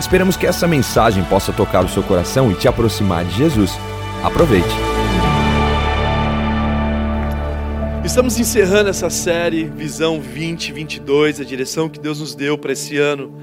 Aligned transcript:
Esperamos 0.00 0.36
que 0.36 0.46
essa 0.46 0.68
mensagem 0.68 1.24
possa 1.24 1.52
tocar 1.52 1.84
o 1.84 1.88
seu 1.88 2.04
coração 2.04 2.52
e 2.52 2.54
te 2.54 2.68
aproximar 2.68 3.24
de 3.24 3.36
Jesus. 3.36 3.72
Aproveite. 4.22 4.68
Estamos 8.04 8.38
encerrando 8.38 8.88
essa 8.88 9.10
série 9.10 9.64
Visão 9.64 10.18
2022, 10.18 11.40
a 11.40 11.44
direção 11.44 11.88
que 11.88 11.98
Deus 11.98 12.20
nos 12.20 12.34
deu 12.34 12.56
para 12.56 12.72
esse 12.72 12.96
ano. 12.96 13.34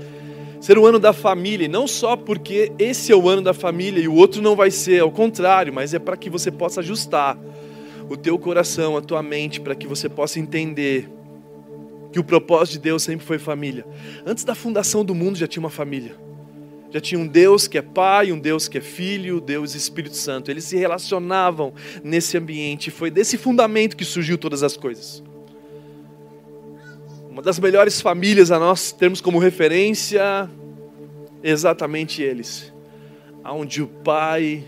Ser 0.62 0.78
o 0.78 0.86
ano 0.86 0.98
da 0.98 1.12
família, 1.12 1.66
e 1.66 1.68
não 1.68 1.88
só 1.88 2.16
porque 2.16 2.72
esse 2.80 3.12
é 3.12 3.16
o 3.16 3.28
ano 3.28 3.42
da 3.42 3.54
família 3.54 4.02
e 4.02 4.08
o 4.08 4.16
outro 4.16 4.42
não 4.42 4.56
vai 4.56 4.72
ser, 4.72 5.02
ao 5.02 5.12
contrário, 5.12 5.74
mas 5.74 5.94
é 5.94 6.00
para 6.00 6.16
que 6.16 6.30
você 6.30 6.50
possa 6.50 6.80
ajustar 6.80 7.38
o 8.10 8.16
teu 8.16 8.40
coração, 8.40 8.96
a 8.96 9.02
tua 9.02 9.22
mente, 9.22 9.60
para 9.60 9.76
que 9.76 9.86
você 9.86 10.08
possa 10.08 10.40
entender 10.40 11.10
que 12.14 12.20
o 12.20 12.24
propósito 12.24 12.74
de 12.74 12.80
Deus 12.80 13.04
sempre 13.04 13.26
foi 13.26 13.38
família. 13.38 13.86
Antes 14.26 14.46
da 14.46 14.56
fundação 14.56 15.04
do 15.04 15.14
mundo 15.14 15.38
já 15.38 15.48
tinha 15.48 15.62
uma 15.62 15.70
família. 15.70 16.25
Já 16.96 17.02
tinha 17.02 17.20
um 17.20 17.28
Deus 17.28 17.68
que 17.68 17.78
é 17.78 17.82
Pai, 17.82 18.32
um 18.32 18.40
Deus 18.40 18.70
que 18.70 18.78
é 18.78 18.82
Filho, 18.82 19.42
Deus 19.42 19.74
e 19.76 19.78
Espírito 19.78 20.16
Santo. 20.16 20.50
Eles 20.50 20.64
se 20.64 20.78
relacionavam 20.78 21.74
nesse 22.02 22.38
ambiente. 22.38 22.90
Foi 22.90 23.12
desse 23.12 23.38
fundamento 23.38 23.98
que 23.98 24.06
surgiu 24.06 24.38
todas 24.38 24.64
as 24.64 24.78
coisas. 24.78 25.22
Uma 27.30 27.42
das 27.42 27.60
melhores 27.60 28.00
famílias 28.00 28.50
a 28.50 28.58
nós 28.58 28.94
termos 28.94 29.20
como 29.20 29.40
referência 29.40 30.50
exatamente 31.44 32.22
eles. 32.22 32.72
Onde 33.44 33.82
o 33.82 33.88
Pai 33.88 34.64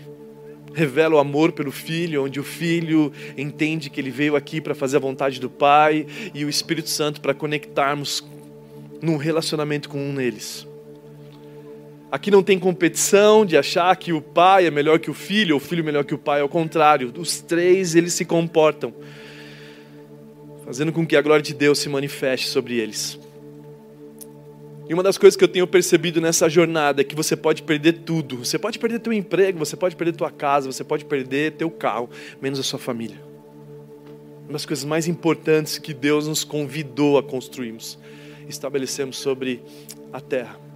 revela 0.74 1.14
o 1.14 1.18
amor 1.18 1.52
pelo 1.52 1.72
filho, 1.72 2.26
onde 2.26 2.38
o 2.38 2.44
filho 2.44 3.10
entende 3.38 3.88
que 3.88 3.98
ele 3.98 4.10
veio 4.10 4.36
aqui 4.36 4.60
para 4.60 4.74
fazer 4.74 4.98
a 4.98 5.00
vontade 5.00 5.40
do 5.40 5.48
Pai 5.48 6.06
e 6.34 6.44
o 6.44 6.50
Espírito 6.50 6.90
Santo 6.90 7.22
para 7.22 7.32
conectarmos 7.32 8.22
num 9.00 9.16
relacionamento 9.16 9.88
com 9.88 9.98
um 9.98 10.14
deles. 10.14 10.67
Aqui 12.10 12.30
não 12.30 12.42
tem 12.42 12.58
competição 12.58 13.44
de 13.44 13.56
achar 13.56 13.94
que 13.96 14.14
o 14.14 14.22
pai 14.22 14.66
é 14.66 14.70
melhor 14.70 14.98
que 14.98 15.10
o 15.10 15.14
filho, 15.14 15.54
ou 15.54 15.60
o 15.60 15.64
filho 15.64 15.84
melhor 15.84 16.04
que 16.04 16.14
o 16.14 16.18
pai, 16.18 16.40
ao 16.40 16.48
contrário, 16.48 17.12
os 17.18 17.40
três 17.40 17.94
eles 17.94 18.14
se 18.14 18.24
comportam, 18.24 18.94
fazendo 20.64 20.90
com 20.90 21.06
que 21.06 21.14
a 21.16 21.20
glória 21.20 21.42
de 21.42 21.52
Deus 21.52 21.78
se 21.78 21.88
manifeste 21.88 22.48
sobre 22.48 22.78
eles. 22.78 23.18
E 24.88 24.94
uma 24.94 25.02
das 25.02 25.18
coisas 25.18 25.36
que 25.36 25.44
eu 25.44 25.48
tenho 25.48 25.66
percebido 25.66 26.18
nessa 26.18 26.48
jornada 26.48 27.02
é 27.02 27.04
que 27.04 27.14
você 27.14 27.36
pode 27.36 27.62
perder 27.62 27.92
tudo. 27.92 28.38
Você 28.38 28.58
pode 28.58 28.78
perder 28.78 29.00
teu 29.00 29.12
emprego, 29.12 29.58
você 29.58 29.76
pode 29.76 29.94
perder 29.94 30.14
tua 30.14 30.30
casa, 30.30 30.72
você 30.72 30.82
pode 30.82 31.04
perder 31.04 31.52
teu 31.52 31.70
carro, 31.70 32.08
menos 32.40 32.58
a 32.58 32.62
sua 32.62 32.78
família. 32.78 33.20
Uma 34.44 34.54
das 34.54 34.64
coisas 34.64 34.86
mais 34.86 35.06
importantes 35.06 35.76
que 35.76 35.92
Deus 35.92 36.26
nos 36.26 36.42
convidou 36.42 37.18
a 37.18 37.22
construirmos, 37.22 37.98
estabelecemos 38.48 39.18
sobre 39.18 39.60
a 40.10 40.22
terra. 40.22 40.67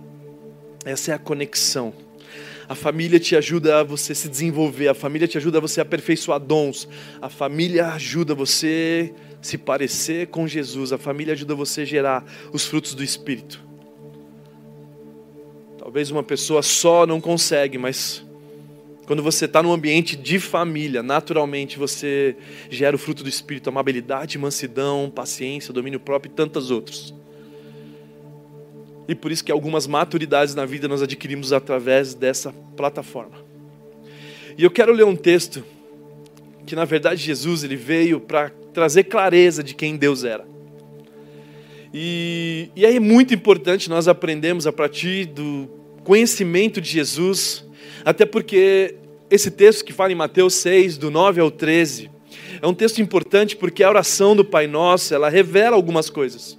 Essa 0.85 1.13
é 1.13 1.15
a 1.15 1.19
conexão. 1.19 1.93
A 2.69 2.75
família 2.75 3.21
te 3.21 3.37
ajuda 3.37 3.81
a 3.81 3.83
você 3.83 4.15
se 4.15 4.29
desenvolver, 4.29 4.89
a 4.89 4.95
família 4.95 5.29
te 5.29 5.37
ajuda 5.37 5.59
a 5.59 5.61
você 5.61 5.81
aperfeiçoar 5.81 6.41
dons, 6.41 6.89
a 7.21 7.29
família 7.29 7.89
ajuda 7.89 8.35
você 8.35 9.13
se 9.43 9.59
parecer 9.59 10.29
com 10.29 10.47
Jesus, 10.47 10.93
a 10.93 10.99
família 10.99 11.35
ajuda 11.35 11.55
você 11.55 11.83
a 11.83 11.85
gerar 11.85 12.25
os 12.53 12.65
frutos 12.65 12.95
do 12.95 13.03
Espírito. 13.03 13.61
Talvez 15.77 16.11
uma 16.11 16.23
pessoa 16.23 16.63
só 16.63 17.05
não 17.05 17.21
consegue, 17.21 17.77
mas 17.77 18.25
quando 19.07 19.23
você 19.23 19.45
está 19.45 19.63
num 19.63 19.73
ambiente 19.73 20.17
de 20.17 20.39
família, 20.39 21.03
naturalmente 21.03 21.79
você 21.79 22.37
gera 22.71 22.95
o 22.95 22.99
fruto 22.99 23.23
do 23.23 23.29
Espírito, 23.29 23.69
amabilidade, 23.69 24.39
mansidão, 24.39 25.13
paciência, 25.15 25.75
domínio 25.75 26.01
próprio 26.01 26.31
e 26.31 26.35
tantos 26.35 26.71
outros. 26.71 27.13
E 29.09 29.15
por 29.15 29.33
isso 29.33 29.45
que 29.45 29.53
algumas 29.53 29.87
maturidades 29.87 30.55
na 30.55 30.65
vida 30.65 30.87
nós 30.87 31.03
adquirimos 31.03 31.53
através 31.53 32.15
dessa 32.15 32.53
plataforma. 32.77 33.37
E 34.57 34.65
eu 34.65 34.71
quero 34.71 34.93
ler 34.93 35.05
um 35.05 35.17
texto 35.17 35.65
que 36.67 36.77
na 36.77 36.85
verdade 36.85 37.23
Jesus 37.23 37.65
ele 37.65 37.77
veio 37.77 38.21
para 38.21 38.51
trazer 38.73 39.05
clareza 39.05 39.63
de 39.63 39.75
quem 39.75 39.97
Deus 39.97 40.25
era. 40.25 40.45
E, 41.93 42.71
e 42.75 42.87
é 42.87 42.99
muito 42.99 43.35
importante 43.35 43.91
nós 43.91 44.09
aprendemos 44.09 44.67
a 44.67 44.73
partir 44.73 45.27
do 45.27 45.69
conhecimento 46.05 46.81
de 46.81 46.89
Jesus, 46.89 47.65
até 48.05 48.25
porque 48.25 48.97
esse 49.31 49.51
texto 49.51 49.85
que 49.85 49.93
fala 49.93 50.13
em 50.13 50.17
Mateus 50.17 50.55
6, 50.55 50.97
do 50.97 51.11
9 51.11 51.41
ao 51.41 51.51
13, 51.51 52.11
é 52.61 52.67
um 52.67 52.75
texto 52.75 53.01
importante 53.01 53.57
porque 53.57 53.83
a 53.83 53.89
oração 53.89 54.35
do 54.35 54.45
Pai 54.45 54.67
Nosso, 54.67 55.15
ela 55.15 55.29
revela 55.29 55.77
algumas 55.77 56.09
coisas. 56.09 56.59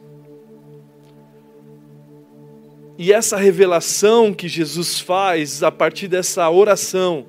E 2.97 3.11
essa 3.11 3.37
revelação 3.37 4.33
que 4.33 4.47
Jesus 4.47 4.99
faz 4.99 5.63
a 5.63 5.71
partir 5.71 6.07
dessa 6.07 6.47
oração 6.49 7.25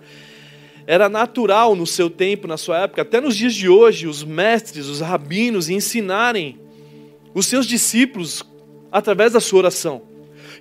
era 0.86 1.08
natural 1.08 1.74
no 1.74 1.86
seu 1.86 2.10
tempo, 2.10 2.46
na 2.46 2.58
sua 2.58 2.82
época, 2.82 3.00
até 3.00 3.18
nos 3.20 3.34
dias 3.34 3.54
de 3.54 3.68
hoje, 3.68 4.06
os 4.06 4.22
mestres, 4.22 4.86
os 4.86 5.00
rabinos 5.00 5.70
ensinarem 5.70 6.60
os 7.34 7.46
seus 7.46 7.66
discípulos 7.66 8.44
através 8.92 9.32
da 9.32 9.40
sua 9.40 9.60
oração. 9.60 10.02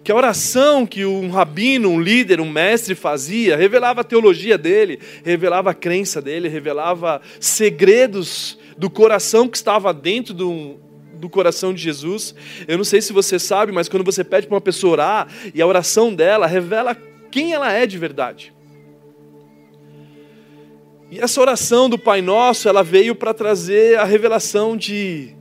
Que 0.02 0.12
a 0.12 0.16
oração 0.16 0.86
que 0.86 1.06
um 1.06 1.30
rabino, 1.30 1.90
um 1.90 2.00
líder, 2.00 2.40
um 2.40 2.50
mestre 2.50 2.96
fazia, 2.96 3.58
revelava 3.58 4.02
a 4.02 4.06
teologia 4.06 4.58
dele, 4.58 5.00
revelava 5.24 5.72
a 5.72 5.74
crença 5.74 6.22
dele, 6.22 6.48
revelava 6.48 7.22
segredos 7.40 8.58
do 8.78 8.90
coração 8.90 9.48
que 9.48 9.58
estava 9.58 9.94
dentro 9.94 10.34
do, 10.34 10.78
do 11.24 11.30
coração 11.30 11.74
de 11.74 11.82
Jesus. 11.82 12.36
Eu 12.68 12.78
não 12.78 12.84
sei 12.84 13.02
se 13.02 13.14
você 13.14 13.40
sabe, 13.40 13.72
mas 13.72 13.88
quando 13.88 14.04
você 14.04 14.26
pede 14.26 14.46
para 14.46 14.56
uma 14.56 14.62
pessoa 14.62 14.92
orar 14.92 15.28
e 15.56 15.62
a 15.62 15.66
oração 15.66 16.14
dela 16.14 16.46
revela 16.46 16.96
quem 17.32 17.54
ela 17.54 17.72
é 17.72 17.88
de 17.88 17.98
verdade. 17.98 18.54
E 21.10 21.20
essa 21.20 21.40
oração 21.40 21.90
do 21.90 21.98
Pai 21.98 22.22
Nosso, 22.22 22.68
ela 22.68 22.84
veio 22.84 23.16
para 23.16 23.34
trazer 23.34 23.98
a 23.98 24.04
revelação 24.04 24.76
de, 24.76 25.34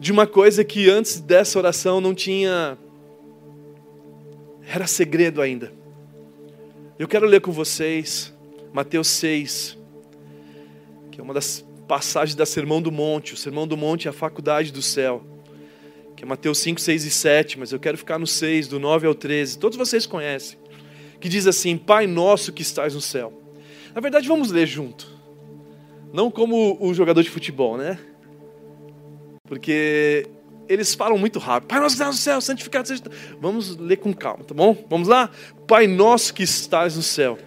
de 0.00 0.10
uma 0.10 0.26
coisa 0.26 0.64
que 0.64 0.88
antes 0.88 1.20
dessa 1.20 1.58
oração 1.58 2.00
não 2.00 2.14
tinha. 2.14 2.78
Era 4.66 4.86
segredo 4.86 5.42
ainda. 5.42 5.70
Eu 6.98 7.06
quero 7.06 7.26
ler 7.26 7.42
com 7.42 7.52
vocês 7.52 8.34
Mateus 8.72 9.08
6, 9.08 9.76
que 11.10 11.20
é 11.20 11.22
uma 11.22 11.34
das 11.34 11.67
passagem 11.88 12.36
da 12.36 12.44
Sermão 12.44 12.82
do 12.82 12.92
Monte. 12.92 13.32
O 13.32 13.36
Sermão 13.36 13.66
do 13.66 13.76
Monte 13.76 14.06
é 14.06 14.10
a 14.10 14.12
faculdade 14.12 14.70
do 14.70 14.82
céu, 14.82 15.24
que 16.14 16.22
é 16.22 16.26
Mateus 16.26 16.58
5, 16.58 16.78
6 16.80 17.04
e 17.04 17.10
7, 17.10 17.58
mas 17.58 17.72
eu 17.72 17.80
quero 17.80 17.96
ficar 17.96 18.18
no 18.18 18.26
6, 18.26 18.68
do 18.68 18.78
9 18.78 19.06
ao 19.06 19.14
13. 19.14 19.58
Todos 19.58 19.78
vocês 19.78 20.06
conhecem. 20.06 20.58
Que 21.18 21.28
diz 21.28 21.46
assim: 21.46 21.76
Pai 21.76 22.06
nosso 22.06 22.52
que 22.52 22.62
estás 22.62 22.94
no 22.94 23.00
céu. 23.00 23.32
Na 23.94 24.00
verdade, 24.00 24.28
vamos 24.28 24.52
ler 24.52 24.66
junto. 24.66 25.18
Não 26.12 26.30
como 26.30 26.76
o 26.80 26.94
jogador 26.94 27.22
de 27.22 27.30
futebol, 27.30 27.76
né? 27.76 27.98
Porque 29.44 30.26
eles 30.68 30.94
falam 30.94 31.18
muito 31.18 31.38
rápido. 31.38 31.68
Pai 31.68 31.80
nosso 31.80 31.96
que 31.96 32.02
estás 32.02 32.14
no 32.14 32.22
céu, 32.22 32.40
santificado 32.40 32.86
seja. 32.86 33.02
Vamos 33.40 33.76
ler 33.76 33.96
com 33.96 34.12
calma, 34.12 34.44
tá 34.44 34.54
bom? 34.54 34.76
Vamos 34.88 35.08
lá? 35.08 35.30
Pai 35.66 35.86
nosso 35.86 36.34
que 36.34 36.42
estás 36.42 36.96
no 36.96 37.02
céu, 37.02 37.38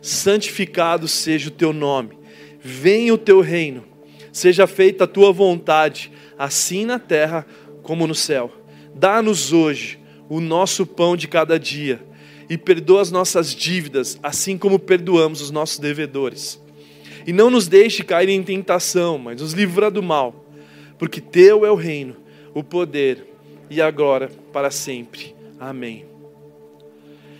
santificado 0.00 1.08
seja 1.08 1.48
o 1.48 1.52
teu 1.52 1.72
nome. 1.72 2.16
Venha 2.60 3.12
o 3.12 3.18
teu 3.18 3.40
reino 3.40 3.87
Seja 4.38 4.68
feita 4.68 5.02
a 5.02 5.08
tua 5.08 5.32
vontade, 5.32 6.12
assim 6.38 6.84
na 6.84 6.96
terra 6.96 7.44
como 7.82 8.06
no 8.06 8.14
céu. 8.14 8.52
Dá-nos 8.94 9.52
hoje 9.52 9.98
o 10.28 10.40
nosso 10.40 10.86
pão 10.86 11.16
de 11.16 11.26
cada 11.26 11.58
dia 11.58 12.00
e 12.48 12.56
perdoa 12.56 13.02
as 13.02 13.10
nossas 13.10 13.52
dívidas, 13.52 14.16
assim 14.22 14.56
como 14.56 14.78
perdoamos 14.78 15.40
os 15.40 15.50
nossos 15.50 15.80
devedores. 15.80 16.62
E 17.26 17.32
não 17.32 17.50
nos 17.50 17.66
deixe 17.66 18.04
cair 18.04 18.28
em 18.28 18.40
tentação, 18.40 19.18
mas 19.18 19.40
nos 19.40 19.54
livra 19.54 19.90
do 19.90 20.04
mal, 20.04 20.46
porque 21.00 21.20
teu 21.20 21.66
é 21.66 21.70
o 21.72 21.74
reino, 21.74 22.14
o 22.54 22.62
poder 22.62 23.26
e 23.68 23.82
agora 23.82 24.30
para 24.52 24.70
sempre. 24.70 25.34
Amém. 25.58 26.06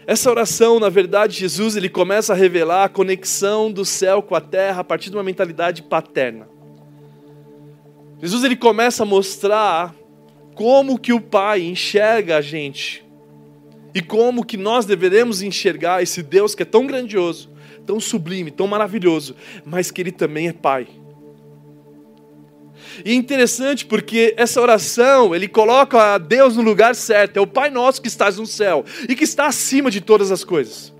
Essa 0.04 0.28
oração, 0.28 0.80
na 0.80 0.88
verdade, 0.88 1.38
Jesus 1.38 1.76
ele 1.76 1.88
começa 1.88 2.32
a 2.32 2.36
revelar 2.36 2.82
a 2.82 2.88
conexão 2.88 3.70
do 3.70 3.84
céu 3.84 4.20
com 4.20 4.34
a 4.34 4.40
terra 4.40 4.80
a 4.80 4.84
partir 4.84 5.10
de 5.10 5.16
uma 5.16 5.22
mentalidade 5.22 5.84
paterna. 5.84 6.57
Jesus 8.20 8.42
ele 8.44 8.56
começa 8.56 9.04
a 9.04 9.06
mostrar 9.06 9.94
como 10.54 10.98
que 10.98 11.12
o 11.12 11.20
Pai 11.20 11.62
enxerga 11.62 12.38
a 12.38 12.40
gente 12.40 13.04
e 13.94 14.02
como 14.02 14.44
que 14.44 14.56
nós 14.56 14.84
deveremos 14.84 15.40
enxergar 15.40 16.02
esse 16.02 16.22
Deus 16.22 16.54
que 16.54 16.62
é 16.62 16.66
tão 16.66 16.86
grandioso, 16.86 17.50
tão 17.86 18.00
sublime, 18.00 18.50
tão 18.50 18.66
maravilhoso, 18.66 19.36
mas 19.64 19.90
que 19.90 20.00
Ele 20.00 20.12
também 20.12 20.48
é 20.48 20.52
Pai. 20.52 20.88
E 23.04 23.12
é 23.12 23.14
interessante 23.14 23.86
porque 23.86 24.34
essa 24.36 24.60
oração, 24.60 25.34
ele 25.34 25.46
coloca 25.46 26.14
a 26.14 26.18
Deus 26.18 26.56
no 26.56 26.62
lugar 26.62 26.94
certo, 26.94 27.36
é 27.36 27.40
o 27.40 27.46
Pai 27.46 27.70
nosso 27.70 28.02
que 28.02 28.08
estás 28.08 28.38
no 28.38 28.46
céu 28.46 28.84
e 29.08 29.14
que 29.14 29.24
está 29.24 29.46
acima 29.46 29.90
de 29.90 30.00
todas 30.00 30.32
as 30.32 30.42
coisas. 30.42 30.92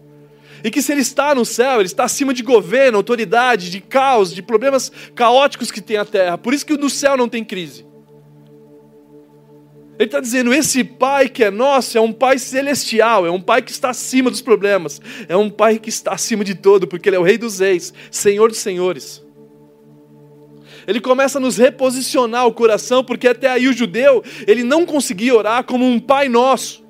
E 0.62 0.70
que 0.70 0.82
se 0.82 0.92
ele 0.92 1.02
está 1.02 1.34
no 1.34 1.44
céu, 1.44 1.80
ele 1.80 1.86
está 1.86 2.04
acima 2.04 2.34
de 2.34 2.42
governo, 2.42 2.98
autoridade, 2.98 3.70
de 3.70 3.80
caos, 3.80 4.34
de 4.34 4.42
problemas 4.42 4.90
caóticos 5.14 5.70
que 5.70 5.80
tem 5.80 5.96
a 5.96 6.04
terra. 6.04 6.36
Por 6.36 6.52
isso 6.52 6.66
que 6.66 6.76
no 6.76 6.90
céu 6.90 7.16
não 7.16 7.28
tem 7.28 7.44
crise. 7.44 7.86
Ele 9.98 10.06
está 10.06 10.20
dizendo: 10.20 10.54
esse 10.54 10.84
Pai 10.84 11.28
que 11.28 11.42
é 11.42 11.50
nosso 11.50 11.98
é 11.98 12.00
um 12.00 12.12
Pai 12.12 12.38
celestial, 12.38 13.26
é 13.26 13.30
um 13.30 13.40
Pai 13.40 13.60
que 13.62 13.72
está 13.72 13.90
acima 13.90 14.30
dos 14.30 14.40
problemas, 14.40 15.00
é 15.28 15.36
um 15.36 15.50
Pai 15.50 15.78
que 15.78 15.88
está 15.88 16.12
acima 16.12 16.44
de 16.44 16.54
todo, 16.54 16.86
porque 16.86 17.08
Ele 17.08 17.16
é 17.16 17.18
o 17.18 17.24
Rei 17.24 17.36
dos 17.36 17.58
Reis, 17.58 17.92
Senhor 18.10 18.48
dos 18.48 18.58
Senhores. 18.58 19.26
Ele 20.86 21.00
começa 21.00 21.36
a 21.36 21.40
nos 21.40 21.58
reposicionar 21.58 22.46
o 22.46 22.52
coração, 22.54 23.04
porque 23.04 23.28
até 23.28 23.50
aí 23.50 23.68
o 23.68 23.74
judeu, 23.74 24.24
ele 24.46 24.64
não 24.64 24.86
conseguia 24.86 25.34
orar 25.34 25.62
como 25.64 25.84
um 25.84 26.00
Pai 26.00 26.30
Nosso. 26.30 26.82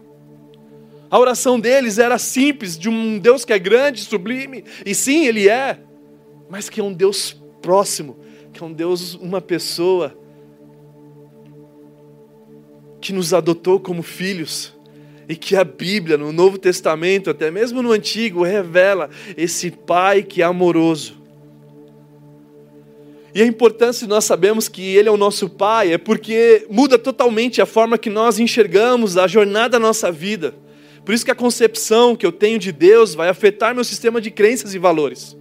A 1.11 1.19
oração 1.19 1.59
deles 1.59 1.99
era 1.99 2.19
simples, 2.19 2.79
de 2.79 2.89
um 2.89 3.19
Deus 3.19 3.45
que 3.45 3.53
é 3.53 3.59
grande, 3.59 4.01
sublime, 4.01 4.65
e 4.85 4.95
sim, 4.95 5.27
Ele 5.27 5.49
é, 5.49 5.79
mas 6.51 6.69
que 6.69 6.81
é 6.81 6.85
um 6.85 6.93
Deus 6.93 7.37
próximo, 7.63 8.19
que 8.53 8.63
é 8.63 8.67
um 8.67 8.73
Deus, 8.73 9.15
uma 9.15 9.41
pessoa, 9.41 10.17
que 13.01 13.13
nos 13.13 13.33
adotou 13.33 13.81
como 13.81 14.03
filhos, 14.03 14.75
e 15.29 15.37
que 15.37 15.57
a 15.57 15.65
Bíblia, 15.65 16.19
no 16.19 16.33
Novo 16.33 16.59
Testamento, 16.59 17.31
até 17.31 17.51
mesmo 17.51 17.83
no 17.83 17.93
Antigo, 17.93 18.43
revela 18.43 19.09
esse 19.37 19.71
Pai 19.71 20.23
que 20.23 20.43
é 20.43 20.45
amoroso, 20.45 21.19
e 23.35 23.43
a 23.43 23.47
importância 23.47 24.07
de 24.07 24.11
nós 24.11 24.25
sabemos 24.25 24.69
que 24.69 24.83
Ele 24.97 25.09
é 25.09 25.13
o 25.13 25.17
nosso 25.17 25.49
Pai 25.49 25.93
é 25.93 25.99
porque 25.99 26.67
muda 26.69 26.99
totalmente 26.99 27.63
a 27.63 27.67
forma 27.67 27.97
que 27.97 28.11
nós 28.11 28.39
enxergamos 28.39 29.17
a 29.17 29.27
jornada 29.27 29.71
da 29.71 29.79
nossa 29.79 30.11
vida. 30.11 30.55
Por 31.09 31.15
isso 31.15 31.25
que 31.25 31.31
a 31.31 31.35
concepção 31.35 32.15
que 32.15 32.27
eu 32.27 32.31
tenho 32.31 32.59
de 32.59 32.71
Deus 32.71 33.15
vai 33.15 33.31
afetar 33.31 33.75
meu 33.75 33.83
sistema 33.83 34.21
de 34.21 34.31
crenças 34.31 34.75
e 34.75 34.79
valores. 34.79 35.35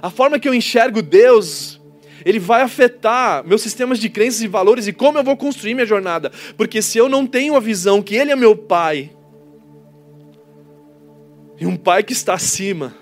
A 0.00 0.08
forma 0.08 0.38
que 0.38 0.48
eu 0.48 0.54
enxergo 0.54 1.02
Deus, 1.02 1.78
ele 2.24 2.38
vai 2.38 2.62
afetar 2.62 3.46
meus 3.46 3.60
sistemas 3.60 3.98
de 3.98 4.08
crenças 4.08 4.40
e 4.40 4.48
valores 4.48 4.86
e 4.86 4.92
como 4.94 5.18
eu 5.18 5.22
vou 5.22 5.36
construir 5.36 5.74
minha 5.74 5.84
jornada. 5.84 6.32
Porque 6.56 6.80
se 6.80 6.96
eu 6.96 7.10
não 7.10 7.26
tenho 7.26 7.54
a 7.56 7.60
visão 7.60 8.00
que 8.00 8.14
Ele 8.14 8.30
é 8.30 8.36
meu 8.36 8.56
Pai, 8.56 9.10
e 11.60 11.66
um 11.66 11.76
Pai 11.76 12.02
que 12.02 12.14
está 12.14 12.32
acima, 12.32 12.94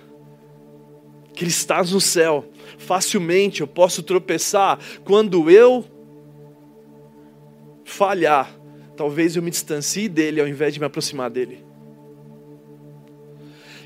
que 1.33 1.45
Ele 1.45 1.51
está 1.53 1.81
no 1.85 2.01
céu, 2.01 2.45
facilmente 2.77 3.61
eu 3.61 3.69
posso 3.69 4.03
tropeçar 4.03 4.81
quando 5.05 5.49
eu 5.49 5.85
falhar. 7.85 8.62
Talvez 9.03 9.35
eu 9.35 9.43
me 9.43 9.51
distancie 9.51 10.09
dele 10.09 10.41
ao 10.41 10.47
invés 10.47 10.73
de 10.73 10.79
me 10.79 10.87
aproximar 10.87 11.29
dele. 11.29 11.59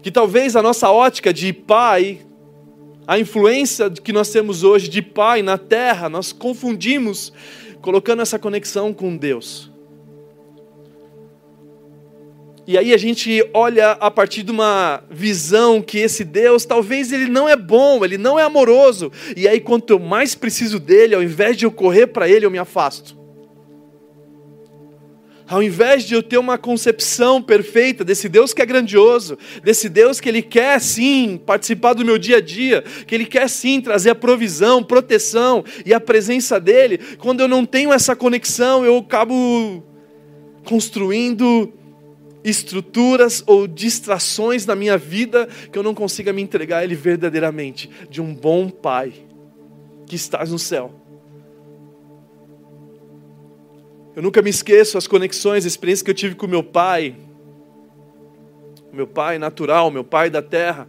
Que 0.02 0.10
talvez 0.10 0.54
a 0.54 0.60
nossa 0.62 0.90
ótica 0.90 1.32
de 1.32 1.54
pai, 1.54 2.20
a 3.06 3.18
influência 3.18 3.88
que 3.88 4.12
nós 4.12 4.28
temos 4.28 4.62
hoje 4.62 4.88
de 4.90 5.00
pai 5.00 5.40
na 5.40 5.56
terra, 5.56 6.10
nós 6.10 6.32
confundimos 6.32 7.32
colocando 7.80 8.20
essa 8.20 8.38
conexão 8.38 8.92
com 8.92 9.16
Deus. 9.16 9.72
E 12.66 12.76
aí 12.76 12.92
a 12.92 12.98
gente 12.98 13.42
olha 13.54 13.92
a 13.92 14.10
partir 14.10 14.42
de 14.42 14.50
uma 14.50 15.02
visão 15.10 15.80
que 15.80 15.96
esse 15.96 16.24
Deus, 16.24 16.66
talvez 16.66 17.10
ele 17.10 17.26
não 17.26 17.48
é 17.48 17.56
bom, 17.56 18.04
ele 18.04 18.18
não 18.18 18.38
é 18.38 18.42
amoroso. 18.42 19.10
E 19.34 19.48
aí 19.48 19.60
quanto 19.60 19.94
eu 19.94 19.98
mais 19.98 20.34
preciso 20.34 20.78
dele, 20.78 21.14
ao 21.14 21.22
invés 21.22 21.56
de 21.56 21.64
eu 21.64 21.70
correr 21.70 22.08
para 22.08 22.28
ele, 22.28 22.44
eu 22.44 22.50
me 22.50 22.58
afasto. 22.58 23.24
Ao 25.48 25.62
invés 25.62 26.04
de 26.04 26.14
eu 26.14 26.22
ter 26.22 26.38
uma 26.38 26.58
concepção 26.58 27.40
perfeita 27.40 28.04
desse 28.04 28.28
Deus 28.28 28.52
que 28.52 28.60
é 28.60 28.66
grandioso, 28.66 29.38
desse 29.62 29.88
Deus 29.88 30.18
que 30.18 30.28
Ele 30.28 30.42
quer 30.42 30.80
sim 30.80 31.40
participar 31.44 31.92
do 31.92 32.04
meu 32.04 32.18
dia 32.18 32.38
a 32.38 32.40
dia, 32.40 32.82
que 33.06 33.14
Ele 33.14 33.24
quer 33.24 33.48
sim 33.48 33.80
trazer 33.80 34.10
a 34.10 34.14
provisão, 34.14 34.82
proteção 34.82 35.64
e 35.84 35.94
a 35.94 36.00
presença 36.00 36.58
dEle, 36.58 36.98
quando 37.18 37.40
eu 37.40 37.48
não 37.48 37.64
tenho 37.64 37.92
essa 37.92 38.16
conexão, 38.16 38.84
eu 38.84 38.98
acabo 38.98 39.84
construindo 40.64 41.72
estruturas 42.42 43.42
ou 43.46 43.68
distrações 43.68 44.66
na 44.66 44.74
minha 44.74 44.98
vida 44.98 45.48
que 45.70 45.78
eu 45.78 45.82
não 45.82 45.94
consiga 45.94 46.32
me 46.32 46.42
entregar 46.42 46.78
a 46.78 46.84
Ele 46.84 46.96
verdadeiramente, 46.96 47.88
de 48.10 48.20
um 48.20 48.34
bom 48.34 48.68
Pai 48.68 49.12
que 50.06 50.16
estás 50.16 50.50
no 50.50 50.58
céu. 50.58 51.05
Eu 54.16 54.22
nunca 54.22 54.40
me 54.40 54.48
esqueço 54.48 54.96
as 54.96 55.06
conexões, 55.06 55.66
as 55.66 55.72
experiências 55.72 56.02
que 56.02 56.10
eu 56.10 56.14
tive 56.14 56.34
com 56.34 56.46
meu 56.46 56.62
pai, 56.62 57.14
meu 58.90 59.06
pai 59.06 59.38
natural, 59.38 59.90
meu 59.90 60.02
pai 60.02 60.30
da 60.30 60.40
terra, 60.40 60.88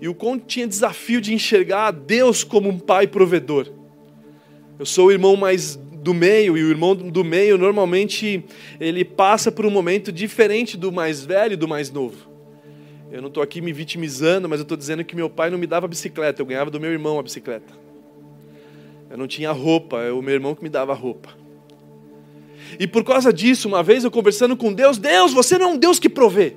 e 0.00 0.08
o 0.08 0.14
quanto 0.14 0.46
tinha 0.46 0.68
desafio 0.68 1.20
de 1.20 1.34
enxergar 1.34 1.90
Deus 1.90 2.44
como 2.44 2.68
um 2.68 2.78
pai 2.78 3.08
provedor. 3.08 3.66
Eu 4.78 4.86
sou 4.86 5.08
o 5.08 5.10
irmão 5.10 5.34
mais 5.34 5.74
do 5.74 6.14
meio, 6.14 6.56
e 6.56 6.62
o 6.62 6.70
irmão 6.70 6.94
do 6.94 7.24
meio 7.24 7.58
normalmente 7.58 8.44
ele 8.78 9.04
passa 9.04 9.50
por 9.50 9.66
um 9.66 9.70
momento 9.70 10.12
diferente 10.12 10.76
do 10.76 10.92
mais 10.92 11.24
velho 11.24 11.54
e 11.54 11.56
do 11.56 11.66
mais 11.66 11.90
novo. 11.90 12.30
Eu 13.10 13.20
não 13.20 13.26
estou 13.26 13.42
aqui 13.42 13.60
me 13.60 13.72
vitimizando, 13.72 14.48
mas 14.48 14.60
eu 14.60 14.62
estou 14.62 14.76
dizendo 14.76 15.04
que 15.04 15.16
meu 15.16 15.28
pai 15.28 15.50
não 15.50 15.58
me 15.58 15.66
dava 15.66 15.88
bicicleta, 15.88 16.40
eu 16.40 16.46
ganhava 16.46 16.70
do 16.70 16.78
meu 16.78 16.92
irmão 16.92 17.18
a 17.18 17.22
bicicleta. 17.24 17.74
Eu 19.10 19.18
não 19.18 19.26
tinha 19.26 19.50
roupa, 19.50 20.02
é 20.02 20.12
o 20.12 20.22
meu 20.22 20.34
irmão 20.34 20.54
que 20.54 20.62
me 20.62 20.68
dava 20.68 20.94
roupa. 20.94 21.39
E 22.78 22.86
por 22.86 23.04
causa 23.04 23.32
disso, 23.32 23.68
uma 23.68 23.82
vez 23.82 24.04
eu 24.04 24.10
conversando 24.10 24.56
com 24.56 24.72
Deus, 24.72 24.98
Deus, 24.98 25.32
você 25.32 25.58
não 25.58 25.70
é 25.70 25.72
um 25.72 25.76
Deus 25.76 25.98
que 25.98 26.08
provê. 26.08 26.56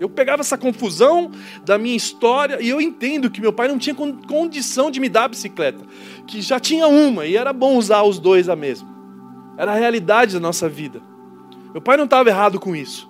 Eu 0.00 0.08
pegava 0.08 0.40
essa 0.40 0.58
confusão 0.58 1.30
da 1.64 1.78
minha 1.78 1.96
história 1.96 2.58
e 2.60 2.68
eu 2.68 2.80
entendo 2.80 3.30
que 3.30 3.40
meu 3.40 3.52
pai 3.52 3.68
não 3.68 3.78
tinha 3.78 3.94
condição 3.94 4.90
de 4.90 4.98
me 4.98 5.08
dar 5.08 5.24
a 5.24 5.28
bicicleta, 5.28 5.84
que 6.26 6.42
já 6.42 6.58
tinha 6.58 6.88
uma 6.88 7.26
e 7.26 7.36
era 7.36 7.52
bom 7.52 7.76
usar 7.76 8.02
os 8.02 8.18
dois 8.18 8.48
a 8.48 8.56
mesma. 8.56 8.88
Era 9.56 9.72
a 9.72 9.76
realidade 9.76 10.34
da 10.34 10.40
nossa 10.40 10.68
vida. 10.68 11.00
Meu 11.72 11.80
pai 11.80 11.96
não 11.96 12.04
estava 12.04 12.28
errado 12.28 12.58
com 12.58 12.74
isso. 12.74 13.08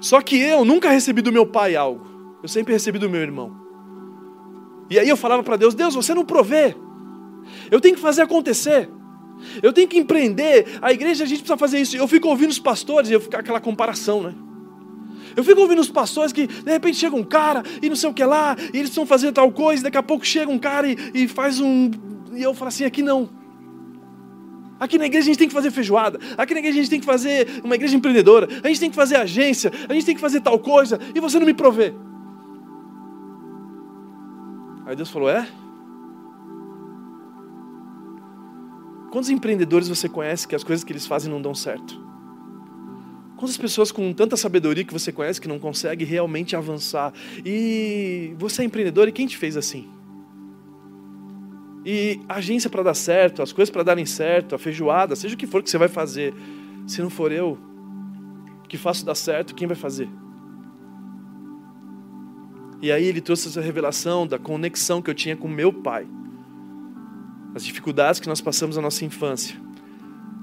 Só 0.00 0.20
que 0.20 0.38
eu 0.38 0.64
nunca 0.64 0.90
recebi 0.90 1.22
do 1.22 1.32
meu 1.32 1.46
pai 1.46 1.74
algo. 1.74 2.06
Eu 2.42 2.48
sempre 2.48 2.72
recebi 2.72 2.98
do 2.98 3.10
meu 3.10 3.20
irmão. 3.20 3.56
E 4.88 4.98
aí 4.98 5.08
eu 5.08 5.16
falava 5.16 5.42
para 5.42 5.56
Deus: 5.56 5.74
Deus, 5.74 5.94
você 5.94 6.14
não 6.14 6.24
provê. 6.24 6.76
Eu 7.70 7.80
tenho 7.80 7.96
que 7.96 8.00
fazer 8.00 8.22
acontecer. 8.22 8.88
Eu 9.62 9.72
tenho 9.72 9.88
que 9.88 9.98
empreender. 9.98 10.78
A 10.80 10.92
igreja 10.92 11.24
a 11.24 11.26
gente 11.26 11.38
precisa 11.38 11.56
fazer 11.56 11.80
isso. 11.80 11.96
Eu 11.96 12.08
fico 12.08 12.28
ouvindo 12.28 12.50
os 12.50 12.58
pastores 12.58 13.10
e 13.10 13.12
eu 13.12 13.20
fico 13.20 13.36
aquela 13.36 13.60
comparação, 13.60 14.22
né? 14.22 14.34
Eu 15.36 15.44
fico 15.44 15.60
ouvindo 15.60 15.80
os 15.80 15.90
pastores 15.90 16.32
que 16.32 16.46
de 16.46 16.70
repente 16.70 16.96
chega 16.96 17.14
um 17.14 17.22
cara 17.22 17.62
e 17.82 17.88
não 17.88 17.96
sei 17.96 18.08
o 18.08 18.14
que 18.14 18.24
lá, 18.24 18.56
e 18.72 18.78
eles 18.78 18.88
estão 18.88 19.04
fazendo 19.04 19.34
tal 19.34 19.52
coisa, 19.52 19.82
daqui 19.82 19.98
a 19.98 20.02
pouco 20.02 20.24
chega 20.24 20.50
um 20.50 20.58
cara 20.58 20.88
e, 20.88 20.96
e 21.12 21.28
faz 21.28 21.60
um. 21.60 21.90
E 22.32 22.42
eu 22.42 22.54
falo 22.54 22.68
assim: 22.68 22.84
aqui 22.84 23.02
não. 23.02 23.28
Aqui 24.78 24.98
na 24.98 25.06
igreja 25.06 25.24
a 25.24 25.28
gente 25.28 25.38
tem 25.38 25.48
que 25.48 25.54
fazer 25.54 25.70
feijoada. 25.70 26.18
Aqui 26.36 26.52
na 26.52 26.60
igreja 26.60 26.78
a 26.78 26.82
gente 26.82 26.90
tem 26.90 27.00
que 27.00 27.06
fazer 27.06 27.62
uma 27.64 27.74
igreja 27.74 27.96
empreendedora. 27.96 28.46
A 28.62 28.68
gente 28.68 28.80
tem 28.80 28.90
que 28.90 28.96
fazer 28.96 29.16
agência. 29.16 29.72
A 29.88 29.92
gente 29.94 30.04
tem 30.04 30.14
que 30.14 30.20
fazer 30.20 30.40
tal 30.40 30.58
coisa. 30.58 30.98
E 31.14 31.20
você 31.20 31.38
não 31.38 31.46
me 31.46 31.54
provê. 31.54 31.94
Aí 34.86 34.94
Deus 34.94 35.10
falou: 35.10 35.28
É? 35.28 35.46
Quantos 39.16 39.30
empreendedores 39.30 39.88
você 39.88 40.10
conhece 40.10 40.46
que 40.46 40.54
as 40.54 40.62
coisas 40.62 40.84
que 40.84 40.92
eles 40.92 41.06
fazem 41.06 41.32
não 41.32 41.40
dão 41.40 41.54
certo? 41.54 41.98
Quantas 43.34 43.56
pessoas 43.56 43.90
com 43.90 44.12
tanta 44.12 44.36
sabedoria 44.36 44.84
que 44.84 44.92
você 44.92 45.10
conhece 45.10 45.40
que 45.40 45.48
não 45.48 45.58
consegue 45.58 46.04
realmente 46.04 46.54
avançar? 46.54 47.14
E 47.42 48.34
você 48.38 48.60
é 48.60 48.66
empreendedor 48.66 49.08
e 49.08 49.12
quem 49.12 49.26
te 49.26 49.38
fez 49.38 49.56
assim? 49.56 49.88
E 51.82 52.20
agência 52.28 52.68
para 52.68 52.82
dar 52.82 52.92
certo, 52.92 53.40
as 53.40 53.54
coisas 53.54 53.72
para 53.72 53.82
darem 53.82 54.04
certo, 54.04 54.54
a 54.54 54.58
feijoada, 54.58 55.16
seja 55.16 55.34
o 55.34 55.38
que 55.38 55.46
for 55.46 55.62
que 55.62 55.70
você 55.70 55.78
vai 55.78 55.88
fazer, 55.88 56.34
se 56.86 57.00
não 57.00 57.08
for 57.08 57.32
eu 57.32 57.56
que 58.68 58.76
faço 58.76 59.02
dar 59.02 59.14
certo, 59.14 59.54
quem 59.54 59.66
vai 59.66 59.76
fazer? 59.76 60.10
E 62.82 62.92
aí 62.92 63.06
ele 63.06 63.22
trouxe 63.22 63.48
essa 63.48 63.62
revelação 63.62 64.26
da 64.26 64.38
conexão 64.38 65.00
que 65.00 65.08
eu 65.08 65.14
tinha 65.14 65.34
com 65.38 65.48
meu 65.48 65.72
pai, 65.72 66.06
as 67.56 67.64
dificuldades 67.64 68.20
que 68.20 68.28
nós 68.28 68.42
passamos 68.42 68.76
na 68.76 68.82
nossa 68.82 69.02
infância 69.02 69.56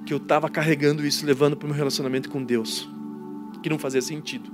que 0.04 0.12
eu 0.12 0.18
estava 0.18 0.50
carregando 0.50 1.06
isso, 1.06 1.24
levando 1.28 1.56
para 1.56 1.66
o 1.66 1.70
meu 1.70 1.78
relacionamento 1.78 2.28
com 2.28 2.44
Deus, 2.44 2.90
que 3.62 3.70
não 3.70 3.78
fazia 3.78 4.02
sentido. 4.02 4.52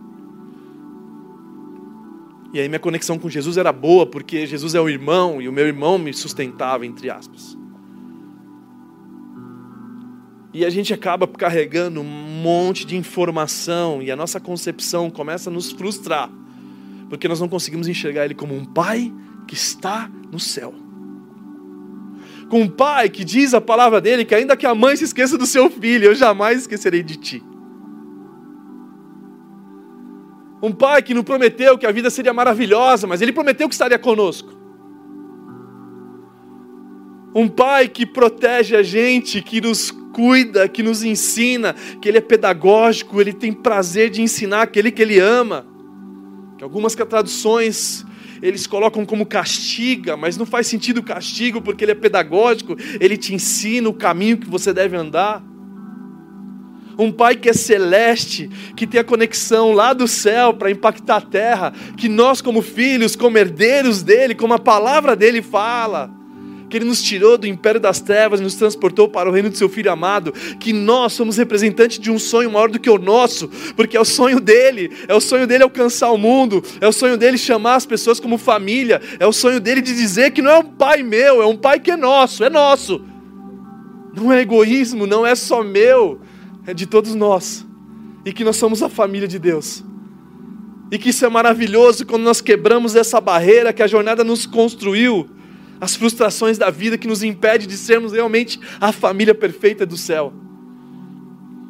E 2.52 2.60
aí 2.60 2.68
minha 2.68 2.82
conexão 2.82 3.18
com 3.18 3.30
Jesus 3.30 3.56
era 3.56 3.72
boa, 3.72 4.06
porque 4.06 4.46
Jesus 4.46 4.76
é 4.76 4.82
o 4.82 4.90
irmão 4.90 5.42
e 5.42 5.48
o 5.48 5.54
meu 5.54 5.66
irmão 5.66 5.98
me 5.98 6.14
sustentava, 6.14 6.86
entre 6.86 7.10
aspas. 7.10 7.58
E 10.54 10.66
a 10.66 10.70
gente 10.70 10.94
acaba 10.94 11.26
carregando 11.26 12.02
um 12.02 12.42
monte 12.44 12.86
de 12.86 12.98
informação 12.98 14.02
e 14.02 14.12
a 14.12 14.18
nossa 14.18 14.38
concepção 14.38 15.10
começa 15.10 15.50
a 15.50 15.54
nos 15.54 15.72
frustrar, 15.72 16.30
Porque 17.08 17.28
nós 17.28 17.40
não 17.40 17.48
conseguimos 17.48 17.88
enxergar 17.88 18.26
Ele 18.26 18.36
como 18.36 18.54
um 18.54 18.66
Pai 18.66 19.14
que 19.48 19.54
está 19.54 20.12
no 20.30 20.40
céu. 20.42 20.89
Com 22.50 22.62
um 22.62 22.68
Pai 22.68 23.10
que 23.10 23.24
diz 23.24 23.54
a 23.54 23.62
palavra 23.62 24.02
dele 24.02 24.26
que, 24.26 24.34
ainda 24.34 24.58
que 24.58 24.66
a 24.66 24.74
mãe 24.74 24.96
se 24.96 25.04
esqueça 25.04 25.38
do 25.38 25.46
seu 25.46 25.70
filho, 25.70 26.06
eu 26.06 26.16
jamais 26.16 26.62
esquecerei 26.62 27.04
de 27.04 27.16
ti. 27.16 27.44
Um 30.62 30.72
Pai 30.72 31.02
que 31.02 31.14
não 31.14 31.24
prometeu 31.24 31.78
que 31.78 31.86
a 31.86 31.92
vida 31.92 32.10
seria 32.10 32.34
maravilhosa, 32.34 33.08
mas 33.08 33.22
Ele 33.22 33.32
prometeu 33.32 33.68
que 33.70 33.74
estaria 33.74 34.00
conosco. 34.00 34.50
Um 37.34 37.48
Pai 37.48 37.88
que 37.88 38.06
protege 38.06 38.76
a 38.76 38.84
gente, 38.84 39.42
que 39.42 39.62
nos 39.62 39.92
cuida, 39.92 40.68
que 40.68 40.82
nos 40.82 41.04
ensina, 41.04 41.76
que 42.02 42.10
Ele 42.10 42.18
é 42.18 42.22
pedagógico, 42.22 43.22
Ele 43.22 43.32
tem 43.32 43.54
prazer 43.54 44.10
de 44.10 44.22
ensinar 44.22 44.64
aquele 44.64 44.92
que 44.92 45.02
Ele 45.02 45.20
ama. 45.20 45.66
Que 46.58 46.64
algumas 46.64 46.94
traduções 46.96 48.06
eles 48.42 48.68
colocam 48.68 49.06
como 49.06 49.26
castiga, 49.26 50.16
mas 50.16 50.38
não 50.38 50.46
faz 50.46 50.68
sentido 50.68 51.00
o 51.00 51.04
castigo 51.04 51.62
porque 51.62 51.84
ele 51.84 51.92
é 51.92 51.96
pedagógico, 51.96 52.76
ele 53.00 53.18
te 53.18 53.34
ensina 53.34 53.90
o 53.90 53.94
caminho 53.94 54.38
que 54.38 54.48
você 54.48 54.74
deve 54.74 54.96
andar. 54.96 55.44
Um 56.98 57.12
pai 57.12 57.36
que 57.36 57.50
é 57.50 57.54
celeste, 57.54 58.50
que 58.76 58.86
tem 58.86 59.00
a 59.00 59.06
conexão 59.06 59.72
lá 59.72 59.94
do 59.94 60.08
céu 60.08 60.54
para 60.54 60.70
impactar 60.70 61.16
a 61.16 61.22
terra, 61.22 61.74
que 61.96 62.10
nós, 62.10 62.42
como 62.42 62.62
filhos, 62.62 63.16
como 63.16 63.38
herdeiros 63.38 64.04
dele, 64.04 64.36
como 64.36 64.54
a 64.54 64.60
palavra 64.60 65.16
dele 65.16 65.42
fala, 65.42 66.12
que 66.70 66.78
Ele 66.78 66.86
nos 66.86 67.02
tirou 67.02 67.38
do 67.38 67.48
império 67.48 67.80
das 67.80 68.00
trevas 68.00 68.40
e 68.40 68.44
nos 68.44 68.56
transportou 68.56 69.10
para 69.10 69.30
o 69.30 69.32
reino 69.34 69.50
do 69.50 69.58
Seu 69.58 69.68
Filho 69.68 69.92
amado, 69.92 70.32
que 70.60 70.72
nós 70.72 71.14
somos 71.14 71.38
representantes 71.38 72.00
de 72.00 72.12
um 72.12 72.20
sonho 72.20 72.52
maior 72.52 72.70
do 72.70 72.80
que 72.80 72.90
o 72.90 72.98
nosso, 72.98 73.50
porque 73.76 73.98
é 73.98 74.00
o 74.00 74.06
sonho 74.06 74.40
dele, 74.40 74.92
é 75.08 75.16
o 75.16 75.20
sonho 75.20 75.48
dele 75.48 75.64
alcançar 75.64 76.12
o 76.12 76.18
mundo, 76.18 76.64
é 76.80 76.88
o 76.88 76.92
sonho 76.92 77.18
dele 77.18 77.38
chamar 77.38 77.76
as 77.76 77.86
pessoas 77.86 78.20
como 78.20 78.38
família, 78.38 79.02
é 79.20 79.26
o 79.26 79.34
sonho 79.34 79.60
dele 79.60 79.82
de 79.82 79.94
dizer 79.96 80.32
que 80.32 80.42
não 80.42 80.52
é 80.52 80.60
um 80.60 80.64
pai 80.64 81.02
meu, 81.02 81.42
é 81.42 81.46
um 81.46 81.58
pai 81.58 81.80
que 81.80 81.92
é 81.92 81.98
nosso, 81.98 82.44
é 82.44 82.50
nosso. 82.50 83.04
Não 84.16 84.32
é 84.32 84.42
egoísmo, 84.42 85.08
não 85.08 85.26
é 85.26 85.34
só 85.34 85.64
meu, 85.64 86.22
é 86.68 86.74
de 86.74 86.86
todos 86.86 87.16
nós, 87.16 87.66
e 88.26 88.32
que 88.32 88.44
nós 88.44 88.58
somos 88.58 88.84
a 88.84 88.90
família 88.90 89.28
de 89.28 89.40
Deus. 89.40 89.84
E 90.92 90.98
que 90.98 91.10
isso 91.10 91.24
é 91.26 91.30
maravilhoso 91.30 92.06
quando 92.06 92.24
nós 92.24 92.42
quebramos 92.42 92.96
essa 92.96 93.22
barreira 93.22 93.72
que 93.72 93.84
a 93.84 93.88
jornada 93.88 94.24
nos 94.24 94.46
construiu 94.46 95.30
as 95.80 95.96
frustrações 95.96 96.58
da 96.58 96.70
vida 96.70 96.98
que 96.98 97.08
nos 97.08 97.24
impede 97.24 97.66
de 97.66 97.78
sermos 97.78 98.12
realmente 98.12 98.60
a 98.80 98.92
família 98.92 99.34
perfeita 99.34 99.86
do 99.86 99.98
céu. 99.98 100.34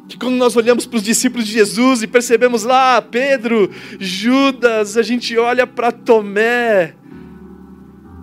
Que 0.08 0.16
quando 0.18 0.34
nós 0.34 0.56
olhamos 0.56 0.86
para 0.86 0.96
os 0.96 1.02
discípulos 1.02 1.46
de 1.46 1.52
Jesus 1.52 2.02
e 2.02 2.06
percebemos 2.06 2.64
lá 2.64 3.00
Pedro, 3.00 3.70
Judas, 3.98 4.96
a 4.96 5.02
gente 5.02 5.36
olha 5.38 5.66
para 5.66 5.92
Tomé, 5.92 6.96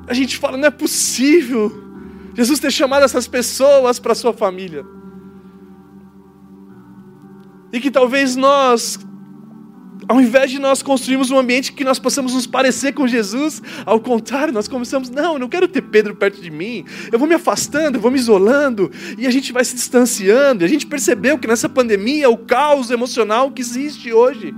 a 0.08 0.14
gente 0.14 0.38
fala, 0.38 0.58
não 0.58 0.68
é 0.68 0.72
possível 0.72 1.86
Jesus 2.36 2.60
ter 2.60 2.72
chamado 2.72 3.04
essas 3.04 3.28
pessoas 3.28 4.00
para 4.00 4.12
a 4.12 4.16
sua 4.16 4.32
família. 4.32 4.86
E 7.74 7.80
que 7.80 7.90
talvez 7.90 8.36
nós 8.36 9.00
ao 10.08 10.22
invés 10.22 10.50
de 10.50 10.60
nós 10.60 10.82
construirmos 10.82 11.30
um 11.32 11.38
ambiente 11.38 11.74
que 11.74 11.84
nós 11.84 12.00
possamos 12.00 12.34
nos 12.34 12.48
parecer 12.48 12.94
com 12.94 13.08
Jesus, 13.08 13.62
ao 13.86 14.00
contrário, 14.00 14.54
nós 14.54 14.68
começamos, 14.68 15.10
não, 15.10 15.34
eu 15.34 15.40
não 15.40 15.50
quero 15.50 15.68
ter 15.68 15.82
Pedro 15.82 16.16
perto 16.16 16.42
de 16.42 16.50
mim, 16.50 16.86
eu 17.12 17.20
vou 17.20 17.28
me 17.28 17.36
afastando, 17.36 17.98
eu 17.98 18.02
vou 18.02 18.10
me 18.10 18.18
isolando, 18.18 18.90
e 19.18 19.28
a 19.28 19.32
gente 19.32 19.52
vai 19.52 19.66
se 19.66 19.76
distanciando, 19.76 20.64
e 20.64 20.66
a 20.66 20.70
gente 20.70 20.86
percebeu 20.86 21.38
que 21.38 21.48
nessa 21.48 21.68
pandemia, 21.68 22.30
o 22.30 22.38
caos 22.38 22.90
emocional 22.90 23.52
que 23.52 23.62
existe 23.62 24.14
hoje, 24.14 24.56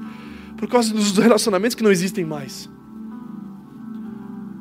por 0.55 0.67
causa 0.67 0.93
dos 0.93 1.17
relacionamentos 1.17 1.73
que 1.73 1.83
não 1.83 1.91
existem 1.91 2.23
mais. 2.23 2.69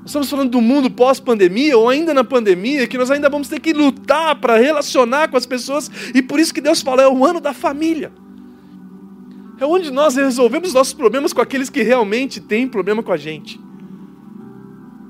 Nós 0.01 0.11
estamos 0.13 0.31
falando 0.31 0.51
do 0.51 0.61
mundo 0.63 0.91
pós-pandemia, 0.91 1.77
ou 1.77 1.87
ainda 1.87 2.15
na 2.15 2.25
pandemia, 2.25 2.87
que 2.87 2.97
nós 2.97 3.11
ainda 3.11 3.29
vamos 3.29 3.47
ter 3.47 3.61
que 3.61 3.75
lutar 3.75 4.37
para 4.37 4.57
relacionar 4.57 5.29
com 5.29 5.37
as 5.37 5.45
pessoas, 5.45 5.91
e 6.15 6.23
por 6.23 6.41
isso 6.41 6.55
que 6.55 6.63
Deus 6.63 6.81
fala, 6.81 7.03
é 7.03 7.09
o 7.09 7.27
ano 7.27 7.41
da 7.41 7.53
família. 7.53 8.11
É 9.61 9.67
onde 9.67 9.91
nós 9.91 10.15
resolvemos 10.15 10.73
nossos 10.73 10.95
problemas 10.95 11.33
com 11.33 11.41
aqueles 11.41 11.69
que 11.69 11.83
realmente 11.83 12.41
têm 12.41 12.69
problema 12.69 13.03
com 13.03 13.13
a 13.13 13.17
gente. 13.17 13.61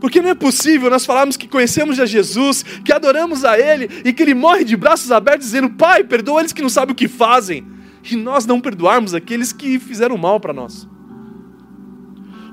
Porque 0.00 0.22
não 0.22 0.30
é 0.30 0.34
possível 0.34 0.88
nós 0.88 1.04
falarmos 1.04 1.36
que 1.36 1.48
conhecemos 1.48 1.98
a 1.98 2.06
Jesus, 2.06 2.62
que 2.84 2.92
adoramos 2.92 3.44
a 3.44 3.58
Ele 3.58 3.88
e 4.04 4.12
que 4.12 4.22
Ele 4.22 4.34
morre 4.34 4.64
de 4.64 4.76
braços 4.76 5.10
abertos 5.10 5.46
dizendo: 5.46 5.70
Pai, 5.70 6.04
perdoa 6.04 6.40
eles 6.40 6.52
que 6.52 6.62
não 6.62 6.68
sabem 6.68 6.92
o 6.92 6.96
que 6.96 7.08
fazem, 7.08 7.66
e 8.08 8.16
nós 8.16 8.46
não 8.46 8.60
perdoarmos 8.60 9.12
aqueles 9.12 9.52
que 9.52 9.78
fizeram 9.78 10.16
mal 10.16 10.38
para 10.38 10.52
nós. 10.52 10.88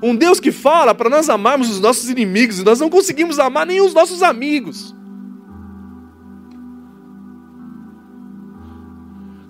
Um 0.02 0.14
Deus 0.14 0.38
que 0.40 0.52
fala 0.52 0.94
para 0.94 1.08
nós 1.08 1.30
amarmos 1.30 1.70
os 1.70 1.80
nossos 1.80 2.10
inimigos 2.10 2.58
e 2.58 2.64
nós 2.64 2.80
não 2.80 2.90
conseguimos 2.90 3.38
amar 3.38 3.64
nem 3.64 3.80
os 3.80 3.94
nossos 3.94 4.22
amigos. 4.22 4.94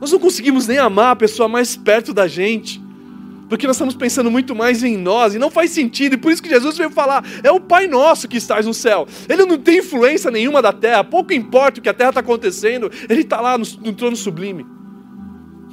Nós 0.00 0.12
não 0.12 0.18
conseguimos 0.18 0.66
nem 0.66 0.78
amar 0.78 1.12
a 1.12 1.16
pessoa 1.16 1.48
mais 1.48 1.76
perto 1.76 2.12
da 2.12 2.26
gente, 2.26 2.82
porque 3.48 3.66
nós 3.66 3.76
estamos 3.76 3.94
pensando 3.94 4.30
muito 4.30 4.54
mais 4.54 4.82
em 4.82 4.96
nós 4.96 5.34
e 5.34 5.38
não 5.38 5.50
faz 5.50 5.70
sentido, 5.70 6.14
e 6.14 6.16
por 6.16 6.32
isso 6.32 6.42
que 6.42 6.48
Jesus 6.48 6.76
veio 6.76 6.90
falar: 6.90 7.24
é 7.42 7.50
o 7.50 7.60
Pai 7.60 7.86
Nosso 7.86 8.28
que 8.28 8.36
estás 8.36 8.66
no 8.66 8.74
céu. 8.74 9.06
Ele 9.28 9.44
não 9.46 9.58
tem 9.58 9.78
influência 9.78 10.30
nenhuma 10.30 10.60
da 10.60 10.72
terra, 10.72 11.04
pouco 11.04 11.32
importa 11.32 11.80
o 11.80 11.82
que 11.82 11.88
a 11.88 11.94
terra 11.94 12.10
está 12.10 12.20
acontecendo, 12.20 12.90
ele 13.08 13.22
está 13.22 13.40
lá 13.40 13.56
no, 13.56 13.64
no 13.82 13.92
trono 13.92 14.16
sublime. 14.16 14.66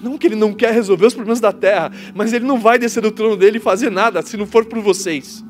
Não 0.01 0.17
que 0.17 0.27
ele 0.27 0.35
não 0.35 0.53
quer 0.53 0.73
resolver 0.73 1.05
os 1.05 1.13
problemas 1.13 1.39
da 1.39 1.51
terra, 1.51 1.91
mas 2.13 2.33
ele 2.33 2.45
não 2.45 2.59
vai 2.59 2.77
descer 2.77 3.01
do 3.01 3.11
trono 3.11 3.37
dele 3.37 3.57
e 3.57 3.61
fazer 3.61 3.89
nada 3.89 4.21
se 4.21 4.35
não 4.35 4.45
for 4.45 4.65
por 4.65 4.79
vocês, 4.79 5.43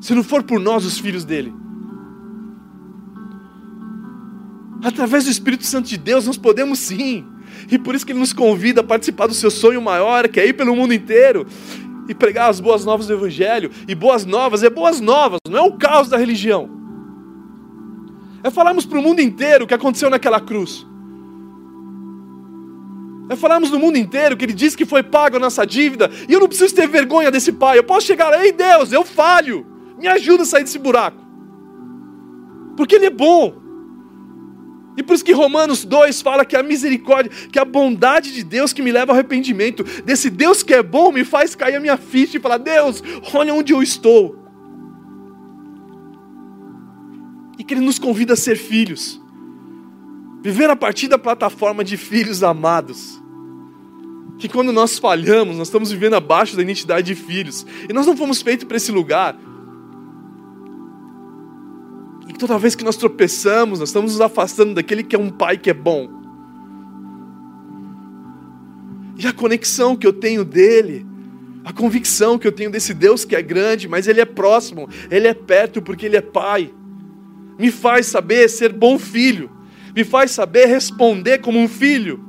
se 0.00 0.14
não 0.14 0.22
for 0.22 0.42
por 0.42 0.60
nós, 0.60 0.84
os 0.84 0.98
filhos 0.98 1.24
dele. 1.24 1.52
Através 4.82 5.24
do 5.24 5.30
Espírito 5.30 5.64
Santo 5.64 5.88
de 5.88 5.96
Deus, 5.96 6.26
nós 6.26 6.36
podemos 6.36 6.78
sim 6.78 7.24
e 7.70 7.78
por 7.78 7.94
isso 7.94 8.06
que 8.06 8.12
ele 8.12 8.18
nos 8.18 8.32
convida 8.32 8.80
a 8.80 8.84
participar 8.84 9.26
do 9.26 9.34
seu 9.34 9.50
sonho 9.50 9.80
maior, 9.82 10.28
que 10.28 10.40
é 10.40 10.46
ir 10.46 10.54
pelo 10.54 10.74
mundo 10.74 10.94
inteiro 10.94 11.46
e 12.08 12.14
pregar 12.14 12.48
as 12.48 12.58
boas 12.58 12.84
novas 12.84 13.06
do 13.06 13.12
Evangelho. 13.12 13.70
E 13.86 13.94
boas 13.94 14.24
novas 14.24 14.62
é 14.62 14.70
boas 14.70 15.00
novas, 15.00 15.38
não 15.48 15.58
é 15.58 15.62
o 15.62 15.72
caos 15.72 16.08
da 16.08 16.16
religião. 16.16 16.70
É 18.42 18.50
falarmos 18.50 18.86
para 18.86 18.98
o 18.98 19.02
mundo 19.02 19.20
inteiro 19.20 19.64
o 19.64 19.68
que 19.68 19.74
aconteceu 19.74 20.08
naquela 20.08 20.40
cruz. 20.40 20.86
É 23.28 23.36
falarmos 23.36 23.70
no 23.70 23.78
mundo 23.78 23.98
inteiro 23.98 24.36
que 24.36 24.44
ele 24.44 24.54
disse 24.54 24.76
que 24.76 24.86
foi 24.86 25.02
pago 25.02 25.36
a 25.36 25.40
nossa 25.40 25.66
dívida. 25.66 26.10
E 26.26 26.32
eu 26.32 26.40
não 26.40 26.48
preciso 26.48 26.74
ter 26.74 26.88
vergonha 26.88 27.30
desse 27.30 27.52
pai. 27.52 27.78
Eu 27.78 27.84
posso 27.84 28.06
chegar, 28.06 28.32
ei 28.42 28.52
Deus, 28.52 28.90
eu 28.90 29.04
falho. 29.04 29.66
Me 29.98 30.06
ajuda 30.06 30.44
a 30.44 30.46
sair 30.46 30.64
desse 30.64 30.78
buraco. 30.78 31.22
Porque 32.76 32.94
ele 32.94 33.06
é 33.06 33.10
bom. 33.10 33.67
E 34.98 35.02
por 35.04 35.14
isso 35.14 35.24
que 35.24 35.32
Romanos 35.32 35.84
2 35.84 36.20
fala 36.20 36.44
que 36.44 36.56
a 36.56 36.62
misericórdia, 36.62 37.30
que 37.52 37.58
a 37.60 37.64
bondade 37.64 38.34
de 38.34 38.42
Deus 38.42 38.72
que 38.72 38.82
me 38.82 38.90
leva 38.90 39.12
ao 39.12 39.14
arrependimento, 39.14 39.84
desse 40.02 40.28
Deus 40.28 40.64
que 40.64 40.74
é 40.74 40.82
bom, 40.82 41.12
me 41.12 41.24
faz 41.24 41.54
cair 41.54 41.76
a 41.76 41.80
minha 41.80 41.96
ficha 41.96 42.36
e 42.36 42.40
falar: 42.40 42.58
Deus, 42.58 43.00
olha 43.32 43.54
onde 43.54 43.72
eu 43.72 43.80
estou. 43.80 44.36
E 47.56 47.62
que 47.62 47.74
Ele 47.74 47.80
nos 47.80 47.96
convida 47.96 48.32
a 48.32 48.36
ser 48.36 48.56
filhos, 48.56 49.20
viver 50.42 50.68
a 50.68 50.74
partir 50.74 51.06
da 51.06 51.16
plataforma 51.16 51.84
de 51.84 51.96
filhos 51.96 52.42
amados. 52.42 53.22
Que 54.36 54.48
quando 54.48 54.72
nós 54.72 54.98
falhamos, 54.98 55.56
nós 55.56 55.68
estamos 55.68 55.92
vivendo 55.92 56.14
abaixo 56.14 56.56
da 56.56 56.62
identidade 56.62 57.06
de 57.06 57.14
filhos, 57.14 57.64
e 57.88 57.92
nós 57.92 58.04
não 58.04 58.16
fomos 58.16 58.42
feitos 58.42 58.66
para 58.66 58.76
esse 58.76 58.90
lugar 58.90 59.38
toda 62.38 62.56
vez 62.56 62.74
que 62.74 62.84
nós 62.84 62.96
tropeçamos, 62.96 63.80
nós 63.80 63.88
estamos 63.88 64.12
nos 64.12 64.20
afastando 64.20 64.74
daquele 64.74 65.02
que 65.02 65.16
é 65.16 65.18
um 65.18 65.28
pai 65.28 65.58
que 65.58 65.68
é 65.68 65.74
bom. 65.74 66.08
E 69.18 69.26
a 69.26 69.32
conexão 69.32 69.96
que 69.96 70.06
eu 70.06 70.12
tenho 70.12 70.44
dele, 70.44 71.04
a 71.64 71.72
convicção 71.72 72.38
que 72.38 72.46
eu 72.46 72.52
tenho 72.52 72.70
desse 72.70 72.94
Deus 72.94 73.24
que 73.24 73.34
é 73.34 73.42
grande, 73.42 73.88
mas 73.88 74.06
ele 74.06 74.20
é 74.20 74.24
próximo, 74.24 74.88
ele 75.10 75.26
é 75.26 75.34
perto 75.34 75.82
porque 75.82 76.06
ele 76.06 76.16
é 76.16 76.20
pai, 76.20 76.72
me 77.58 77.72
faz 77.72 78.06
saber 78.06 78.48
ser 78.48 78.72
bom 78.72 78.98
filho, 78.98 79.50
me 79.94 80.04
faz 80.04 80.30
saber 80.30 80.66
responder 80.66 81.38
como 81.38 81.58
um 81.58 81.66
filho, 81.66 82.24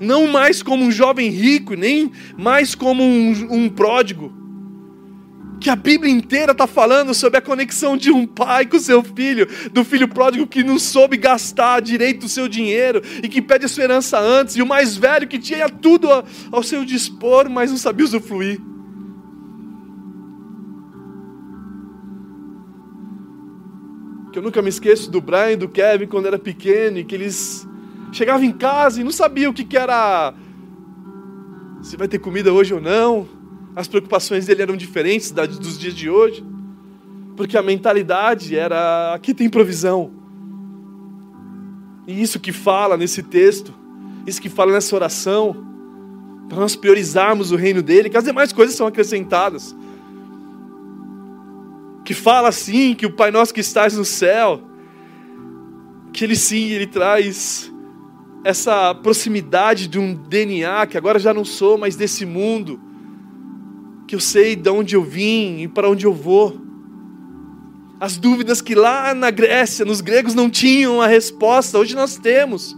não 0.00 0.26
mais 0.26 0.62
como 0.62 0.84
um 0.84 0.90
jovem 0.90 1.30
rico, 1.30 1.74
nem 1.74 2.10
mais 2.36 2.74
como 2.74 3.02
um, 3.02 3.46
um 3.50 3.68
pródigo 3.68 4.35
que 5.60 5.70
a 5.70 5.76
Bíblia 5.76 6.12
inteira 6.12 6.52
está 6.52 6.66
falando 6.66 7.14
sobre 7.14 7.38
a 7.38 7.42
conexão 7.42 7.96
de 7.96 8.10
um 8.10 8.26
pai 8.26 8.66
com 8.66 8.78
seu 8.78 9.02
filho, 9.02 9.46
do 9.72 9.84
filho 9.84 10.08
pródigo 10.08 10.46
que 10.46 10.62
não 10.62 10.78
soube 10.78 11.16
gastar 11.16 11.80
direito 11.80 12.26
o 12.26 12.28
seu 12.28 12.48
dinheiro 12.48 13.02
e 13.22 13.28
que 13.28 13.40
pede 13.40 13.64
a 13.64 13.68
sua 13.68 13.84
herança 13.84 14.18
antes, 14.18 14.56
e 14.56 14.62
o 14.62 14.66
mais 14.66 14.96
velho 14.96 15.26
que 15.26 15.38
tinha 15.38 15.68
tudo 15.68 16.08
ao 16.52 16.62
seu 16.62 16.84
dispor, 16.84 17.48
mas 17.48 17.70
não 17.70 17.78
sabia 17.78 18.04
usufruir. 18.04 18.60
Que 24.32 24.38
eu 24.38 24.42
nunca 24.42 24.60
me 24.60 24.68
esqueço 24.68 25.10
do 25.10 25.20
Brian 25.20 25.52
e 25.52 25.56
do 25.56 25.68
Kevin 25.68 26.06
quando 26.06 26.26
era 26.26 26.38
pequeno 26.38 26.98
e 26.98 27.04
que 27.04 27.14
eles 27.14 27.66
chegavam 28.12 28.44
em 28.44 28.52
casa 28.52 29.00
e 29.00 29.04
não 29.04 29.10
sabiam 29.10 29.50
o 29.50 29.54
que, 29.54 29.64
que 29.64 29.76
era 29.76 30.34
se 31.82 31.96
vai 31.96 32.08
ter 32.08 32.18
comida 32.18 32.52
hoje 32.52 32.74
ou 32.74 32.80
não 32.80 33.35
As 33.76 33.86
preocupações 33.86 34.46
dele 34.46 34.62
eram 34.62 34.74
diferentes 34.74 35.30
dos 35.30 35.78
dias 35.78 35.94
de 35.94 36.08
hoje, 36.08 36.42
porque 37.36 37.58
a 37.58 37.62
mentalidade 37.62 38.56
era: 38.56 39.12
aqui 39.12 39.34
tem 39.34 39.50
provisão. 39.50 40.10
E 42.06 42.22
isso 42.22 42.40
que 42.40 42.52
fala 42.52 42.96
nesse 42.96 43.22
texto, 43.22 43.74
isso 44.26 44.40
que 44.40 44.48
fala 44.48 44.72
nessa 44.72 44.96
oração, 44.96 45.54
para 46.48 46.58
nós 46.58 46.74
priorizarmos 46.74 47.52
o 47.52 47.56
reino 47.56 47.82
dele, 47.82 48.08
que 48.08 48.16
as 48.16 48.24
demais 48.24 48.50
coisas 48.50 48.74
são 48.74 48.86
acrescentadas. 48.86 49.76
Que 52.02 52.14
fala 52.14 52.48
assim, 52.48 52.94
que 52.94 53.04
o 53.04 53.12
Pai 53.12 53.30
nosso 53.30 53.52
que 53.52 53.60
estás 53.60 53.94
no 53.94 54.06
céu, 54.06 54.62
que 56.14 56.24
ele 56.24 56.36
sim, 56.36 56.70
ele 56.70 56.86
traz 56.86 57.70
essa 58.42 58.94
proximidade 58.94 59.86
de 59.86 59.98
um 59.98 60.14
DNA 60.14 60.86
que 60.86 60.96
agora 60.96 61.18
já 61.18 61.34
não 61.34 61.44
sou 61.44 61.76
mais 61.76 61.94
desse 61.94 62.24
mundo, 62.24 62.80
que 64.06 64.14
eu 64.14 64.20
sei 64.20 64.54
de 64.54 64.70
onde 64.70 64.94
eu 64.94 65.02
vim 65.02 65.62
e 65.62 65.68
para 65.68 65.90
onde 65.90 66.06
eu 66.06 66.12
vou. 66.12 66.56
As 67.98 68.16
dúvidas 68.16 68.60
que 68.60 68.74
lá 68.74 69.14
na 69.14 69.30
Grécia, 69.30 69.84
nos 69.84 70.00
gregos 70.00 70.34
não 70.34 70.50
tinham 70.50 71.00
a 71.00 71.06
resposta, 71.06 71.78
hoje 71.78 71.94
nós 71.94 72.16
temos. 72.16 72.76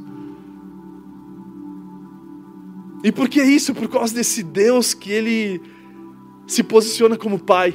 E 3.03 3.13
por 3.13 3.29
que 3.29 3.43
isso? 3.43 3.75
Por 3.75 3.89
causa 3.89 4.15
desse 4.15 4.43
Deus 4.43 4.95
que 4.95 5.11
ele 5.11 5.61
se 6.47 6.63
posiciona 6.63 7.17
como 7.17 7.39
pai. 7.39 7.75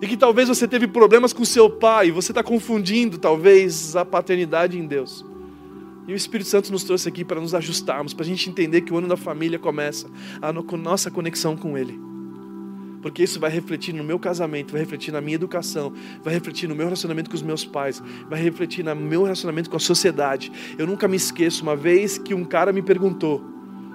E 0.00 0.06
que 0.06 0.16
talvez 0.16 0.48
você 0.48 0.66
teve 0.66 0.86
problemas 0.86 1.32
com 1.32 1.44
seu 1.44 1.70
pai, 1.70 2.10
você 2.10 2.32
está 2.32 2.42
confundindo 2.42 3.18
talvez 3.18 3.94
a 3.96 4.04
paternidade 4.04 4.78
em 4.78 4.86
Deus. 4.86 5.24
E 6.08 6.12
o 6.12 6.16
Espírito 6.16 6.50
Santo 6.50 6.72
nos 6.72 6.82
trouxe 6.82 7.08
aqui 7.08 7.24
para 7.24 7.40
nos 7.40 7.54
ajustarmos, 7.54 8.12
para 8.12 8.24
a 8.24 8.26
gente 8.26 8.50
entender 8.50 8.80
que 8.80 8.92
o 8.92 8.98
ano 8.98 9.06
da 9.06 9.16
família 9.16 9.58
começa 9.58 10.10
a 10.40 10.52
nossa 10.52 11.10
conexão 11.10 11.56
com 11.56 11.78
Ele. 11.78 12.11
Porque 13.02 13.22
isso 13.24 13.40
vai 13.40 13.50
refletir 13.50 13.92
no 13.92 14.04
meu 14.04 14.18
casamento, 14.18 14.70
vai 14.72 14.80
refletir 14.80 15.12
na 15.12 15.20
minha 15.20 15.34
educação, 15.34 15.92
vai 16.22 16.32
refletir 16.32 16.68
no 16.68 16.74
meu 16.74 16.86
relacionamento 16.86 17.28
com 17.28 17.36
os 17.36 17.42
meus 17.42 17.64
pais, 17.64 18.00
vai 18.30 18.40
refletir 18.40 18.84
no 18.84 18.94
meu 18.94 19.24
relacionamento 19.24 19.68
com 19.68 19.76
a 19.76 19.80
sociedade. 19.80 20.52
Eu 20.78 20.86
nunca 20.86 21.08
me 21.08 21.16
esqueço 21.16 21.62
uma 21.64 21.74
vez 21.74 22.16
que 22.16 22.32
um 22.32 22.44
cara 22.44 22.72
me 22.72 22.80
perguntou 22.80 23.44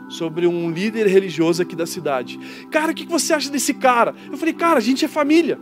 sobre 0.09 0.45
um 0.45 0.69
líder 0.69 1.07
religioso 1.07 1.61
aqui 1.61 1.75
da 1.75 1.85
cidade. 1.85 2.37
Cara, 2.69 2.91
o 2.91 2.95
que 2.95 3.05
você 3.05 3.33
acha 3.33 3.49
desse 3.49 3.73
cara? 3.73 4.13
Eu 4.29 4.37
falei, 4.37 4.53
cara, 4.53 4.77
a 4.77 4.81
gente 4.81 5.03
é 5.05 5.07
família. 5.07 5.59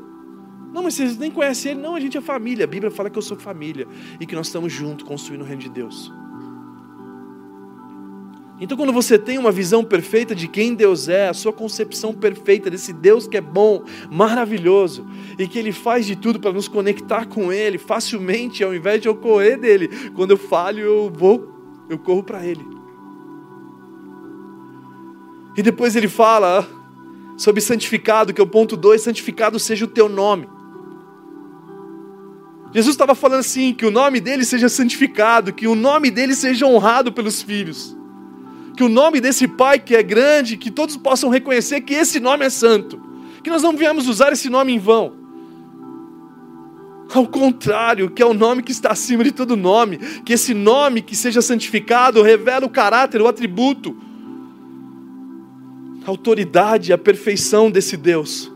Não, 0.74 0.84
mas 0.84 0.96
vocês 0.96 1.18
nem 1.18 1.32
conhecem 1.32 1.72
ele. 1.72 1.82
Não, 1.82 1.96
a 1.96 2.00
gente 2.00 2.18
é 2.18 2.22
família. 2.22 2.66
A 2.66 2.68
Bíblia 2.68 2.92
fala 2.92 3.10
que 3.10 3.18
eu 3.18 3.22
sou 3.22 3.38
família 3.38 3.88
e 4.20 4.26
que 4.26 4.36
nós 4.36 4.48
estamos 4.48 4.74
juntos 4.74 5.08
construindo 5.08 5.42
o 5.42 5.46
reino 5.46 5.62
de 5.62 5.70
Deus. 5.70 6.12
Então, 8.60 8.78
quando 8.78 8.94
você 8.94 9.20
tem 9.20 9.38
uma 9.38 9.52
visão 9.52 9.84
perfeita 9.84 10.34
de 10.34 10.48
quem 10.48 10.74
Deus 10.74 11.10
é, 11.10 11.28
a 11.28 11.34
sua 11.34 11.52
concepção 11.52 12.14
perfeita 12.14 12.70
desse 12.70 12.94
Deus 12.94 13.28
que 13.28 13.36
é 13.36 13.42
bom, 13.42 13.84
maravilhoso, 14.10 15.06
e 15.38 15.46
que 15.46 15.60
Ele 15.60 15.74
faz 15.74 16.06
de 16.06 16.16
tudo 16.16 16.40
para 16.40 16.54
nos 16.54 16.68
conectar 16.68 17.26
com 17.26 17.52
Ele 17.52 17.78
facilmente, 17.78 18.64
ao 18.64 18.74
invés 18.74 19.02
de 19.02 19.10
eu 19.10 19.16
correr 19.16 19.58
dele, 19.58 19.90
quando 20.16 20.32
eu 20.32 20.38
falho, 20.38 20.80
eu 20.80 21.12
vou, 21.14 21.50
eu 21.90 21.98
corro 22.00 22.24
para 22.24 22.46
Ele. 22.46 22.76
E 25.58 25.62
depois 25.62 25.96
ele 25.96 26.08
fala 26.08 26.68
sobre 27.38 27.62
santificado, 27.62 28.34
que 28.34 28.42
é 28.42 28.44
o 28.44 28.48
ponto 28.48 28.76
2: 28.76 29.02
santificado 29.02 29.60
seja 29.60 29.86
o 29.86 29.88
teu 29.88 30.10
nome. 30.10 30.50
Jesus 32.74 32.94
estava 32.94 33.16
falando 33.16 33.40
assim: 33.40 33.74
que 33.74 33.86
o 33.86 33.92
nome 33.92 34.20
dele 34.20 34.44
seja 34.44 34.68
santificado, 34.68 35.54
que 35.54 35.68
o 35.68 35.76
nome 35.76 36.12
dele 36.12 36.36
seja 36.36 36.66
honrado 36.66 37.12
pelos 37.12 37.42
filhos, 37.42 37.96
que 38.76 38.84
o 38.84 38.90
nome 38.90 39.22
desse 39.22 39.48
Pai 39.48 39.80
que 39.80 39.96
é 39.96 40.04
grande, 40.04 40.58
que 40.58 40.70
todos 40.70 40.98
possam 40.98 41.30
reconhecer 41.30 41.82
que 41.82 41.94
esse 41.94 42.20
nome 42.20 42.46
é 42.46 42.50
santo, 42.50 43.02
que 43.44 43.50
nós 43.50 43.64
não 43.64 43.76
viemos 43.76 44.08
usar 44.08 44.34
esse 44.34 44.50
nome 44.50 44.74
em 44.74 44.80
vão. 44.80 45.14
Ao 47.14 47.26
contrário, 47.28 48.10
que 48.10 48.22
é 48.22 48.26
o 48.26 48.34
nome 48.34 48.64
que 48.64 48.72
está 48.72 48.92
acima 48.92 49.24
de 49.24 49.32
todo 49.32 49.56
nome, 49.56 49.98
que 50.26 50.34
esse 50.34 50.54
nome 50.54 51.02
que 51.02 51.16
seja 51.16 51.42
santificado 51.42 52.22
revela 52.22 52.66
o 52.66 52.70
caráter, 52.70 53.22
o 53.22 53.28
atributo, 53.28 53.96
a 56.06 56.10
autoridade, 56.10 56.92
a 56.92 56.98
perfeição 56.98 57.70
desse 57.70 57.96
Deus. 57.96 58.55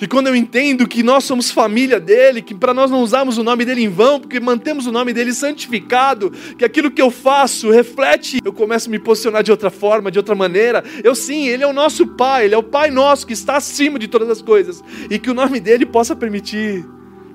E 0.00 0.08
quando 0.08 0.26
eu 0.26 0.34
entendo 0.34 0.88
que 0.88 1.04
nós 1.04 1.22
somos 1.22 1.52
família 1.52 2.00
dele, 2.00 2.42
que 2.42 2.54
para 2.54 2.74
nós 2.74 2.90
não 2.90 3.00
usarmos 3.00 3.38
o 3.38 3.44
nome 3.44 3.64
dele 3.64 3.82
em 3.82 3.88
vão, 3.88 4.18
porque 4.18 4.40
mantemos 4.40 4.86
o 4.86 4.92
nome 4.92 5.12
dele 5.12 5.32
santificado, 5.32 6.32
que 6.58 6.64
aquilo 6.64 6.90
que 6.90 7.00
eu 7.00 7.12
faço 7.12 7.70
reflete, 7.70 8.40
eu 8.44 8.52
começo 8.52 8.88
a 8.88 8.90
me 8.90 8.98
posicionar 8.98 9.44
de 9.44 9.52
outra 9.52 9.70
forma, 9.70 10.10
de 10.10 10.18
outra 10.18 10.34
maneira. 10.34 10.82
Eu 11.04 11.14
sim, 11.14 11.46
ele 11.46 11.62
é 11.62 11.66
o 11.66 11.72
nosso 11.72 12.06
pai, 12.08 12.46
ele 12.46 12.54
é 12.54 12.58
o 12.58 12.62
pai 12.62 12.90
nosso 12.90 13.26
que 13.26 13.32
está 13.32 13.56
acima 13.56 13.98
de 13.98 14.08
todas 14.08 14.28
as 14.28 14.42
coisas, 14.42 14.82
e 15.08 15.18
que 15.18 15.30
o 15.30 15.34
nome 15.34 15.60
dele 15.60 15.86
possa 15.86 16.16
permitir, 16.16 16.84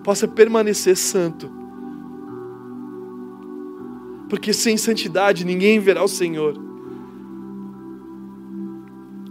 possa 0.04 0.28
permanecer 0.28 0.98
santo. 0.98 1.50
Porque 4.28 4.52
sem 4.52 4.76
santidade 4.76 5.46
ninguém 5.46 5.80
verá 5.80 6.04
o 6.04 6.10
Senhor. 6.10 6.56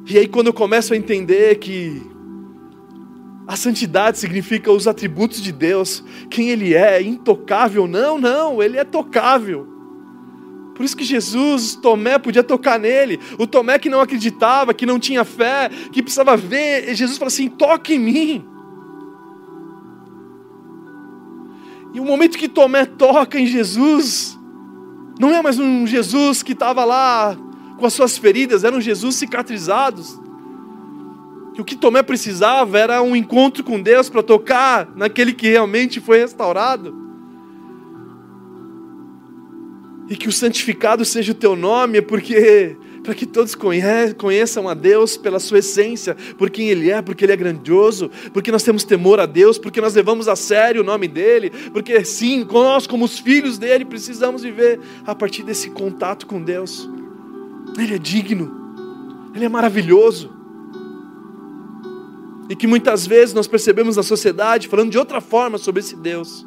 E 0.06 0.16
aí, 0.16 0.26
quando 0.26 0.46
eu 0.46 0.54
começo 0.54 0.94
a 0.94 0.96
entender 0.96 1.56
que 1.56 2.02
a 3.48 3.56
santidade 3.56 4.18
significa 4.18 4.70
os 4.70 4.86
atributos 4.86 5.40
de 5.40 5.50
Deus, 5.50 6.04
quem 6.28 6.50
Ele 6.50 6.74
é, 6.74 7.00
intocável, 7.00 7.88
não, 7.88 8.18
não, 8.18 8.62
Ele 8.62 8.76
é 8.76 8.84
tocável. 8.84 9.66
Por 10.74 10.84
isso 10.84 10.94
que 10.94 11.02
Jesus, 11.02 11.74
Tomé 11.74 12.18
podia 12.18 12.44
tocar 12.44 12.78
nele. 12.78 13.18
O 13.38 13.46
Tomé 13.46 13.78
que 13.78 13.88
não 13.88 14.00
acreditava, 14.00 14.74
que 14.74 14.84
não 14.84 14.98
tinha 14.98 15.24
fé, 15.24 15.70
que 15.90 16.02
precisava 16.02 16.36
ver, 16.36 16.94
Jesus 16.94 17.16
fala 17.16 17.28
assim: 17.28 17.48
toque 17.48 17.94
em 17.94 17.98
mim. 17.98 18.44
E 21.94 22.00
o 22.00 22.04
momento 22.04 22.36
que 22.36 22.50
Tomé 22.50 22.84
toca 22.84 23.40
em 23.40 23.46
Jesus, 23.46 24.38
não 25.18 25.30
é 25.30 25.40
mais 25.40 25.58
um 25.58 25.86
Jesus 25.86 26.42
que 26.42 26.52
estava 26.52 26.84
lá 26.84 27.34
com 27.78 27.86
as 27.86 27.94
suas 27.94 28.18
feridas, 28.18 28.62
eram 28.62 28.78
Jesus 28.78 29.16
cicatrizados. 29.16 30.27
E 31.58 31.60
o 31.60 31.64
que 31.64 31.74
Tomé 31.74 32.04
precisava 32.04 32.78
era 32.78 33.02
um 33.02 33.16
encontro 33.16 33.64
com 33.64 33.82
Deus 33.82 34.08
para 34.08 34.22
tocar 34.22 34.88
naquele 34.94 35.32
que 35.32 35.48
realmente 35.48 36.00
foi 36.00 36.20
restaurado. 36.20 36.94
E 40.08 40.16
que 40.16 40.28
o 40.28 40.32
santificado 40.32 41.04
seja 41.04 41.32
o 41.32 41.34
teu 41.34 41.56
nome, 41.56 41.98
é 41.98 42.00
porque 42.00 42.76
para 43.02 43.12
que 43.12 43.26
todos 43.26 43.56
conheçam 44.16 44.68
a 44.68 44.74
Deus 44.74 45.16
pela 45.16 45.40
sua 45.40 45.58
essência, 45.58 46.16
por 46.36 46.48
quem 46.48 46.68
Ele 46.68 46.92
é, 46.92 47.02
porque 47.02 47.24
Ele 47.24 47.32
é 47.32 47.36
grandioso, 47.36 48.08
porque 48.32 48.52
nós 48.52 48.62
temos 48.62 48.84
temor 48.84 49.18
a 49.18 49.26
Deus, 49.26 49.58
porque 49.58 49.80
nós 49.80 49.94
levamos 49.94 50.28
a 50.28 50.36
sério 50.36 50.82
o 50.82 50.84
nome 50.84 51.08
dEle, 51.08 51.50
porque 51.72 52.04
sim, 52.04 52.46
nós, 52.48 52.86
como 52.86 53.04
os 53.04 53.18
filhos 53.18 53.58
dEle, 53.58 53.84
precisamos 53.84 54.44
viver 54.44 54.78
a 55.04 55.14
partir 55.14 55.42
desse 55.42 55.70
contato 55.70 56.24
com 56.24 56.40
Deus. 56.40 56.88
Ele 57.76 57.96
é 57.96 57.98
digno, 57.98 58.48
Ele 59.34 59.44
é 59.44 59.48
maravilhoso. 59.48 60.37
E 62.48 62.56
que 62.56 62.66
muitas 62.66 63.06
vezes 63.06 63.34
nós 63.34 63.46
percebemos 63.46 63.96
na 63.96 64.02
sociedade 64.02 64.68
falando 64.68 64.90
de 64.90 64.98
outra 64.98 65.20
forma 65.20 65.58
sobre 65.58 65.80
esse 65.80 65.96
Deus. 65.96 66.46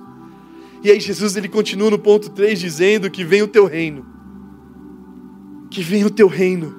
E 0.84 0.90
aí 0.90 1.00
Jesus 1.00 1.36
ele 1.36 1.48
continua 1.48 1.92
no 1.92 2.00
ponto 2.00 2.30
3 2.30 2.60
dizendo 2.60 3.10
que 3.10 3.24
vem 3.24 3.42
o 3.42 3.48
teu 3.48 3.66
reino. 3.66 4.06
Que 5.70 5.82
vem 5.82 6.04
o 6.04 6.10
teu 6.10 6.28
reino. 6.28 6.76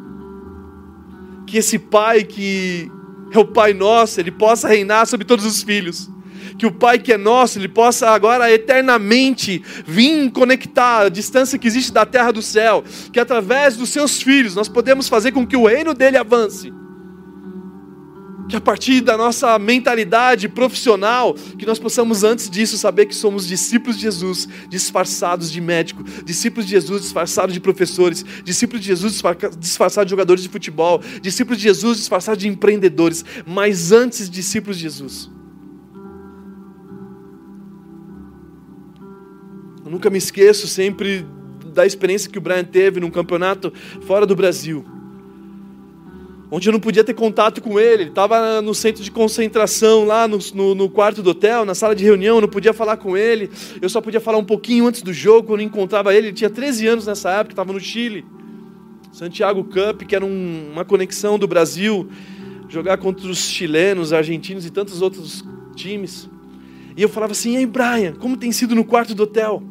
Que 1.46 1.58
esse 1.58 1.78
Pai 1.78 2.24
que 2.24 2.90
é 3.30 3.38
o 3.38 3.46
Pai 3.46 3.72
nosso, 3.72 4.20
ele 4.20 4.30
possa 4.30 4.68
reinar 4.68 5.06
sobre 5.06 5.24
todos 5.24 5.44
os 5.44 5.62
filhos 5.62 6.10
que 6.58 6.66
o 6.66 6.72
Pai 6.72 6.98
que 6.98 7.12
é 7.12 7.18
nosso, 7.18 7.58
Ele 7.58 7.68
possa 7.68 8.10
agora 8.10 8.50
eternamente 8.52 9.62
vir 9.86 10.30
conectar 10.30 11.00
a 11.00 11.08
distância 11.08 11.58
que 11.58 11.66
existe 11.66 11.92
da 11.92 12.06
terra 12.06 12.30
do 12.30 12.42
céu, 12.42 12.84
que 13.12 13.20
através 13.20 13.76
dos 13.76 13.90
seus 13.90 14.22
filhos 14.22 14.54
nós 14.54 14.68
podemos 14.68 15.08
fazer 15.08 15.32
com 15.32 15.46
que 15.46 15.56
o 15.56 15.66
reino 15.66 15.94
dele 15.94 16.16
avance. 16.16 16.72
Que 18.52 18.56
a 18.56 18.60
partir 18.60 19.00
da 19.00 19.16
nossa 19.16 19.58
mentalidade 19.58 20.46
profissional, 20.46 21.32
que 21.58 21.64
nós 21.64 21.78
possamos 21.78 22.22
antes 22.22 22.50
disso 22.50 22.76
saber 22.76 23.06
que 23.06 23.14
somos 23.14 23.48
discípulos 23.48 23.96
de 23.96 24.02
Jesus, 24.02 24.46
disfarçados 24.68 25.50
de 25.50 25.58
médico, 25.58 26.04
discípulos 26.22 26.66
de 26.66 26.72
Jesus 26.72 27.00
disfarçados 27.00 27.54
de 27.54 27.60
professores, 27.60 28.22
discípulos 28.44 28.82
de 28.82 28.88
Jesus 28.88 29.22
disfarçados 29.58 30.06
de 30.06 30.10
jogadores 30.10 30.42
de 30.42 30.50
futebol, 30.50 31.00
discípulos 31.22 31.56
de 31.56 31.64
Jesus 31.64 31.96
disfarçados 31.96 32.42
de 32.42 32.46
empreendedores, 32.46 33.24
mas 33.46 33.90
antes 33.90 34.28
discípulos 34.28 34.76
de 34.76 34.82
Jesus. 34.82 35.30
nunca 39.86 40.10
me 40.10 40.18
esqueço 40.18 40.68
sempre 40.68 41.24
da 41.72 41.86
experiência 41.86 42.30
que 42.30 42.36
o 42.36 42.40
Brian 42.40 42.64
teve 42.64 43.00
num 43.00 43.10
campeonato 43.10 43.72
fora 44.02 44.26
do 44.26 44.36
Brasil. 44.36 44.84
Onde 46.54 46.68
eu 46.68 46.72
não 46.74 46.80
podia 46.80 47.02
ter 47.02 47.14
contato 47.14 47.62
com 47.62 47.80
ele, 47.80 48.02
ele 48.02 48.10
estava 48.10 48.60
no 48.60 48.74
centro 48.74 49.02
de 49.02 49.10
concentração, 49.10 50.04
lá 50.04 50.28
no, 50.28 50.38
no, 50.52 50.74
no, 50.74 50.90
quarto 50.90 51.22
do 51.22 51.30
hotel, 51.30 51.64
na 51.64 51.74
sala 51.74 51.96
de 51.96 52.04
reunião, 52.04 52.36
eu 52.36 52.40
não 52.42 52.48
podia 52.48 52.74
falar 52.74 52.98
com 52.98 53.16
ele, 53.16 53.48
eu 53.80 53.88
só 53.88 54.02
podia 54.02 54.20
falar 54.20 54.36
um 54.36 54.44
pouquinho 54.44 54.86
antes 54.86 55.00
do 55.00 55.14
jogo, 55.14 55.46
quando 55.46 55.60
eu 55.60 55.66
encontrava 55.66 56.14
ele, 56.14 56.26
ele 56.26 56.34
tinha 56.34 56.50
13 56.50 56.86
anos 56.86 57.06
nessa 57.06 57.30
época, 57.30 57.54
estava 57.54 57.72
no 57.72 57.80
Chile. 57.80 58.26
Santiago 59.10 59.64
Cup, 59.64 60.02
que 60.02 60.14
era 60.14 60.26
um, 60.26 60.72
uma 60.72 60.84
conexão 60.84 61.38
do 61.38 61.48
Brasil, 61.48 62.06
jogar 62.68 62.98
contra 62.98 63.26
os 63.28 63.38
chilenos, 63.38 64.12
argentinos 64.12 64.66
e 64.66 64.70
tantos 64.70 65.00
outros 65.00 65.42
times. 65.74 66.28
E 66.94 67.00
eu 67.00 67.08
falava 67.08 67.32
assim: 67.32 67.56
"Ei, 67.56 67.64
Brian, 67.64 68.12
como 68.12 68.36
tem 68.36 68.52
sido 68.52 68.74
no 68.74 68.84
quarto 68.84 69.14
do 69.14 69.22
hotel? 69.22 69.62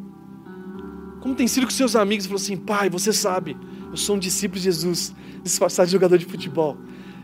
Como 1.20 1.36
tem 1.36 1.46
sido 1.46 1.64
com 1.64 1.70
seus 1.70 1.94
amigos?" 1.94 2.24
Ele 2.24 2.30
falou 2.30 2.42
assim: 2.42 2.56
"Pai, 2.56 2.90
você 2.90 3.12
sabe, 3.12 3.56
eu 3.92 3.96
sou 3.98 4.16
um 4.16 4.18
discípulo 4.18 4.58
de 4.58 4.64
Jesus, 4.64 5.14
disfarçado 5.44 5.86
de 5.86 5.92
jogador 5.92 6.16
de 6.16 6.24
futebol. 6.24 6.78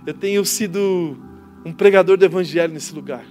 Eu 0.07 0.13
tenho 0.13 0.45
sido 0.45 1.17
um 1.65 1.73
pregador 1.73 2.19
do 2.19 2.25
evangelho 2.25 2.75
nesse 2.75 2.95
lugar, 2.95 3.25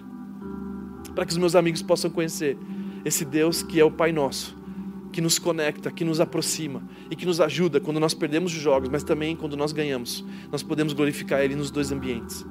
para 1.14 1.24
que 1.24 1.32
os 1.32 1.38
meus 1.38 1.56
amigos 1.56 1.84
possam 1.84 2.10
conhecer 2.10 2.58
esse 3.06 3.24
Deus 3.24 3.62
que 3.62 3.80
é 3.80 3.86
o 3.86 3.92
Pai 3.92 4.12
nosso, 4.12 4.58
que 5.14 5.22
nos 5.22 5.38
conecta, 5.38 5.92
que 5.92 6.04
nos 6.04 6.20
aproxima 6.20 6.82
e 7.12 7.16
que 7.16 7.28
nos 7.28 7.40
ajuda 7.40 7.80
quando 7.80 8.00
nós 8.00 8.16
perdemos 8.16 8.52
os 8.52 8.60
jogos, 8.60 8.90
mas 8.90 9.04
também 9.04 9.36
quando 9.36 9.56
nós 9.56 9.72
ganhamos. 9.72 10.26
Nós 10.52 10.64
podemos 10.64 10.94
glorificar 10.94 11.42
Ele 11.42 11.56
nos 11.56 11.70
dois 11.70 11.92
ambientes. 11.92 12.44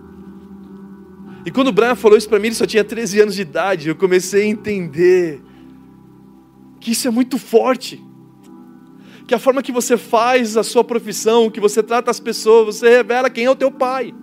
E 1.45 1.51
quando 1.51 1.69
o 1.69 1.73
Brian 1.73 1.97
falou 1.97 2.17
isso 2.17 2.29
para 2.29 2.39
mim, 2.39 2.47
ele 2.49 2.55
só 2.55 2.67
tinha 2.67 2.85
13 2.85 3.21
anos 3.23 3.35
de 3.35 3.43
idade, 3.43 3.89
eu 3.89 3.97
comecei 3.97 4.43
a 4.43 4.47
entender 4.47 5.43
que 6.81 6.93
isso 6.93 7.09
é 7.09 7.11
muito 7.11 7.39
forte. 7.39 8.03
Que 9.27 9.35
a 9.35 9.39
forma 9.39 9.63
que 9.63 9.73
você 9.73 9.97
faz 9.97 10.57
a 10.57 10.63
sua 10.63 10.85
profissão, 10.85 11.51
que 11.51 11.61
você 11.61 11.83
trata 11.83 12.11
as 12.11 12.21
pessoas, 12.21 12.77
você 12.77 12.89
revela 12.89 13.29
quem 13.29 13.45
é 13.45 13.51
o 13.51 13.57
teu 13.57 13.71
pai 13.71 14.15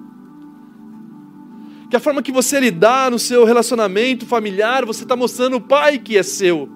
que 1.94 1.98
a 1.98 2.00
forma 2.00 2.24
que 2.24 2.32
você 2.32 2.60
lidar 2.60 3.12
no 3.12 3.20
seu 3.20 3.46
relacionamento 3.46 4.26
familiar, 4.26 4.84
você 4.84 5.04
está 5.04 5.16
mostrando 5.16 5.58
o 5.58 5.62
Pai 5.62 6.00
que 6.00 6.18
é 6.18 6.24
seu. 6.24 6.68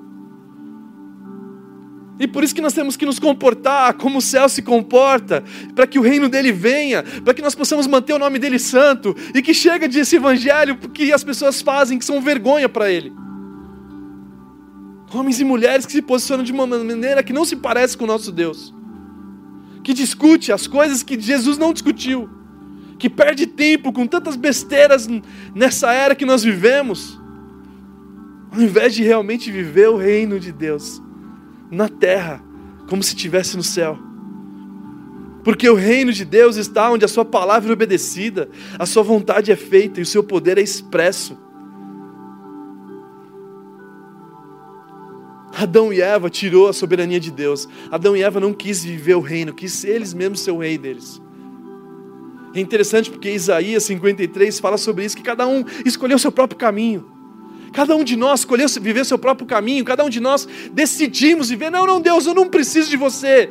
E 2.20 2.28
por 2.28 2.44
isso 2.44 2.54
que 2.54 2.62
nós 2.62 2.74
temos 2.74 2.96
que 2.96 3.04
nos 3.04 3.18
comportar 3.18 3.96
como 3.96 4.20
o 4.20 4.22
céu 4.22 4.48
se 4.48 4.62
comporta, 4.62 5.44
para 5.74 5.88
que 5.88 5.98
o 5.98 6.04
reino 6.04 6.30
dele 6.30 6.52
venha, 6.52 7.02
para 7.24 7.34
que 7.34 7.42
nós 7.42 7.56
possamos 7.56 7.88
manter 7.88 8.14
o 8.14 8.20
nome 8.20 8.38
dele 8.38 8.60
santo 8.60 9.16
e 9.34 9.42
que 9.42 9.56
chega 9.56 9.88
desse 9.88 10.18
evangelho 10.18 10.78
que 10.78 11.12
as 11.12 11.24
pessoas 11.24 11.64
fazem 11.64 11.98
que 11.98 12.06
são 12.06 12.22
vergonha 12.22 12.70
para 12.70 12.92
ele. 12.92 13.12
Homens 15.14 15.40
e 15.40 15.44
mulheres 15.44 15.86
que 15.86 15.92
se 15.92 16.02
posicionam 16.02 16.44
de 16.44 16.52
uma 16.52 16.68
maneira 16.68 17.24
que 17.24 17.34
não 17.34 17.46
se 17.46 17.56
parece 17.56 17.98
com 17.98 18.04
o 18.04 18.08
nosso 18.08 18.32
Deus, 18.32 18.74
que 19.84 19.94
discute 19.94 20.52
as 20.52 20.68
coisas 20.68 21.04
que 21.04 21.20
Jesus 21.20 21.58
não 21.58 21.72
discutiu 21.72 22.30
que 22.98 23.10
perde 23.10 23.46
tempo 23.46 23.94
com 23.94 24.08
tantas 24.08 24.36
besteiras 24.36 25.08
nessa 25.54 25.94
era 25.94 26.16
que 26.16 26.26
nós 26.26 26.44
vivemos, 26.44 27.20
ao 28.52 28.62
invés 28.62 28.96
de 28.96 29.04
realmente 29.04 29.52
viver 29.52 29.90
o 29.90 29.98
reino 29.98 30.40
de 30.40 30.52
Deus 30.52 31.02
na 31.70 31.88
terra, 31.88 32.44
como 32.90 33.04
se 33.04 33.16
estivesse 33.16 33.56
no 33.56 33.64
céu. 33.64 33.98
Porque 35.44 35.70
o 35.70 35.76
reino 35.76 36.12
de 36.12 36.26
Deus 36.26 36.58
está 36.58 36.90
onde 36.92 37.06
a 37.06 37.08
sua 37.08 37.24
palavra 37.24 37.70
é 37.70 37.74
obedecida, 37.74 38.50
a 38.78 38.86
sua 38.86 39.04
vontade 39.04 39.52
é 39.52 39.56
feita 39.56 40.00
e 40.00 40.04
o 40.04 40.06
seu 40.06 40.24
poder 40.24 40.58
é 40.58 40.62
expresso. 40.62 41.38
Adão 45.58 45.92
e 45.92 46.00
Eva 46.00 46.30
tirou 46.30 46.68
a 46.68 46.74
soberania 46.74 47.20
de 47.20 47.32
Deus. 47.32 47.68
Adão 47.90 48.16
e 48.16 48.22
Eva 48.22 48.40
não 48.40 48.54
quis 48.54 48.84
viver 48.84 49.16
o 49.16 49.22
reino, 49.22 49.52
quis 49.52 49.84
eles 49.84 50.14
mesmos 50.14 50.42
ser 50.42 50.52
o 50.52 50.60
rei 50.60 50.78
deles. 50.78 51.20
É 52.54 52.60
interessante 52.60 53.10
porque 53.10 53.32
Isaías 53.32 53.84
53 53.84 54.60
fala 54.60 54.78
sobre 54.78 55.04
isso, 55.04 55.18
que 55.18 55.24
cada 55.24 55.48
um 55.48 55.66
escolheu 55.84 56.20
seu 56.20 56.32
próprio 56.32 56.60
caminho. 56.60 57.12
Cada 57.74 57.96
um 57.96 58.04
de 58.04 58.16
nós 58.16 58.42
escolheu 58.42 58.68
viver 58.80 59.04
seu 59.04 59.18
próprio 59.18 59.48
caminho, 59.48 59.84
cada 59.84 60.06
um 60.06 60.10
de 60.10 60.20
nós 60.20 60.48
decidimos 60.72 61.50
viver, 61.50 61.72
não, 61.72 61.88
não, 61.88 62.00
Deus, 62.00 62.28
eu 62.28 62.36
não 62.36 62.48
preciso 62.48 62.90
de 62.90 62.98
você. 62.98 63.50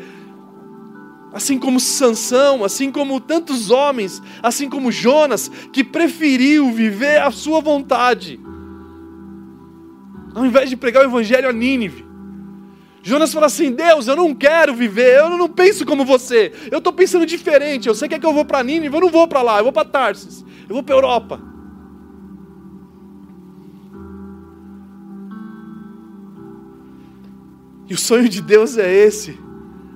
Assim 1.32 1.58
como 1.58 1.80
Sansão, 1.80 2.64
assim 2.64 2.90
como 2.90 3.20
tantos 3.20 3.70
homens, 3.70 4.22
assim 4.42 4.68
como 4.68 4.92
Jonas, 4.92 5.50
que 5.72 5.82
preferiu 5.82 6.70
viver 6.70 7.20
a 7.20 7.32
sua 7.32 7.60
vontade, 7.60 8.40
ao 10.36 10.44
invés 10.44 10.68
de 10.68 10.76
pregar 10.76 11.02
o 11.02 11.08
evangelho 11.08 11.48
a 11.48 11.52
Nínive. 11.52 12.04
Jonas 13.02 13.32
fala 13.32 13.46
assim: 13.46 13.72
Deus, 13.72 14.06
eu 14.06 14.14
não 14.14 14.34
quero 14.34 14.74
viver, 14.74 15.18
eu 15.18 15.30
não 15.30 15.48
penso 15.48 15.86
como 15.86 16.04
você, 16.04 16.52
eu 16.70 16.78
estou 16.78 16.92
pensando 16.92 17.24
diferente. 17.24 17.88
Eu 17.88 17.94
sei 17.94 18.06
que 18.06 18.16
é 18.16 18.18
que 18.18 18.26
eu 18.26 18.34
vou 18.34 18.44
para 18.44 18.62
Nínive, 18.62 18.94
eu 18.94 19.00
não 19.00 19.08
vou 19.08 19.26
para 19.26 19.40
lá, 19.40 19.58
eu 19.58 19.64
vou 19.64 19.72
para 19.72 19.88
Tarsis, 19.88 20.44
eu 20.68 20.74
vou 20.74 20.82
para 20.82 20.94
Europa. 20.94 21.40
E 27.88 27.94
o 27.94 27.98
sonho 27.98 28.28
de 28.28 28.42
Deus 28.42 28.76
é 28.76 28.92
esse: 28.92 29.38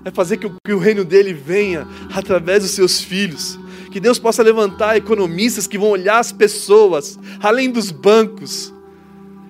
é 0.06 0.10
fazer 0.10 0.38
que 0.38 0.46
o, 0.46 0.54
que 0.64 0.72
o 0.72 0.78
reino 0.78 1.04
dele 1.04 1.34
venha 1.34 1.86
através 2.14 2.62
dos 2.62 2.70
seus 2.70 3.02
filhos. 3.02 3.60
Que 3.92 4.00
Deus 4.00 4.20
possa 4.20 4.40
levantar 4.40 4.96
economistas 4.96 5.66
que 5.66 5.76
vão 5.76 5.90
olhar 5.90 6.20
as 6.20 6.30
pessoas, 6.30 7.18
além 7.42 7.68
dos 7.68 7.90
bancos 7.90 8.72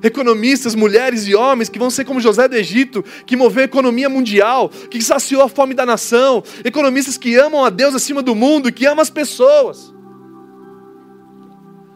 economistas, 0.02 0.74
mulheres 0.74 1.26
e 1.26 1.34
homens 1.34 1.68
que 1.68 1.78
vão 1.78 1.90
ser 1.90 2.04
como 2.04 2.20
José 2.20 2.48
do 2.48 2.56
Egito, 2.56 3.04
que 3.26 3.36
moveu 3.36 3.62
a 3.62 3.64
economia 3.64 4.08
mundial, 4.08 4.68
que 4.68 5.02
saciou 5.02 5.42
a 5.42 5.48
fome 5.48 5.74
da 5.74 5.84
nação, 5.84 6.42
economistas 6.64 7.16
que 7.16 7.36
amam 7.36 7.64
a 7.64 7.70
Deus 7.70 7.94
acima 7.94 8.22
do 8.22 8.34
mundo, 8.34 8.72
que 8.72 8.86
amam 8.86 9.02
as 9.02 9.10
pessoas. 9.10 9.92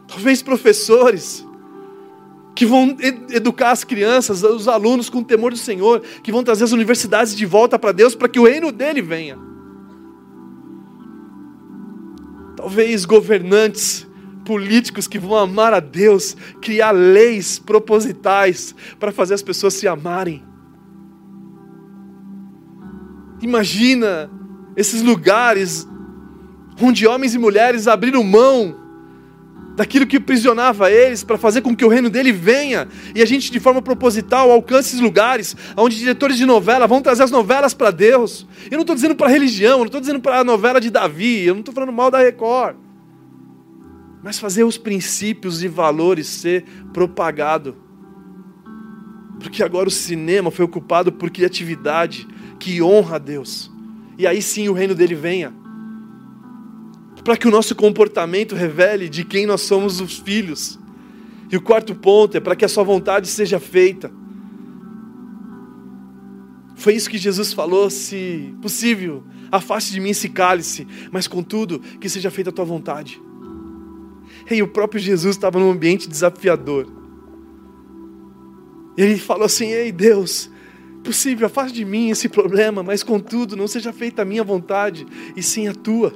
Talvez 0.07 0.41
professores 0.41 1.45
que 2.55 2.65
vão 2.65 2.95
educar 3.31 3.71
as 3.71 3.83
crianças, 3.83 4.41
os 4.41 4.67
alunos 4.67 5.09
com 5.09 5.19
o 5.19 5.23
temor 5.23 5.51
do 5.51 5.57
Senhor, 5.57 6.01
que 6.23 6.31
vão 6.31 6.43
trazer 6.43 6.63
as 6.63 6.71
universidades 6.71 7.35
de 7.35 7.45
volta 7.45 7.77
para 7.77 7.91
Deus 7.91 8.15
para 8.15 8.29
que 8.29 8.39
o 8.39 8.45
reino 8.45 8.71
dele 8.71 9.01
venha. 9.01 9.37
Talvez 12.55 13.03
governantes 13.03 14.07
políticos 14.45 15.07
que 15.07 15.19
vão 15.19 15.35
amar 15.35 15.73
a 15.73 15.79
Deus, 15.79 16.37
criar 16.61 16.91
leis 16.91 17.59
propositais 17.59 18.73
para 18.99 19.11
fazer 19.11 19.33
as 19.33 19.41
pessoas 19.41 19.73
se 19.73 19.87
amarem. 19.87 20.43
Imagina 23.41 24.29
esses 24.77 25.01
lugares 25.01 25.87
onde 26.81 27.07
homens 27.07 27.33
e 27.33 27.37
mulheres 27.37 27.87
abriram 27.87 28.23
mão 28.23 28.83
daquilo 29.75 30.07
que 30.07 30.17
aprisionava 30.17 30.89
eles 30.89 31.23
para 31.23 31.37
fazer 31.37 31.61
com 31.61 31.75
que 31.75 31.83
o 31.83 31.89
reino 31.89 32.09
dele 32.09 32.31
venha 32.31 32.87
e 33.13 33.21
a 33.21 33.25
gente 33.25 33.51
de 33.51 33.59
forma 33.59 33.81
proposital 33.81 34.49
alcance 34.49 34.89
esses 34.89 35.01
lugares 35.01 35.55
onde 35.75 35.97
diretores 35.97 36.37
de 36.37 36.45
novela 36.45 36.87
vão 36.87 37.01
trazer 37.01 37.23
as 37.23 37.31
novelas 37.31 37.73
para 37.73 37.91
Deus. 37.91 38.47
Eu 38.71 38.77
não 38.77 38.81
estou 38.81 38.95
dizendo 38.95 39.15
para 39.15 39.27
religião, 39.27 39.73
eu 39.73 39.77
não 39.79 39.85
estou 39.85 39.99
dizendo 39.99 40.21
para 40.21 40.39
a 40.39 40.43
novela 40.43 40.79
de 40.79 40.89
Davi, 40.89 41.43
eu 41.43 41.53
não 41.53 41.59
estou 41.59 41.73
falando 41.73 41.91
mal 41.91 42.09
da 42.09 42.19
Record 42.19 42.84
mas 44.25 44.39
fazer 44.39 44.63
os 44.63 44.75
princípios 44.75 45.61
e 45.61 45.67
valores 45.67 46.25
ser 46.25 46.65
propagado. 46.91 47.75
Porque 49.39 49.61
agora 49.61 49.87
o 49.87 49.91
cinema 49.91 50.49
foi 50.49 50.65
ocupado 50.65 51.11
por 51.11 51.29
criatividade 51.29 52.27
que 52.59 52.81
honra 52.81 53.17
a 53.17 53.19
Deus. 53.19 53.71
E 54.17 54.25
aí 54.25 54.41
sim 54.41 54.67
o 54.67 54.73
reino 54.73 54.95
dele 54.95 55.13
venha. 55.13 55.53
Para 57.23 57.37
que 57.37 57.47
o 57.47 57.51
nosso 57.51 57.75
comportamento 57.75 58.55
revele 58.55 59.09
de 59.09 59.23
quem 59.23 59.45
nós 59.45 59.61
somos 59.61 60.01
os 60.01 60.17
filhos. 60.17 60.79
E 61.51 61.55
o 61.55 61.61
quarto 61.61 61.93
ponto 61.93 62.35
é 62.35 62.39
para 62.39 62.55
que 62.55 62.65
a 62.65 62.69
sua 62.69 62.83
vontade 62.83 63.27
seja 63.27 63.59
feita. 63.59 64.11
Foi 66.73 66.95
isso 66.95 67.11
que 67.11 67.19
Jesus 67.19 67.53
falou: 67.53 67.91
se 67.91 68.55
possível, 68.59 69.23
afaste 69.51 69.91
de 69.91 69.99
mim 69.99 70.09
esse 70.09 70.29
cálice, 70.29 70.87
mas 71.11 71.27
contudo, 71.27 71.79
que 72.01 72.09
seja 72.09 72.31
feita 72.31 72.49
a 72.49 72.53
tua 72.53 72.65
vontade. 72.65 73.21
E 74.49 74.61
o 74.61 74.67
próprio 74.67 75.01
Jesus 75.01 75.35
estava 75.35 75.59
num 75.59 75.71
ambiente 75.71 76.07
desafiador. 76.07 76.87
Ele 78.97 79.17
falou 79.17 79.45
assim: 79.45 79.67
Ei 79.71 79.91
Deus, 79.91 80.49
possível, 81.03 81.47
afaste 81.47 81.73
de 81.73 81.85
mim 81.85 82.09
esse 82.09 82.29
problema, 82.29 82.83
mas 82.83 83.03
contudo, 83.03 83.55
não 83.55 83.67
seja 83.67 83.91
feita 83.91 84.21
a 84.21 84.25
minha 84.25 84.43
vontade, 84.43 85.05
e 85.35 85.41
sim 85.41 85.67
a 85.67 85.73
tua. 85.73 86.13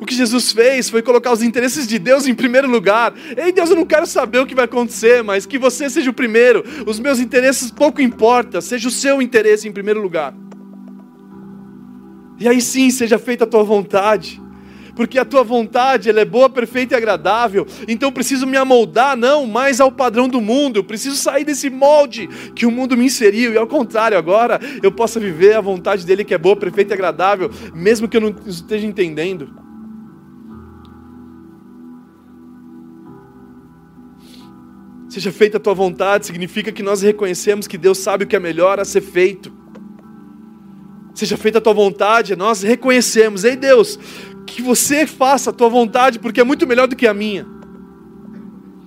O 0.00 0.06
que 0.06 0.14
Jesus 0.14 0.52
fez 0.52 0.88
foi 0.88 1.02
colocar 1.02 1.32
os 1.32 1.42
interesses 1.42 1.86
de 1.86 1.98
Deus 1.98 2.26
em 2.26 2.34
primeiro 2.34 2.70
lugar. 2.70 3.12
Ei 3.36 3.52
Deus, 3.52 3.68
eu 3.68 3.76
não 3.76 3.84
quero 3.84 4.06
saber 4.06 4.38
o 4.38 4.46
que 4.46 4.54
vai 4.54 4.64
acontecer, 4.64 5.24
mas 5.24 5.44
que 5.44 5.58
você 5.58 5.90
seja 5.90 6.08
o 6.08 6.14
primeiro. 6.14 6.64
Os 6.86 7.00
meus 7.00 7.18
interesses 7.18 7.70
pouco 7.70 8.00
importa, 8.00 8.60
seja 8.60 8.88
o 8.88 8.92
seu 8.92 9.20
interesse 9.20 9.68
em 9.68 9.72
primeiro 9.72 10.00
lugar. 10.00 10.32
E 12.38 12.46
aí 12.46 12.60
sim, 12.60 12.90
seja 12.90 13.18
feita 13.18 13.42
a 13.42 13.46
tua 13.46 13.64
vontade 13.64 14.40
porque 14.98 15.16
a 15.16 15.24
tua 15.24 15.44
vontade 15.44 16.10
ela 16.10 16.18
é 16.18 16.24
boa, 16.24 16.50
perfeita 16.50 16.92
e 16.92 16.96
agradável. 16.96 17.64
Então 17.86 18.10
preciso 18.10 18.48
me 18.48 18.56
amoldar 18.56 19.16
não 19.16 19.46
mais 19.46 19.80
ao 19.80 19.92
padrão 19.92 20.28
do 20.28 20.40
mundo. 20.40 20.80
Eu 20.80 20.82
preciso 20.82 21.14
sair 21.14 21.44
desse 21.44 21.70
molde 21.70 22.26
que 22.52 22.66
o 22.66 22.70
mundo 22.72 22.96
me 22.96 23.04
inseriu 23.04 23.52
e 23.52 23.56
ao 23.56 23.68
contrário, 23.68 24.18
agora 24.18 24.58
eu 24.82 24.90
possa 24.90 25.20
viver 25.20 25.54
a 25.54 25.60
vontade 25.60 26.04
dele 26.04 26.24
que 26.24 26.34
é 26.34 26.38
boa, 26.38 26.56
perfeita 26.56 26.94
e 26.94 26.96
agradável, 26.96 27.48
mesmo 27.72 28.08
que 28.08 28.16
eu 28.16 28.20
não 28.20 28.34
esteja 28.44 28.84
entendendo. 28.84 29.54
Seja 35.08 35.30
feita 35.30 35.58
a 35.58 35.60
tua 35.60 35.74
vontade, 35.74 36.26
significa 36.26 36.72
que 36.72 36.82
nós 36.82 37.02
reconhecemos 37.02 37.68
que 37.68 37.78
Deus 37.78 37.98
sabe 37.98 38.24
o 38.24 38.26
que 38.26 38.34
é 38.34 38.40
melhor 38.40 38.80
a 38.80 38.84
ser 38.84 39.02
feito. 39.02 39.52
Seja 41.14 41.36
feita 41.36 41.58
a 41.58 41.60
tua 41.60 41.72
vontade, 41.72 42.34
nós 42.34 42.62
reconhecemos, 42.62 43.44
ei 43.44 43.54
Deus, 43.54 43.96
que 44.52 44.62
você 44.62 45.06
faça 45.06 45.50
a 45.50 45.52
tua 45.52 45.68
vontade, 45.68 46.18
porque 46.18 46.40
é 46.40 46.44
muito 46.44 46.66
melhor 46.66 46.88
do 46.88 46.96
que 46.96 47.06
a 47.06 47.14
minha. 47.14 47.46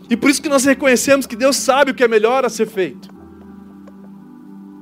E 0.09 0.17
por 0.17 0.29
isso 0.29 0.41
que 0.41 0.49
nós 0.49 0.65
reconhecemos 0.65 1.25
que 1.25 1.35
Deus 1.35 1.55
sabe 1.55 1.91
o 1.91 1.93
que 1.93 2.03
é 2.03 2.07
melhor 2.07 2.43
a 2.43 2.49
ser 2.49 2.67
feito. 2.67 3.09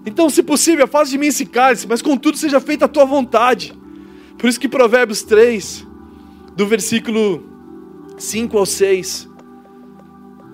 Então, 0.05 0.29
se 0.29 0.41
possível, 0.41 0.87
faça 0.87 1.11
de 1.11 1.17
mim 1.17 1.27
esse 1.27 1.45
cálice, 1.45 1.85
mas 1.87 2.01
contudo 2.01 2.37
seja 2.37 2.59
feita 2.59 2.85
a 2.85 2.87
tua 2.87 3.05
vontade. 3.05 3.77
Por 4.37 4.49
isso 4.49 4.59
que 4.59 4.67
Provérbios 4.67 5.21
3, 5.23 5.85
do 6.55 6.65
versículo 6.65 7.43
5 8.17 8.57
ao 8.57 8.65
6, 8.65 9.29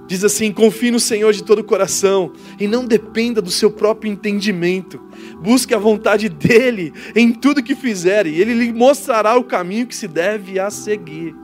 Diz 0.07 0.23
assim: 0.23 0.51
confie 0.51 0.91
no 0.91 0.99
Senhor 0.99 1.33
de 1.33 1.43
todo 1.43 1.59
o 1.59 1.63
coração 1.63 2.31
e 2.59 2.67
não 2.67 2.85
dependa 2.85 3.41
do 3.41 3.49
seu 3.49 3.71
próprio 3.71 4.11
entendimento. 4.11 5.01
Busque 5.41 5.73
a 5.73 5.77
vontade 5.77 6.29
dEle 6.29 6.93
em 7.15 7.31
tudo 7.31 7.63
que 7.63 7.75
fizer, 7.75 8.25
e 8.25 8.39
Ele 8.39 8.53
lhe 8.53 8.73
mostrará 8.73 9.37
o 9.37 9.43
caminho 9.43 9.87
que 9.87 9.95
se 9.95 10.07
deve 10.07 10.59
a 10.59 10.69
seguir. 10.69 11.35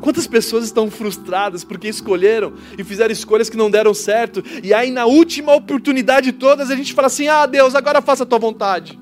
Quantas 0.00 0.26
pessoas 0.26 0.64
estão 0.64 0.90
frustradas 0.90 1.64
porque 1.64 1.88
escolheram 1.88 2.52
e 2.78 2.84
fizeram 2.84 3.12
escolhas 3.12 3.48
que 3.48 3.56
não 3.56 3.70
deram 3.70 3.94
certo, 3.94 4.42
e 4.62 4.72
aí 4.72 4.90
na 4.90 5.06
última 5.06 5.54
oportunidade 5.54 6.30
de 6.30 6.38
todas 6.38 6.70
a 6.70 6.76
gente 6.76 6.92
fala 6.92 7.06
assim: 7.06 7.28
ah, 7.28 7.46
Deus, 7.46 7.74
agora 7.74 8.02
faça 8.02 8.22
a 8.22 8.26
tua 8.26 8.38
vontade. 8.38 8.98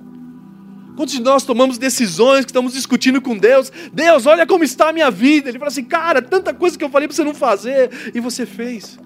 Quantos 0.97 1.15
de 1.15 1.21
nós 1.21 1.43
tomamos 1.43 1.77
decisões 1.77 2.45
que 2.45 2.51
estamos 2.51 2.73
discutindo 2.73 3.21
com 3.21 3.37
Deus? 3.37 3.73
Deus, 3.93 4.27
olha 4.27 4.47
como 4.47 4.63
está 4.63 4.91
a 4.91 4.93
minha 4.93 5.11
vida. 5.11 5.49
Ele 5.49 5.59
fala 5.59 5.71
assim, 5.71 5.85
cara, 5.85 6.23
tanta 6.23 6.55
coisa 6.55 6.79
que 6.79 6.85
eu 6.85 6.89
falei 6.89 7.09
para 7.09 7.17
você 7.17 7.25
não 7.25 7.35
fazer 7.35 7.91
e 8.15 8.21
você 8.21 8.47
fez. 8.47 8.97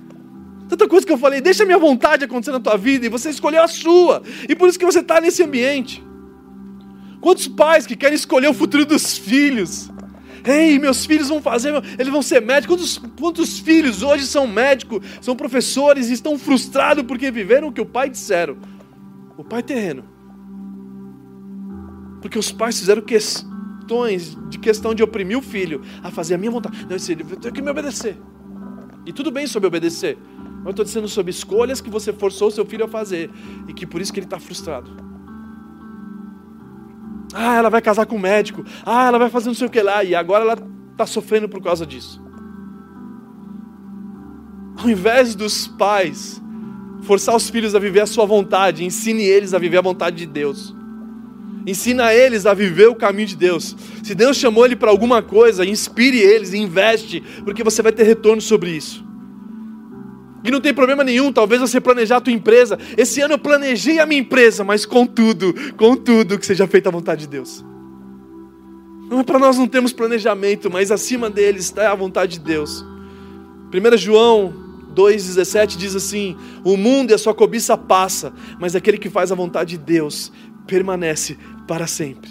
Tanta 0.68 0.86
coisa 0.86 1.06
que 1.06 1.12
eu 1.12 1.18
falei, 1.18 1.40
deixa 1.40 1.62
a 1.62 1.66
minha 1.66 1.78
vontade 1.78 2.24
acontecer 2.24 2.52
na 2.52 2.60
tua 2.60 2.76
vida 2.76 3.06
e 3.06 3.08
você 3.08 3.30
escolheu 3.30 3.62
a 3.62 3.68
sua. 3.68 4.22
E 4.48 4.54
por 4.54 4.68
isso 4.68 4.78
que 4.78 4.84
você 4.84 5.00
está 5.00 5.20
nesse 5.20 5.42
ambiente. 5.42 6.04
Quantos 7.20 7.48
pais 7.48 7.86
que 7.86 7.96
querem 7.96 8.14
escolher 8.14 8.48
o 8.48 8.54
futuro 8.54 8.84
dos 8.84 9.16
filhos? 9.16 9.90
Ei, 10.44 10.78
meus 10.78 11.04
filhos 11.04 11.28
vão 11.28 11.42
fazer, 11.42 11.72
eles 11.98 12.08
vão 12.08 12.22
ser 12.22 12.40
médicos. 12.40 12.98
Quantos, 12.98 13.12
quantos 13.18 13.58
filhos 13.58 14.02
hoje 14.02 14.26
são 14.26 14.46
médicos, 14.46 15.00
são 15.20 15.34
professores 15.34 16.10
e 16.10 16.12
estão 16.12 16.38
frustrados 16.38 17.04
porque 17.04 17.30
viveram 17.30 17.68
o 17.68 17.72
que 17.72 17.80
o 17.80 17.86
pai 17.86 18.08
disseram? 18.08 18.56
O 19.36 19.44
pai 19.44 19.62
terreno 19.62 20.18
porque 22.20 22.38
os 22.38 22.50
pais 22.50 22.78
fizeram 22.78 23.02
questões 23.02 24.36
de 24.48 24.58
questão 24.58 24.94
de 24.94 25.02
oprimir 25.02 25.38
o 25.38 25.42
filho 25.42 25.82
a 26.02 26.10
fazer 26.10 26.34
a 26.34 26.38
minha 26.38 26.50
vontade. 26.50 26.86
Não, 26.88 26.96
esse 26.96 27.14
filho 27.14 27.36
tem 27.36 27.52
que 27.52 27.62
me 27.62 27.70
obedecer. 27.70 28.16
E 29.06 29.12
tudo 29.12 29.30
bem 29.30 29.46
sobre 29.46 29.66
obedecer. 29.66 30.18
Eu 30.68 30.72
estou 30.72 30.84
dizendo 30.84 31.08
sobre 31.08 31.30
escolhas 31.30 31.80
que 31.80 31.88
você 31.88 32.12
forçou 32.12 32.50
seu 32.50 32.62
filho 32.66 32.84
a 32.84 32.88
fazer 32.88 33.30
e 33.66 33.72
que 33.72 33.86
por 33.86 34.02
isso 34.02 34.12
que 34.12 34.20
ele 34.20 34.26
está 34.26 34.38
frustrado. 34.38 34.90
Ah, 37.32 37.56
ela 37.56 37.70
vai 37.70 37.80
casar 37.80 38.04
com 38.04 38.16
um 38.16 38.20
médico. 38.20 38.62
Ah, 38.84 39.06
ela 39.06 39.18
vai 39.18 39.30
fazer 39.30 39.46
não 39.46 39.54
sei 39.54 39.66
o 39.66 39.70
que 39.70 39.80
lá. 39.80 40.04
E 40.04 40.14
agora 40.14 40.44
ela 40.44 40.58
está 40.92 41.06
sofrendo 41.06 41.48
por 41.48 41.62
causa 41.62 41.86
disso. 41.86 42.22
Ao 44.76 44.90
invés 44.90 45.34
dos 45.34 45.66
pais 45.66 46.38
forçar 47.00 47.34
os 47.34 47.48
filhos 47.48 47.74
a 47.74 47.78
viver 47.78 48.00
a 48.00 48.06
sua 48.06 48.26
vontade, 48.26 48.84
ensine 48.84 49.22
eles 49.22 49.54
a 49.54 49.58
viver 49.58 49.78
a 49.78 49.82
vontade 49.82 50.16
de 50.16 50.26
Deus. 50.26 50.74
Ensina 51.66 52.12
eles 52.12 52.44
a 52.44 52.52
viver 52.52 52.88
o 52.88 52.94
caminho 52.94 53.28
de 53.28 53.36
Deus. 53.36 53.74
Se 54.02 54.14
Deus 54.14 54.36
chamou 54.36 54.66
ele 54.66 54.76
para 54.76 54.90
alguma 54.90 55.22
coisa, 55.22 55.64
inspire 55.64 56.18
eles, 56.18 56.52
investe, 56.52 57.22
porque 57.42 57.64
você 57.64 57.80
vai 57.80 57.92
ter 57.92 58.02
retorno 58.02 58.42
sobre 58.42 58.70
isso. 58.70 59.08
E 60.44 60.50
não 60.50 60.60
tem 60.60 60.72
problema 60.72 61.02
nenhum, 61.02 61.32
talvez 61.32 61.60
você 61.60 61.80
planejar 61.80 62.18
a 62.18 62.20
tua 62.20 62.32
empresa. 62.32 62.78
Esse 62.96 63.20
ano 63.20 63.34
eu 63.34 63.38
planejei 63.38 63.98
a 63.98 64.06
minha 64.06 64.20
empresa, 64.20 64.62
mas 64.62 64.86
contudo, 64.86 65.54
contudo, 65.76 66.38
que 66.38 66.46
seja 66.46 66.66
feita 66.66 66.88
a 66.88 66.92
vontade 66.92 67.22
de 67.22 67.28
Deus. 67.28 67.64
Não 69.10 69.20
é 69.20 69.24
para 69.24 69.38
nós 69.38 69.56
não 69.56 69.66
termos 69.66 69.92
planejamento, 69.92 70.70
mas 70.70 70.90
acima 70.90 71.30
deles 71.30 71.64
está 71.64 71.90
a 71.90 71.94
vontade 71.94 72.32
de 72.32 72.40
Deus. 72.40 72.84
1 73.72 73.96
João 73.96 74.52
2,17 74.94 75.76
diz 75.76 75.96
assim: 75.96 76.36
O 76.62 76.76
mundo 76.76 77.10
e 77.10 77.14
a 77.14 77.18
sua 77.18 77.34
cobiça 77.34 77.76
passa, 77.76 78.32
mas 78.60 78.76
aquele 78.76 78.98
que 78.98 79.08
faz 79.08 79.32
a 79.32 79.34
vontade 79.34 79.70
de 79.70 79.78
Deus 79.78 80.30
permanece 80.66 81.38
para 81.66 81.86
sempre. 81.86 82.30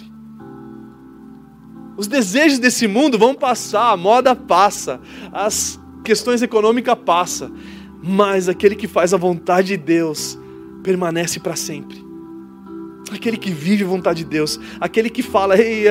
Os 1.96 2.06
desejos 2.06 2.60
desse 2.60 2.86
mundo 2.86 3.18
vão 3.18 3.34
passar, 3.34 3.90
a 3.90 3.96
moda 3.96 4.36
passa, 4.36 5.00
as 5.32 5.80
questões 6.04 6.40
econômicas 6.42 6.96
passam, 7.04 7.52
mas 8.02 8.48
aquele 8.48 8.74
que 8.74 8.86
faz 8.86 9.12
a 9.12 9.16
vontade 9.16 9.68
de 9.68 9.76
Deus 9.76 10.38
permanece 10.82 11.40
para 11.40 11.56
sempre. 11.56 12.06
Aquele 13.12 13.36
que 13.36 13.50
vive 13.50 13.84
a 13.84 13.86
vontade 13.86 14.22
de 14.22 14.30
Deus, 14.30 14.60
aquele 14.80 15.10
que 15.10 15.22
fala, 15.22 15.56
ei, 15.58 15.86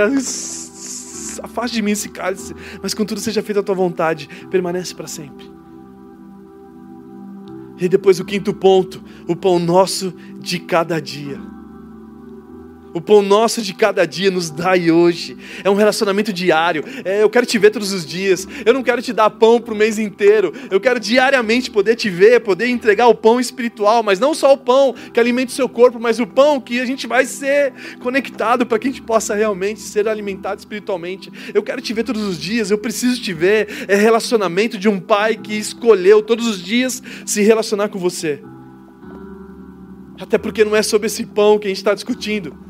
afaste 1.42 1.76
de 1.76 1.82
mim 1.82 1.92
esse 1.92 2.10
cálice, 2.10 2.54
mas 2.82 2.94
contudo 2.94 3.20
seja 3.20 3.42
feita 3.42 3.60
a 3.60 3.64
tua 3.64 3.76
vontade, 3.76 4.30
permanece 4.50 4.94
para 4.94 5.08
sempre. 5.08 5.50
E 7.80 7.88
depois 7.88 8.20
o 8.20 8.26
quinto 8.26 8.54
ponto, 8.54 9.04
o 9.28 9.36
pão 9.36 9.60
nosso 9.60 10.14
de 10.40 10.60
cada 10.60 11.00
dia. 11.00 11.57
O 12.98 13.02
pão 13.02 13.22
nosso 13.22 13.62
de 13.62 13.76
cada 13.76 14.08
dia 14.08 14.32
nos 14.32 14.50
dai 14.50 14.90
hoje. 14.90 15.38
É 15.64 15.70
um 15.70 15.76
relacionamento 15.76 16.34
diário. 16.34 16.84
É, 17.06 17.22
eu 17.22 17.30
quero 17.30 17.46
te 17.46 17.60
ver 17.60 17.70
todos 17.70 17.94
os 17.94 18.04
dias. 18.04 18.48
Eu 18.66 18.74
não 18.74 18.82
quero 18.82 19.04
te 19.04 19.14
dar 19.14 19.30
pão 19.30 19.62
para 19.62 19.72
o 19.72 19.78
mês 19.78 20.00
inteiro. 20.00 20.52
Eu 20.72 20.80
quero 20.80 21.00
diariamente 21.00 21.70
poder 21.70 21.96
te 21.96 22.10
ver, 22.10 22.40
poder 22.40 22.68
entregar 22.68 23.06
o 23.06 23.14
pão 23.14 23.40
espiritual, 23.40 24.02
mas 24.02 24.20
não 24.20 24.34
só 24.34 24.52
o 24.52 24.58
pão 24.58 24.96
que 25.14 25.20
alimenta 25.20 25.52
o 25.52 25.56
seu 25.56 25.70
corpo, 25.70 26.00
mas 26.00 26.20
o 26.20 26.26
pão 26.26 26.60
que 26.60 26.80
a 26.80 26.88
gente 26.88 27.06
vai 27.06 27.24
ser 27.26 27.72
conectado 28.00 28.66
para 28.66 28.80
que 28.80 28.88
a 28.88 28.90
gente 28.90 29.04
possa 29.04 29.36
realmente 29.36 29.80
ser 29.80 30.08
alimentado 30.08 30.58
espiritualmente. 30.58 31.32
Eu 31.54 31.62
quero 31.62 31.84
te 31.84 31.94
ver 31.94 32.04
todos 32.04 32.24
os 32.24 32.42
dias. 32.42 32.72
Eu 32.72 32.80
preciso 32.80 33.22
te 33.22 33.32
ver. 33.32 33.86
É 33.88 33.94
relacionamento 33.94 34.76
de 34.76 34.90
um 34.90 35.00
pai 35.00 35.36
que 35.36 35.54
escolheu 35.54 36.24
todos 36.24 36.48
os 36.48 36.64
dias 36.64 37.04
se 37.28 37.44
relacionar 37.44 37.90
com 37.90 38.00
você. 38.00 38.42
Até 40.20 40.40
porque 40.40 40.66
não 40.66 40.76
é 40.76 40.82
sobre 40.82 41.06
esse 41.06 41.28
pão 41.28 41.60
que 41.60 41.68
a 41.68 41.70
gente 41.70 41.78
está 41.78 41.94
discutindo. 41.94 42.66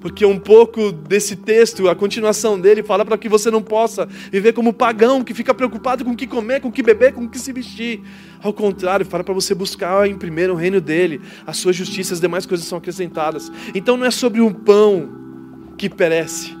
Porque 0.00 0.24
um 0.24 0.38
pouco 0.38 0.90
desse 0.90 1.36
texto, 1.36 1.86
a 1.88 1.94
continuação 1.94 2.58
dele, 2.58 2.82
fala 2.82 3.04
para 3.04 3.18
que 3.18 3.28
você 3.28 3.50
não 3.50 3.60
possa 3.60 4.06
viver 4.32 4.54
como 4.54 4.72
pagão, 4.72 5.22
que 5.22 5.34
fica 5.34 5.52
preocupado 5.52 6.04
com 6.04 6.12
o 6.12 6.16
que 6.16 6.26
comer, 6.26 6.60
com 6.60 6.68
o 6.68 6.72
que 6.72 6.82
beber, 6.82 7.12
com 7.12 7.24
o 7.24 7.28
que 7.28 7.38
se 7.38 7.52
vestir. 7.52 8.00
Ao 8.42 8.52
contrário, 8.52 9.04
fala 9.04 9.22
para 9.22 9.34
você 9.34 9.54
buscar 9.54 10.08
em 10.08 10.16
primeiro 10.16 10.54
o 10.54 10.56
reino 10.56 10.80
dele, 10.80 11.20
a 11.46 11.52
sua 11.52 11.72
justiça, 11.72 12.14
as 12.14 12.20
demais 12.20 12.46
coisas 12.46 12.66
são 12.66 12.78
acrescentadas. 12.78 13.52
Então 13.74 13.98
não 13.98 14.06
é 14.06 14.10
sobre 14.10 14.40
um 14.40 14.52
pão 14.52 15.20
que 15.76 15.90
perece, 15.90 16.56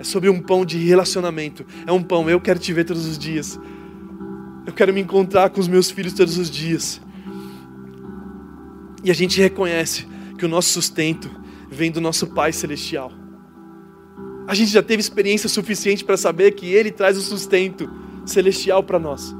é 0.00 0.04
sobre 0.04 0.30
um 0.30 0.40
pão 0.40 0.64
de 0.64 0.78
relacionamento. 0.78 1.66
É 1.86 1.92
um 1.92 2.02
pão, 2.02 2.30
eu 2.30 2.40
quero 2.40 2.58
te 2.58 2.72
ver 2.72 2.84
todos 2.84 3.06
os 3.06 3.18
dias. 3.18 3.60
Eu 4.64 4.72
quero 4.72 4.92
me 4.92 5.02
encontrar 5.02 5.50
com 5.50 5.60
os 5.60 5.68
meus 5.68 5.90
filhos 5.90 6.14
todos 6.14 6.38
os 6.38 6.50
dias. 6.50 6.98
E 9.04 9.10
a 9.10 9.14
gente 9.14 9.38
reconhece 9.38 10.06
que 10.38 10.46
o 10.46 10.48
nosso 10.48 10.70
sustento 10.70 11.41
vem 11.72 11.90
do 11.90 12.00
nosso 12.00 12.28
Pai 12.28 12.52
Celestial. 12.52 13.10
A 14.46 14.54
gente 14.54 14.70
já 14.70 14.82
teve 14.82 15.00
experiência 15.00 15.48
suficiente 15.48 16.04
para 16.04 16.16
saber 16.16 16.52
que 16.52 16.66
Ele 16.66 16.90
traz 16.90 17.16
o 17.16 17.20
sustento 17.20 17.88
celestial 18.26 18.82
para 18.82 18.98
nós. 18.98 19.34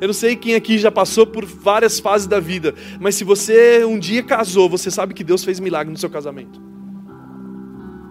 Eu 0.00 0.08
não 0.08 0.14
sei 0.14 0.36
quem 0.36 0.54
aqui 0.54 0.78
já 0.78 0.90
passou 0.90 1.26
por 1.26 1.44
várias 1.44 1.98
fases 1.98 2.26
da 2.26 2.38
vida, 2.38 2.74
mas 3.00 3.14
se 3.14 3.24
você 3.24 3.84
um 3.84 3.98
dia 3.98 4.22
casou, 4.22 4.68
você 4.68 4.90
sabe 4.90 5.14
que 5.14 5.24
Deus 5.24 5.44
fez 5.44 5.58
milagre 5.58 5.90
no 5.90 5.98
seu 5.98 6.10
casamento. 6.10 6.60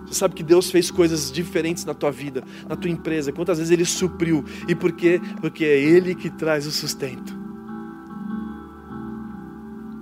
Você 0.05 0.13
sabe 0.13 0.35
que 0.35 0.43
Deus 0.43 0.69
fez 0.69 0.91
coisas 0.91 1.31
diferentes 1.31 1.83
na 1.83 1.93
tua 1.93 2.11
vida, 2.11 2.43
na 2.67 2.75
tua 2.75 2.89
empresa. 2.89 3.31
Quantas 3.31 3.57
vezes 3.57 3.71
Ele 3.71 3.85
supriu? 3.85 4.45
E 4.67 4.75
por 4.75 4.91
quê? 4.91 5.19
Porque 5.41 5.65
é 5.65 5.79
Ele 5.79 6.13
que 6.13 6.29
traz 6.29 6.67
o 6.67 6.71
sustento. 6.71 7.35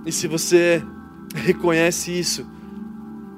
E 0.06 0.12
se 0.12 0.28
você 0.28 0.82
reconhece 1.34 2.10
isso, 2.10 2.46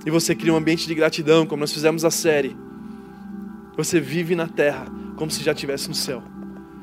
e 0.07 0.11
você 0.11 0.37
cria 0.37 0.55
um 0.55 0.57
ambiente 0.57 0.87
de 0.87 0.95
gratidão, 0.95 1.45
como 1.45 1.61
nós 1.61 1.73
fizemos 1.73 2.05
a 2.05 2.13
série. 2.13 2.57
Você 3.77 3.99
vive 4.01 4.37
na 4.37 4.47
terra 4.47 4.87
como 5.17 5.33
se 5.33 5.43
já 5.43 5.51
estivesse 5.51 5.89
no 5.89 5.95
céu. 5.95 6.23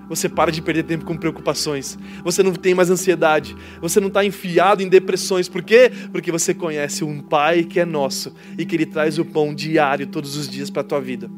Você 0.09 0.27
para 0.27 0.51
de 0.51 0.61
perder 0.61 0.83
tempo 0.83 1.05
com 1.05 1.15
preocupações. 1.15 1.97
Você 2.25 2.43
não 2.43 2.51
tem 2.51 2.75
mais 2.75 2.89
ansiedade. 2.89 3.55
Você 3.79 4.01
não 4.01 4.09
está 4.09 4.25
enfiado 4.25 4.83
em 4.83 4.89
depressões. 4.89 5.47
Por 5.47 5.63
quê? 5.63 5.89
Porque 6.11 6.33
você 6.33 6.53
conhece 6.53 7.05
um 7.05 7.21
Pai 7.21 7.63
que 7.63 7.79
é 7.79 7.85
nosso 7.85 8.33
e 8.57 8.65
que 8.65 8.75
Ele 8.75 8.85
traz 8.85 9.17
o 9.17 9.23
pão 9.23 9.55
diário 9.55 10.05
todos 10.05 10.35
os 10.35 10.49
dias 10.49 10.69
para 10.69 10.81
a 10.81 10.85
tua 10.85 10.99
vida. 10.99 11.31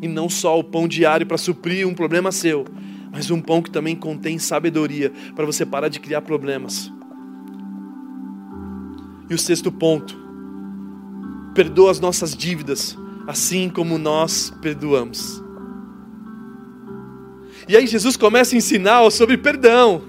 E 0.00 0.08
não 0.08 0.30
só 0.30 0.58
o 0.58 0.64
pão 0.64 0.88
diário 0.88 1.26
para 1.26 1.36
suprir 1.36 1.86
um 1.86 1.92
problema 1.92 2.32
seu, 2.32 2.64
mas 3.12 3.30
um 3.30 3.42
pão 3.42 3.60
que 3.60 3.70
também 3.70 3.94
contém 3.94 4.38
sabedoria 4.38 5.12
para 5.36 5.44
você 5.44 5.66
parar 5.66 5.88
de 5.88 6.00
criar 6.00 6.22
problemas. 6.22 6.90
E 9.28 9.34
o 9.34 9.38
sexto 9.38 9.70
ponto 9.70 10.27
perdoa 11.58 11.90
as 11.90 11.98
nossas 11.98 12.36
dívidas, 12.36 12.96
assim 13.26 13.68
como 13.68 13.98
nós 13.98 14.54
perdoamos. 14.62 15.42
E 17.66 17.76
aí 17.76 17.84
Jesus 17.84 18.16
começa 18.16 18.54
a 18.54 18.58
ensinar 18.58 19.10
sobre 19.10 19.36
perdão. 19.36 20.00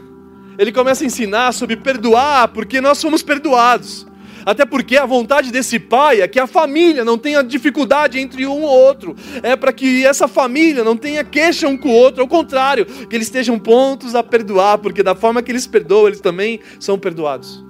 Ele 0.60 0.72
começa 0.72 1.04
a 1.04 1.08
ensinar 1.08 1.52
sobre 1.52 1.76
perdoar, 1.76 2.50
porque 2.50 2.80
nós 2.80 3.00
somos 3.00 3.24
perdoados. 3.24 4.06
Até 4.46 4.64
porque 4.64 4.96
a 4.96 5.08
vontade 5.08 5.52
desse 5.52 5.80
pai 5.80 6.22
é 6.22 6.28
que 6.28 6.40
a 6.40 6.46
família 6.46 7.04
não 7.04 7.18
tenha 7.18 7.44
dificuldade 7.44 8.20
entre 8.20 8.46
um 8.46 8.62
ou 8.62 8.70
outro. 8.70 9.16
É 9.42 9.56
para 9.56 9.74
que 9.74 10.06
essa 10.06 10.28
família 10.28 10.84
não 10.84 10.96
tenha 10.96 11.24
queixa 11.24 11.68
um 11.68 11.76
com 11.76 11.90
o 11.90 11.94
outro. 11.94 12.22
Ao 12.22 12.28
contrário, 12.28 12.86
que 12.86 13.16
eles 13.16 13.26
estejam 13.26 13.58
prontos 13.58 14.14
a 14.14 14.22
perdoar, 14.22 14.78
porque 14.78 15.02
da 15.02 15.16
forma 15.16 15.42
que 15.42 15.52
eles 15.52 15.66
perdoam, 15.66 16.10
eles 16.10 16.22
também 16.22 16.60
são 16.80 17.00
perdoados. 17.00 17.68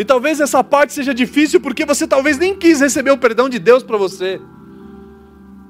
E 0.00 0.04
talvez 0.04 0.40
essa 0.40 0.64
parte 0.64 0.94
seja 0.94 1.12
difícil 1.12 1.60
porque 1.60 1.84
você 1.84 2.06
talvez 2.06 2.38
nem 2.38 2.56
quis 2.56 2.80
receber 2.80 3.10
o 3.10 3.18
perdão 3.18 3.50
de 3.50 3.58
Deus 3.58 3.82
para 3.82 3.98
você. 3.98 4.40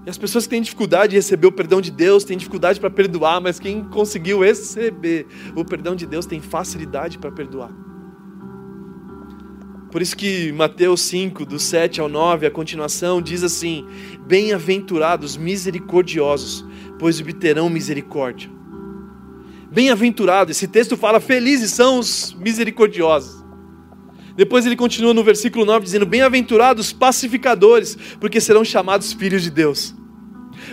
E 0.06 0.08
as 0.08 0.16
pessoas 0.16 0.44
que 0.44 0.50
têm 0.50 0.62
dificuldade 0.62 1.10
de 1.10 1.16
receber 1.16 1.48
o 1.48 1.52
perdão 1.52 1.80
de 1.80 1.90
Deus 1.90 2.22
têm 2.22 2.38
dificuldade 2.38 2.78
para 2.78 2.88
perdoar, 2.88 3.40
mas 3.40 3.58
quem 3.58 3.82
conseguiu 3.82 4.38
receber 4.38 5.26
o 5.56 5.64
perdão 5.64 5.96
de 5.96 6.06
Deus 6.06 6.26
tem 6.26 6.40
facilidade 6.40 7.18
para 7.18 7.32
perdoar. 7.32 7.72
Por 9.90 10.00
isso 10.00 10.16
que 10.16 10.52
Mateus 10.52 11.00
5, 11.00 11.44
do 11.44 11.58
7 11.58 12.00
ao 12.00 12.08
9, 12.08 12.46
a 12.46 12.52
continuação, 12.52 13.20
diz 13.20 13.42
assim: 13.42 13.84
Bem-aventurados 14.28 15.36
misericordiosos, 15.36 16.64
pois 17.00 17.20
obterão 17.20 17.68
misericórdia. 17.68 18.48
Bem-aventurado, 19.72 20.52
esse 20.52 20.68
texto 20.68 20.96
fala: 20.96 21.18
Felizes 21.18 21.72
são 21.72 21.98
os 21.98 22.32
misericordiosos. 22.38 23.39
Depois 24.36 24.66
ele 24.66 24.76
continua 24.76 25.14
no 25.14 25.24
versículo 25.24 25.64
9 25.64 25.84
dizendo: 25.84 26.06
Bem-aventurados 26.06 26.92
pacificadores, 26.92 27.96
porque 28.20 28.40
serão 28.40 28.64
chamados 28.64 29.12
filhos 29.12 29.42
de 29.42 29.50
Deus. 29.50 29.94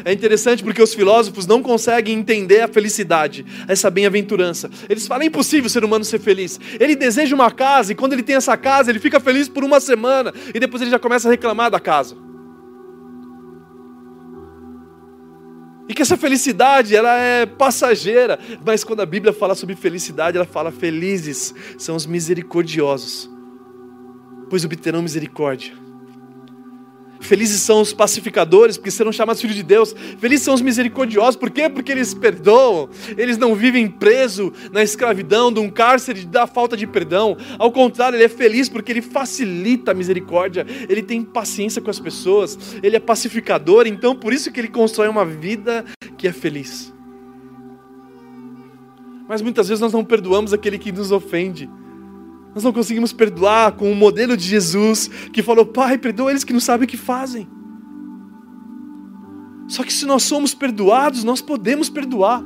É 0.04 0.12
interessante 0.12 0.64
porque 0.64 0.82
os 0.82 0.94
filósofos 0.94 1.46
não 1.46 1.62
conseguem 1.62 2.18
entender 2.18 2.62
a 2.62 2.68
felicidade, 2.68 3.46
essa 3.68 3.90
bem-aventurança. 3.90 4.70
Eles 4.90 5.08
falam: 5.08 5.24
é 5.24 5.28
impossível 5.28 5.68
o 5.68 5.70
ser 5.70 5.84
humano 5.84 6.04
ser 6.04 6.20
feliz. 6.20 6.60
Ele 6.80 6.96
deseja 6.96 7.36
uma 7.36 7.52
casa 7.52 7.92
e 7.92 7.96
quando 7.96 8.14
ele 8.14 8.24
tem 8.24 8.36
essa 8.36 8.56
casa, 8.58 8.90
ele 8.90 9.00
fica 9.00 9.20
feliz 9.20 9.48
por 9.48 9.64
uma 9.64 9.80
semana 9.80 10.34
e 10.54 10.60
depois 10.60 10.82
ele 10.82 10.92
já 10.92 11.00
começa 11.00 11.28
a 11.28 11.32
reclamar 11.32 11.72
da 11.72 11.80
casa. 11.80 12.16
E 15.90 15.94
que 15.94 16.02
essa 16.02 16.18
felicidade 16.18 16.96
ela 16.96 17.18
é 17.18 17.46
passageira, 17.46 18.38
mas 18.66 18.84
quando 18.84 19.02
a 19.02 19.06
Bíblia 19.06 19.32
fala 19.32 19.56
sobre 19.56 19.76
felicidade, 19.76 20.38
ela 20.38 20.46
fala: 20.46 20.72
felizes 20.72 21.54
são 21.78 21.96
os 21.96 22.06
misericordiosos, 22.06 23.30
pois 24.50 24.66
obterão 24.66 25.02
misericórdia. 25.02 25.88
Felizes 27.20 27.62
são 27.62 27.82
os 27.82 27.94
pacificadores, 27.94 28.78
porque 28.78 28.92
serão 28.92 29.12
chamados 29.12 29.42
filhos 29.42 29.56
de 29.56 29.64
Deus. 29.64 29.94
Felizes 30.20 30.46
são 30.46 30.54
os 30.54 30.62
misericordiosos, 30.62 31.36
por 31.36 31.50
quê? 31.50 31.70
Porque 31.70 31.92
eles 31.92 32.14
perdoam. 32.14 32.90
Eles 33.18 33.38
não 33.38 33.56
vivem 33.56 33.88
preso 33.88 34.54
na 34.72 34.84
escravidão 34.84 35.52
de 35.52 35.60
um 35.60 35.70
cárcere 35.70 36.26
da 36.26 36.46
falta 36.46 36.78
de 36.78 36.86
perdão. 36.86 37.36
Ao 37.58 37.72
contrário, 37.72 38.16
ele 38.16 38.24
é 38.24 38.30
feliz 38.30 38.70
porque 38.70 38.92
ele 38.92 39.02
facilita 39.02 39.92
a 39.92 39.94
misericórdia. 39.94 40.66
Ele 40.88 41.02
tem 41.02 41.24
paciência 41.24 41.82
com 41.82 41.90
as 41.90 42.00
pessoas. 42.00 42.58
Ele 42.84 42.96
é 42.96 43.00
pacificador, 43.00 43.88
então 43.88 44.16
por 44.16 44.32
isso 44.32 44.52
que 44.52 44.60
ele 44.60 44.70
constrói 44.70 45.08
uma 45.08 45.26
vida 45.26 45.84
que 46.18 46.28
é 46.28 46.32
feliz. 46.32 46.94
Mas 49.28 49.42
muitas 49.42 49.68
vezes 49.68 49.82
nós 49.82 49.92
não 49.92 50.06
perdoamos 50.06 50.54
aquele 50.54 50.78
que 50.78 50.92
nos 50.92 51.12
ofende. 51.12 51.70
Nós 52.58 52.64
não 52.64 52.74
conseguimos 52.74 53.14
perdoar 53.14 53.74
com 53.74 53.92
o 53.92 53.96
modelo 53.96 54.36
de 54.36 54.44
Jesus, 54.44 55.08
que 55.32 55.44
falou: 55.44 55.64
Pai, 55.64 55.96
perdoa 55.96 56.32
eles 56.32 56.44
que 56.44 56.52
não 56.52 56.60
sabem 56.60 56.86
o 56.86 56.90
que 56.90 56.98
fazem. 56.98 57.48
Só 59.68 59.84
que 59.84 59.94
se 59.94 60.08
nós 60.08 60.24
somos 60.24 60.56
perdoados, 60.56 61.24
nós 61.24 61.40
podemos 61.40 61.88
perdoar. 61.88 62.44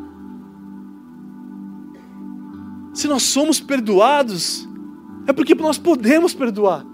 Se 2.94 3.08
nós 3.08 3.24
somos 3.24 3.62
perdoados, 3.62 4.68
é 5.28 5.32
porque 5.32 5.56
nós 5.56 5.78
podemos 5.78 6.34
perdoar. 6.34 6.86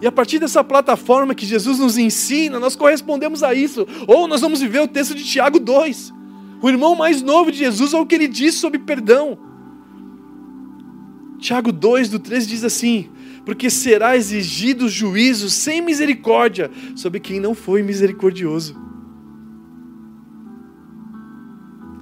E 0.00 0.06
a 0.06 0.12
partir 0.12 0.38
dessa 0.38 0.62
plataforma 0.62 1.34
que 1.34 1.44
Jesus 1.44 1.80
nos 1.80 1.98
ensina, 1.98 2.60
nós 2.60 2.76
correspondemos 2.76 3.42
a 3.42 3.52
isso. 3.52 3.84
Ou 4.06 4.28
nós 4.28 4.40
vamos 4.40 4.60
viver 4.60 4.80
o 4.80 4.86
texto 4.86 5.12
de 5.12 5.24
Tiago 5.24 5.58
2. 5.58 6.14
O 6.62 6.68
irmão 6.68 6.94
mais 6.94 7.20
novo 7.20 7.50
de 7.50 7.58
Jesus, 7.58 7.92
olha 7.92 8.04
o 8.04 8.06
que 8.06 8.14
ele 8.14 8.28
diz 8.28 8.54
sobre 8.54 8.78
perdão. 8.78 9.49
Tiago 11.40 11.72
2, 11.72 12.10
do 12.10 12.18
13 12.18 12.46
diz 12.46 12.64
assim: 12.64 13.08
Porque 13.44 13.70
será 13.70 14.16
exigido 14.16 14.88
juízo 14.88 15.48
sem 15.48 15.80
misericórdia 15.80 16.70
sobre 16.94 17.18
quem 17.18 17.40
não 17.40 17.54
foi 17.54 17.82
misericordioso. 17.82 18.76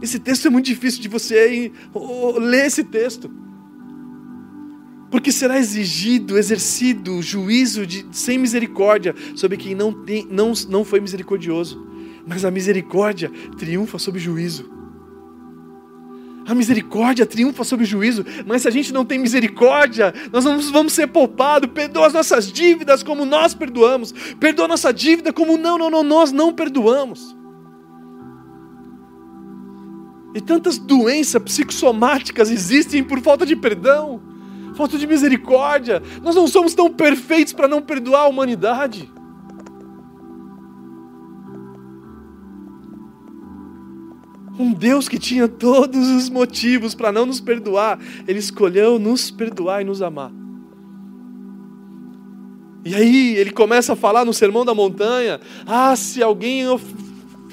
Esse 0.03 0.19
texto 0.19 0.47
é 0.47 0.51
muito 0.51 0.67
difícil 0.67 1.01
de 1.01 1.09
você 1.09 1.73
ler 2.39 2.67
esse 2.67 2.85
texto. 2.85 3.31
Porque 5.11 5.33
será 5.33 5.59
exigido, 5.59 6.37
exercido 6.37 7.23
juízo 7.23 7.87
de, 7.87 8.07
sem 8.13 8.39
misericórdia 8.39 9.15
sobre 9.35 9.57
quem 9.57 9.75
não, 9.75 9.93
tem, 10.05 10.27
não, 10.31 10.53
não 10.69 10.85
foi 10.85 11.01
misericordioso. 11.01 11.85
Mas 12.27 12.45
a 12.45 12.51
misericórdia 12.51 13.31
triunfa 13.57 13.99
sobre 13.99 14.21
juízo. 14.21 14.78
A 16.49 16.55
misericórdia 16.55 17.27
triunfa 17.27 17.63
sobre 17.63 17.85
o 17.85 17.87
juízo, 17.87 18.25
mas 18.47 18.63
se 18.63 18.69
a 18.69 18.71
gente 18.71 18.91
não 18.91 19.05
tem 19.05 19.19
misericórdia, 19.19 20.15
nós 20.33 20.45
vamos, 20.45 20.71
vamos 20.71 20.95
ser 20.95 21.07
poupados. 21.09 21.71
Perdoa 21.71 22.07
as 22.07 22.15
nossas 22.15 22.51
dívidas 22.51 23.03
como 23.03 23.27
nós 23.27 23.53
perdoamos. 23.53 24.13
Perdoa 24.41 24.65
a 24.65 24.69
nossa 24.69 24.91
dívida 24.91 25.31
como 25.31 25.59
não, 25.59 25.77
não, 25.77 25.91
não, 25.91 26.03
nós 26.03 26.33
não 26.33 26.55
perdoamos. 26.55 27.37
E 30.35 30.41
tantas 30.41 30.79
doenças 30.79 31.43
psicossomáticas 31.43 32.51
existem 32.51 33.05
por 33.05 33.21
falta 33.21 33.45
de 33.45 33.55
perdão, 33.55 34.23
falta 34.75 34.97
de 34.97 35.07
misericórdia. 35.07 36.03
Nós 36.23 36.35
não 36.35 36.49
somos 36.49 36.73
tão 36.73 36.91
perfeitos 36.91 37.53
para 37.53 37.69
não 37.69 37.83
perdoar 37.83 38.23
a 38.23 38.29
humanidade. 38.29 39.13
Um 44.59 44.73
Deus 44.73 45.09
que 45.09 45.19
tinha 45.19 45.47
todos 45.47 46.09
os 46.09 46.29
motivos 46.29 46.95
para 46.95 47.13
não 47.13 47.25
nos 47.25 47.41
perdoar, 47.41 47.99
Ele 48.27 48.39
escolheu 48.39 48.99
nos 48.99 49.31
perdoar 49.31 49.83
e 49.83 49.85
nos 49.85 50.03
amar. 50.03 50.33
E 52.85 52.95
aí 52.95 53.37
ele 53.37 53.51
começa 53.51 53.93
a 53.93 53.97
falar 53.97 54.25
no 54.25 54.33
Sermão 54.33 54.65
da 54.65 54.75
Montanha: 54.75 55.41
Ah, 55.67 55.95
se 55.95 56.23
alguém 56.23 56.65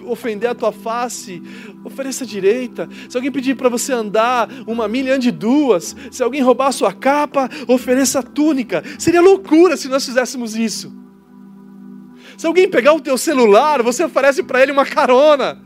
ofender 0.05 0.49
a 0.49 0.55
tua 0.55 0.71
face, 0.71 1.41
ofereça 1.83 2.23
a 2.23 2.27
direita. 2.27 2.87
Se 3.09 3.17
alguém 3.17 3.31
pedir 3.31 3.55
para 3.55 3.67
você 3.67 3.91
andar 3.91 4.49
uma 4.65 4.87
milha, 4.87 5.15
ande 5.15 5.31
duas. 5.31 5.95
Se 6.11 6.23
alguém 6.23 6.41
roubar 6.41 6.67
a 6.67 6.71
sua 6.71 6.93
capa, 6.93 7.49
ofereça 7.67 8.19
a 8.19 8.23
túnica. 8.23 8.83
Seria 8.97 9.21
loucura 9.21 9.75
se 9.75 9.87
nós 9.87 10.05
fizéssemos 10.05 10.55
isso. 10.55 10.93
Se 12.37 12.45
alguém 12.45 12.69
pegar 12.69 12.93
o 12.93 13.01
teu 13.01 13.17
celular, 13.17 13.81
você 13.81 14.03
oferece 14.03 14.43
para 14.43 14.61
ele 14.61 14.71
uma 14.71 14.85
carona. 14.85 15.61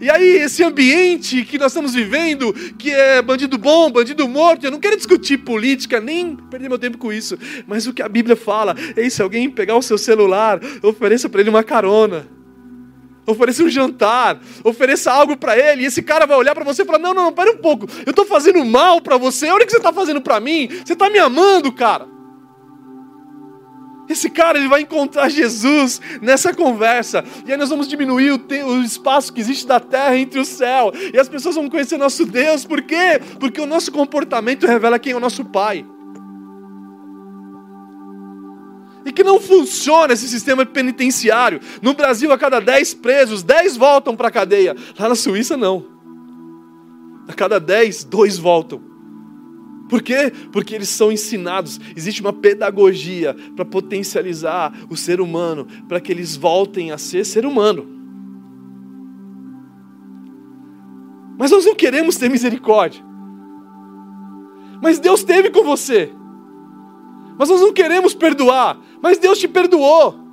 E 0.00 0.10
aí, 0.10 0.36
esse 0.36 0.62
ambiente 0.62 1.44
que 1.44 1.58
nós 1.58 1.72
estamos 1.72 1.94
vivendo, 1.94 2.52
que 2.78 2.90
é 2.90 3.22
bandido 3.22 3.56
bom, 3.56 3.90
bandido 3.90 4.28
morto, 4.28 4.64
eu 4.64 4.70
não 4.70 4.80
quero 4.80 4.96
discutir 4.96 5.38
política, 5.38 6.00
nem 6.00 6.36
perder 6.36 6.68
meu 6.68 6.78
tempo 6.78 6.98
com 6.98 7.12
isso, 7.12 7.38
mas 7.66 7.86
o 7.86 7.92
que 7.92 8.02
a 8.02 8.08
Bíblia 8.08 8.36
fala 8.36 8.74
é: 8.96 9.08
se 9.08 9.22
alguém 9.22 9.48
pegar 9.50 9.76
o 9.76 9.82
seu 9.82 9.98
celular, 9.98 10.60
ofereça 10.82 11.28
para 11.28 11.40
ele 11.40 11.50
uma 11.50 11.64
carona, 11.64 12.28
ofereça 13.26 13.62
um 13.62 13.68
jantar, 13.68 14.40
ofereça 14.64 15.10
algo 15.12 15.36
para 15.36 15.58
ele, 15.58 15.82
e 15.82 15.86
esse 15.86 16.02
cara 16.02 16.26
vai 16.26 16.36
olhar 16.36 16.54
para 16.54 16.64
você 16.64 16.82
e 16.82 16.84
falar: 16.84 16.98
não, 16.98 17.14
não, 17.14 17.24
não, 17.24 17.32
pera 17.32 17.50
um 17.50 17.58
pouco, 17.58 17.86
eu 18.04 18.10
estou 18.10 18.24
fazendo 18.24 18.64
mal 18.64 19.00
para 19.00 19.16
você, 19.16 19.50
olha 19.50 19.64
o 19.64 19.66
que 19.66 19.72
você 19.72 19.78
está 19.78 19.92
fazendo 19.92 20.20
para 20.20 20.40
mim, 20.40 20.68
você 20.84 20.92
está 20.92 21.08
me 21.08 21.18
amando, 21.18 21.72
cara. 21.72 22.17
Esse 24.08 24.30
cara 24.30 24.58
ele 24.58 24.68
vai 24.68 24.82
encontrar 24.82 25.28
Jesus 25.28 26.00
nessa 26.22 26.54
conversa. 26.54 27.22
E 27.46 27.52
aí 27.52 27.58
nós 27.58 27.68
vamos 27.68 27.86
diminuir 27.86 28.32
o, 28.32 28.40
o, 28.66 28.82
espaço 28.82 29.32
que 29.32 29.40
existe 29.40 29.66
da 29.66 29.78
terra 29.78 30.16
entre 30.16 30.40
o 30.40 30.44
céu. 30.44 30.92
E 31.12 31.18
as 31.18 31.28
pessoas 31.28 31.56
vão 31.56 31.68
conhecer 31.68 31.98
nosso 31.98 32.24
Deus. 32.24 32.64
Por 32.64 32.82
quê? 32.82 33.20
Porque 33.38 33.60
o 33.60 33.66
nosso 33.66 33.92
comportamento 33.92 34.66
revela 34.66 34.98
quem 34.98 35.12
é 35.12 35.16
o 35.16 35.20
nosso 35.20 35.44
Pai. 35.44 35.84
E 39.04 39.12
que 39.12 39.22
não 39.22 39.40
funciona 39.40 40.12
esse 40.12 40.28
sistema 40.28 40.64
penitenciário. 40.64 41.60
No 41.82 41.94
Brasil, 41.94 42.32
a 42.32 42.38
cada 42.38 42.60
10 42.60 42.94
presos, 42.94 43.42
10 43.42 43.76
voltam 43.76 44.16
para 44.16 44.28
a 44.28 44.30
cadeia. 44.30 44.74
Lá 44.98 45.08
na 45.08 45.14
Suíça, 45.14 45.56
não. 45.56 45.86
A 47.26 47.34
cada 47.34 47.60
10, 47.60 48.04
dois 48.04 48.38
voltam. 48.38 48.87
Por 49.88 50.02
quê? 50.02 50.32
Porque 50.52 50.74
eles 50.74 50.88
são 50.88 51.10
ensinados. 51.10 51.80
Existe 51.96 52.20
uma 52.20 52.32
pedagogia 52.32 53.34
para 53.56 53.64
potencializar 53.64 54.72
o 54.90 54.96
ser 54.96 55.20
humano, 55.20 55.66
para 55.88 56.00
que 56.00 56.12
eles 56.12 56.36
voltem 56.36 56.92
a 56.92 56.98
ser 56.98 57.24
ser 57.24 57.46
humano. 57.46 57.86
Mas 61.38 61.50
nós 61.50 61.64
não 61.64 61.74
queremos 61.74 62.16
ter 62.16 62.28
misericórdia. 62.28 63.02
Mas 64.82 64.98
Deus 64.98 65.24
teve 65.24 65.50
com 65.50 65.64
você. 65.64 66.12
Mas 67.38 67.48
nós 67.48 67.60
não 67.60 67.72
queremos 67.72 68.12
perdoar. 68.12 68.78
Mas 69.00 69.18
Deus 69.18 69.38
te 69.38 69.48
perdoou. 69.48 70.27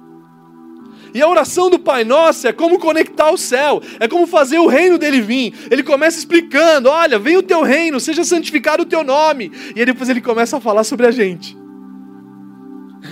E 1.16 1.22
a 1.22 1.30
oração 1.30 1.70
do 1.70 1.80
Pai 1.80 2.04
Nosso 2.04 2.46
é 2.46 2.52
como 2.52 2.78
conectar 2.78 3.32
o 3.32 3.38
céu, 3.38 3.82
é 4.02 4.06
como 4.06 4.28
fazer 4.28 4.60
o 4.60 4.68
reino 4.68 4.98
dele 4.98 5.22
vir. 5.22 5.54
Ele 5.72 5.82
começa 5.82 6.20
explicando: 6.20 6.90
olha, 6.90 7.18
vem 7.18 7.38
o 7.38 7.42
teu 7.42 7.64
reino, 7.64 8.02
seja 8.02 8.26
santificado 8.26 8.84
o 8.84 8.86
teu 8.86 9.02
nome. 9.02 9.50
E 9.74 9.80
aí 9.80 9.86
depois 9.86 10.10
ele 10.10 10.20
começa 10.20 10.58
a 10.58 10.60
falar 10.60 10.84
sobre 10.84 11.08
a 11.08 11.12
gente. 11.12 11.58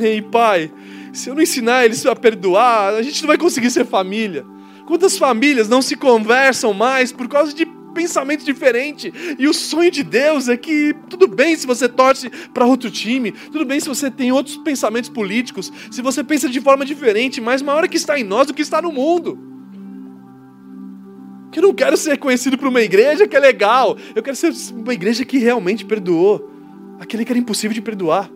Ei, 0.01 0.21
Pai, 0.21 0.69
se 1.13 1.29
eu 1.29 1.35
não 1.35 1.41
ensinar 1.41 1.85
eles 1.85 2.05
a 2.05 2.13
perdoar, 2.13 2.93
a 2.93 3.01
gente 3.01 3.21
não 3.21 3.27
vai 3.29 3.37
conseguir 3.37 3.71
ser 3.71 3.85
família. 3.85 4.45
Quantas 4.85 5.17
famílias 5.17 5.69
não 5.69 5.81
se 5.81 5.95
conversam 5.95 6.73
mais 6.73 7.13
por 7.13 7.29
causa 7.29 7.53
de 7.53 7.65
pensamento 7.93 8.43
diferente. 8.43 9.13
E 9.37 9.47
o 9.47 9.53
sonho 9.53 9.91
de 9.91 10.03
Deus 10.03 10.49
é 10.49 10.57
que 10.57 10.93
tudo 11.09 11.27
bem 11.27 11.55
se 11.55 11.65
você 11.65 11.87
torce 11.87 12.29
para 12.53 12.65
outro 12.65 12.91
time, 12.91 13.31
tudo 13.31 13.65
bem 13.65 13.79
se 13.79 13.87
você 13.87 14.09
tem 14.09 14.31
outros 14.31 14.57
pensamentos 14.57 15.09
políticos, 15.09 15.71
se 15.91 16.01
você 16.01 16.23
pensa 16.23 16.49
de 16.49 16.59
forma 16.59 16.85
diferente, 16.85 17.39
mas 17.39 17.61
maior 17.61 17.83
é 17.83 17.87
que 17.87 17.97
está 17.97 18.19
em 18.19 18.23
nós 18.23 18.47
do 18.47 18.53
que 18.53 18.61
está 18.61 18.81
no 18.81 18.91
mundo. 18.91 19.37
Eu 21.55 21.61
não 21.61 21.73
quero 21.73 21.95
ser 21.95 22.17
conhecido 22.17 22.57
por 22.57 22.67
uma 22.67 22.81
igreja 22.81 23.27
que 23.27 23.35
é 23.35 23.39
legal, 23.39 23.95
eu 24.15 24.23
quero 24.23 24.35
ser 24.35 24.51
uma 24.73 24.93
igreja 24.93 25.23
que 25.23 25.37
realmente 25.37 25.85
perdoou 25.85 26.51
aquele 26.99 27.23
que 27.23 27.31
era 27.31 27.39
impossível 27.39 27.73
de 27.73 27.81
perdoar. 27.81 28.29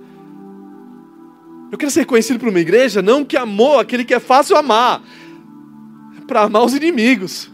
Eu 1.71 1.77
quero 1.77 1.91
ser 1.91 2.05
conhecido 2.05 2.39
por 2.39 2.47
uma 2.47 2.59
igreja 2.59 3.01
não 3.01 3.25
que 3.25 3.35
amou 3.35 3.79
aquele 3.79 4.05
que 4.05 4.13
é 4.13 4.19
fácil 4.19 4.55
amar, 4.55 5.01
para 6.27 6.43
amar 6.43 6.63
os 6.63 6.73
inimigos 6.73 7.49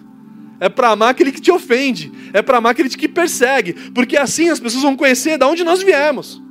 é 0.64 0.70
para 0.70 0.91
amar 0.91 1.09
aquele 1.09 1.34
que 1.34 1.41
te 1.41 1.51
ofende, 1.51 2.09
é 2.32 2.41
para 2.41 2.57
amar 2.57 2.72
aquele 2.72 2.88
que 2.88 3.09
persegue, 3.09 3.74
porque 3.91 4.16
assim 4.16 4.47
as 4.47 4.61
pessoas 4.61 4.82
vão 4.82 4.95
conhecer 4.95 5.38
de 5.38 5.43
onde 5.43 5.61
nós 5.61 5.84
viemos. 5.84 6.41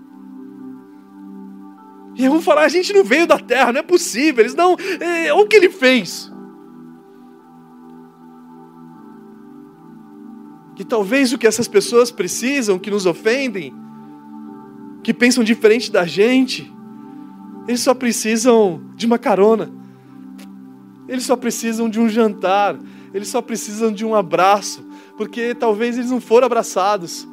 E 2.14 2.28
vão 2.28 2.42
falar: 2.42 2.64
a 2.64 2.68
gente 2.68 2.92
não 2.92 3.02
veio 3.02 3.26
da 3.26 3.38
terra, 3.38 3.72
não 3.72 3.80
é 3.80 3.82
possível, 3.82 4.44
eles 4.44 4.54
não. 4.54 4.76
É, 5.00 5.32
o 5.32 5.46
que 5.46 5.56
ele 5.56 5.70
fez? 5.70 6.30
Que 10.76 10.84
talvez 10.84 11.32
o 11.32 11.38
que 11.38 11.46
essas 11.46 11.66
pessoas 11.66 12.10
precisam, 12.10 12.78
que 12.78 12.90
nos 12.90 13.06
ofendem, 13.06 13.74
que 15.02 15.14
pensam 15.14 15.42
diferente 15.42 15.90
da 15.90 16.04
gente, 16.04 16.70
eles 17.66 17.80
só 17.80 17.94
precisam 17.94 18.82
de 18.94 19.06
uma 19.06 19.18
carona, 19.18 19.72
eles 21.08 21.24
só 21.24 21.34
precisam 21.34 21.88
de 21.88 21.98
um 21.98 22.10
jantar, 22.10 22.76
eles 23.14 23.28
só 23.28 23.42
precisam 23.42 23.92
de 23.92 24.04
um 24.04 24.14
abraço, 24.14 24.84
porque 25.16 25.54
talvez 25.54 25.98
eles 25.98 26.10
não 26.10 26.20
foram 26.20 26.46
abraçados. 26.46 27.26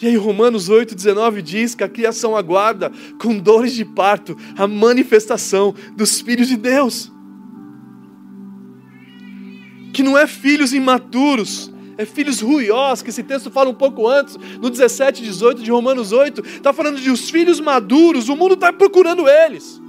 E 0.00 0.06
aí 0.06 0.16
Romanos 0.16 0.68
8,19 0.68 1.40
diz 1.40 1.74
que 1.74 1.82
a 1.82 1.88
criação 1.88 2.36
aguarda 2.36 2.92
com 3.18 3.38
dores 3.38 3.72
de 3.72 3.84
parto 3.84 4.36
a 4.56 4.66
manifestação 4.66 5.74
dos 5.94 6.20
filhos 6.20 6.48
de 6.48 6.56
Deus. 6.56 7.10
Que 9.94 10.02
não 10.02 10.18
é 10.18 10.26
filhos 10.26 10.74
imaturos, 10.74 11.72
é 11.96 12.04
filhos 12.04 12.42
ruiós, 12.42 13.00
que 13.00 13.08
esse 13.08 13.22
texto 13.22 13.50
fala 13.50 13.70
um 13.70 13.74
pouco 13.74 14.06
antes, 14.06 14.36
no 14.60 14.68
17, 14.68 15.22
18 15.22 15.62
de 15.62 15.70
Romanos 15.70 16.12
8, 16.12 16.42
está 16.44 16.74
falando 16.74 17.00
de 17.00 17.10
os 17.10 17.30
filhos 17.30 17.58
maduros, 17.58 18.28
o 18.28 18.36
mundo 18.36 18.52
está 18.52 18.70
procurando 18.70 19.26
eles. 19.26 19.80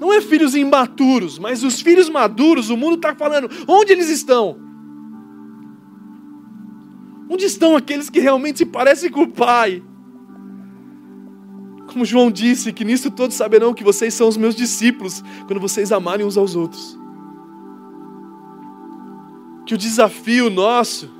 Não 0.00 0.12
é 0.12 0.20
filhos 0.20 0.54
imaturos, 0.54 1.38
mas 1.38 1.64
os 1.64 1.80
filhos 1.80 2.08
maduros, 2.08 2.68
o 2.68 2.76
mundo 2.76 2.96
está 2.96 3.14
falando, 3.14 3.48
onde 3.66 3.92
eles 3.92 4.08
estão? 4.08 4.58
Onde 7.28 7.46
estão 7.46 7.76
aqueles 7.76 8.10
que 8.10 8.20
realmente 8.20 8.58
se 8.58 8.66
parecem 8.66 9.10
com 9.10 9.22
o 9.22 9.28
Pai? 9.28 9.82
Como 11.86 12.04
João 12.04 12.30
disse, 12.30 12.72
que 12.72 12.84
nisso 12.84 13.10
todos 13.10 13.36
saberão 13.36 13.72
que 13.72 13.82
vocês 13.82 14.12
são 14.12 14.28
os 14.28 14.36
meus 14.36 14.54
discípulos, 14.54 15.24
quando 15.46 15.60
vocês 15.60 15.90
amarem 15.90 16.26
uns 16.26 16.36
aos 16.36 16.54
outros. 16.54 16.98
Que 19.64 19.74
o 19.74 19.78
desafio 19.78 20.50
nosso 20.50 21.10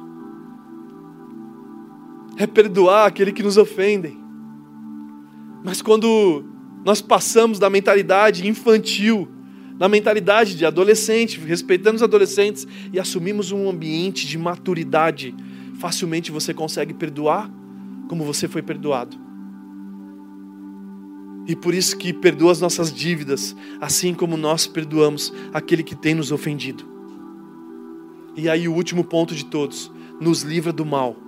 é 2.36 2.46
perdoar 2.46 3.06
aquele 3.06 3.32
que 3.32 3.42
nos 3.42 3.56
ofendem. 3.56 4.20
Mas 5.64 5.80
quando 5.80 6.44
nós 6.86 7.02
passamos 7.02 7.58
da 7.58 7.68
mentalidade 7.68 8.46
infantil, 8.46 9.28
da 9.76 9.88
mentalidade 9.88 10.54
de 10.54 10.64
adolescente, 10.64 11.40
respeitando 11.40 11.96
os 11.96 12.02
adolescentes 12.02 12.64
e 12.92 13.00
assumimos 13.00 13.50
um 13.50 13.68
ambiente 13.68 14.24
de 14.24 14.38
maturidade. 14.38 15.34
Facilmente 15.80 16.30
você 16.30 16.54
consegue 16.54 16.94
perdoar 16.94 17.50
como 18.06 18.22
você 18.22 18.46
foi 18.46 18.62
perdoado. 18.62 19.16
E 21.48 21.56
por 21.56 21.74
isso 21.74 21.96
que 21.96 22.12
perdoa 22.12 22.52
as 22.52 22.60
nossas 22.60 22.94
dívidas, 22.94 23.56
assim 23.80 24.14
como 24.14 24.36
nós 24.36 24.68
perdoamos 24.68 25.32
aquele 25.52 25.82
que 25.82 25.96
tem 25.96 26.14
nos 26.14 26.30
ofendido. 26.30 26.84
E 28.36 28.48
aí 28.48 28.68
o 28.68 28.72
último 28.72 29.02
ponto 29.02 29.34
de 29.34 29.44
todos, 29.46 29.90
nos 30.20 30.42
livra 30.42 30.72
do 30.72 30.86
mal. 30.86 31.25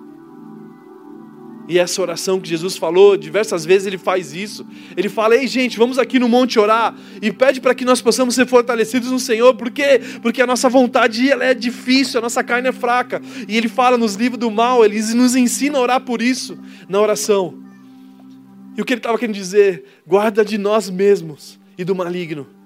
E 1.69 1.79
essa 1.79 2.01
oração 2.01 2.41
que 2.41 2.49
Jesus 2.49 2.79
falou, 2.79 3.15
diversas 3.15 3.63
vezes 3.63 3.87
ele 3.87 3.99
faz 3.99 4.33
isso. 4.33 4.67
Ele 4.97 5.09
fala: 5.09 5.37
Ei, 5.37 5.47
gente, 5.47 5.77
vamos 5.77 5.99
aqui 5.99 6.19
no 6.19 6.27
monte 6.27 6.59
orar 6.59 6.97
e 7.21 7.31
pede 7.31 7.61
para 7.61 7.75
que 7.75 7.85
nós 7.85 8.01
possamos 8.01 8.35
ser 8.35 8.47
fortalecidos 8.47 9.11
no 9.11 9.21
Senhor. 9.21 9.55
Por 9.55 9.71
quê? 9.71 10.01
Porque 10.23 10.41
a 10.41 10.47
nossa 10.47 10.69
vontade 10.71 11.31
ela 11.31 11.45
é 11.45 11.53
difícil, 11.53 12.19
a 12.19 12.23
nossa 12.23 12.43
carne 12.43 12.69
é 12.69 12.73
fraca. 12.73 13.21
E 13.47 13.55
ele 13.55 13.69
fala 13.69 13.99
nos 13.99 14.15
livros 14.15 14.41
do 14.41 14.51
mal, 14.51 14.83
ele 14.83 14.99
nos 15.15 15.37
ensina 15.37 15.77
a 15.77 15.83
orar 15.83 16.01
por 16.01 16.23
isso 16.23 16.59
na 16.89 16.99
oração. 16.99 17.63
E 18.75 18.81
o 18.81 18.85
que 18.85 18.95
ele 18.95 19.01
estava 19.01 19.19
querendo 19.19 19.35
dizer? 19.35 19.85
Guarda 20.07 20.43
de 20.43 20.57
nós 20.57 20.89
mesmos 20.89 21.59
e 21.77 21.85
do 21.85 21.95
maligno. 21.95 22.58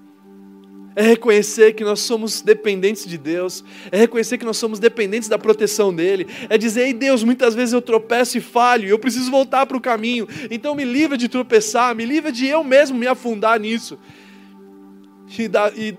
É 0.95 1.03
reconhecer 1.03 1.72
que 1.72 1.84
nós 1.84 2.01
somos 2.01 2.43
dependentes 2.43 3.07
de 3.07 3.16
Deus, 3.16 3.64
é 3.90 3.97
reconhecer 3.97 4.36
que 4.36 4.45
nós 4.45 4.59
somos 4.59 4.78
dependentes 4.78 5.28
da 5.28 5.38
proteção 5.38 5.95
dEle, 5.95 6.26
é 6.51 6.59
dizer, 6.59 6.86
ei 6.86 6.93
Deus, 6.93 7.24
muitas 7.24 7.55
vezes 7.55 7.72
eu 7.72 7.80
tropeço 7.80 8.36
e 8.36 8.40
falho, 8.40 8.88
eu 8.88 8.99
preciso 8.99 9.30
voltar 9.30 9.64
para 9.64 9.76
o 9.76 9.80
caminho, 9.80 10.28
então 10.51 10.74
me 10.74 10.84
livra 10.84 11.16
de 11.16 11.28
tropeçar, 11.28 11.95
me 11.95 12.05
livra 12.05 12.30
de 12.30 12.47
eu 12.47 12.62
mesmo 12.62 12.99
me 12.99 13.07
afundar 13.07 13.59
nisso. 13.59 13.99
E, 15.38 15.51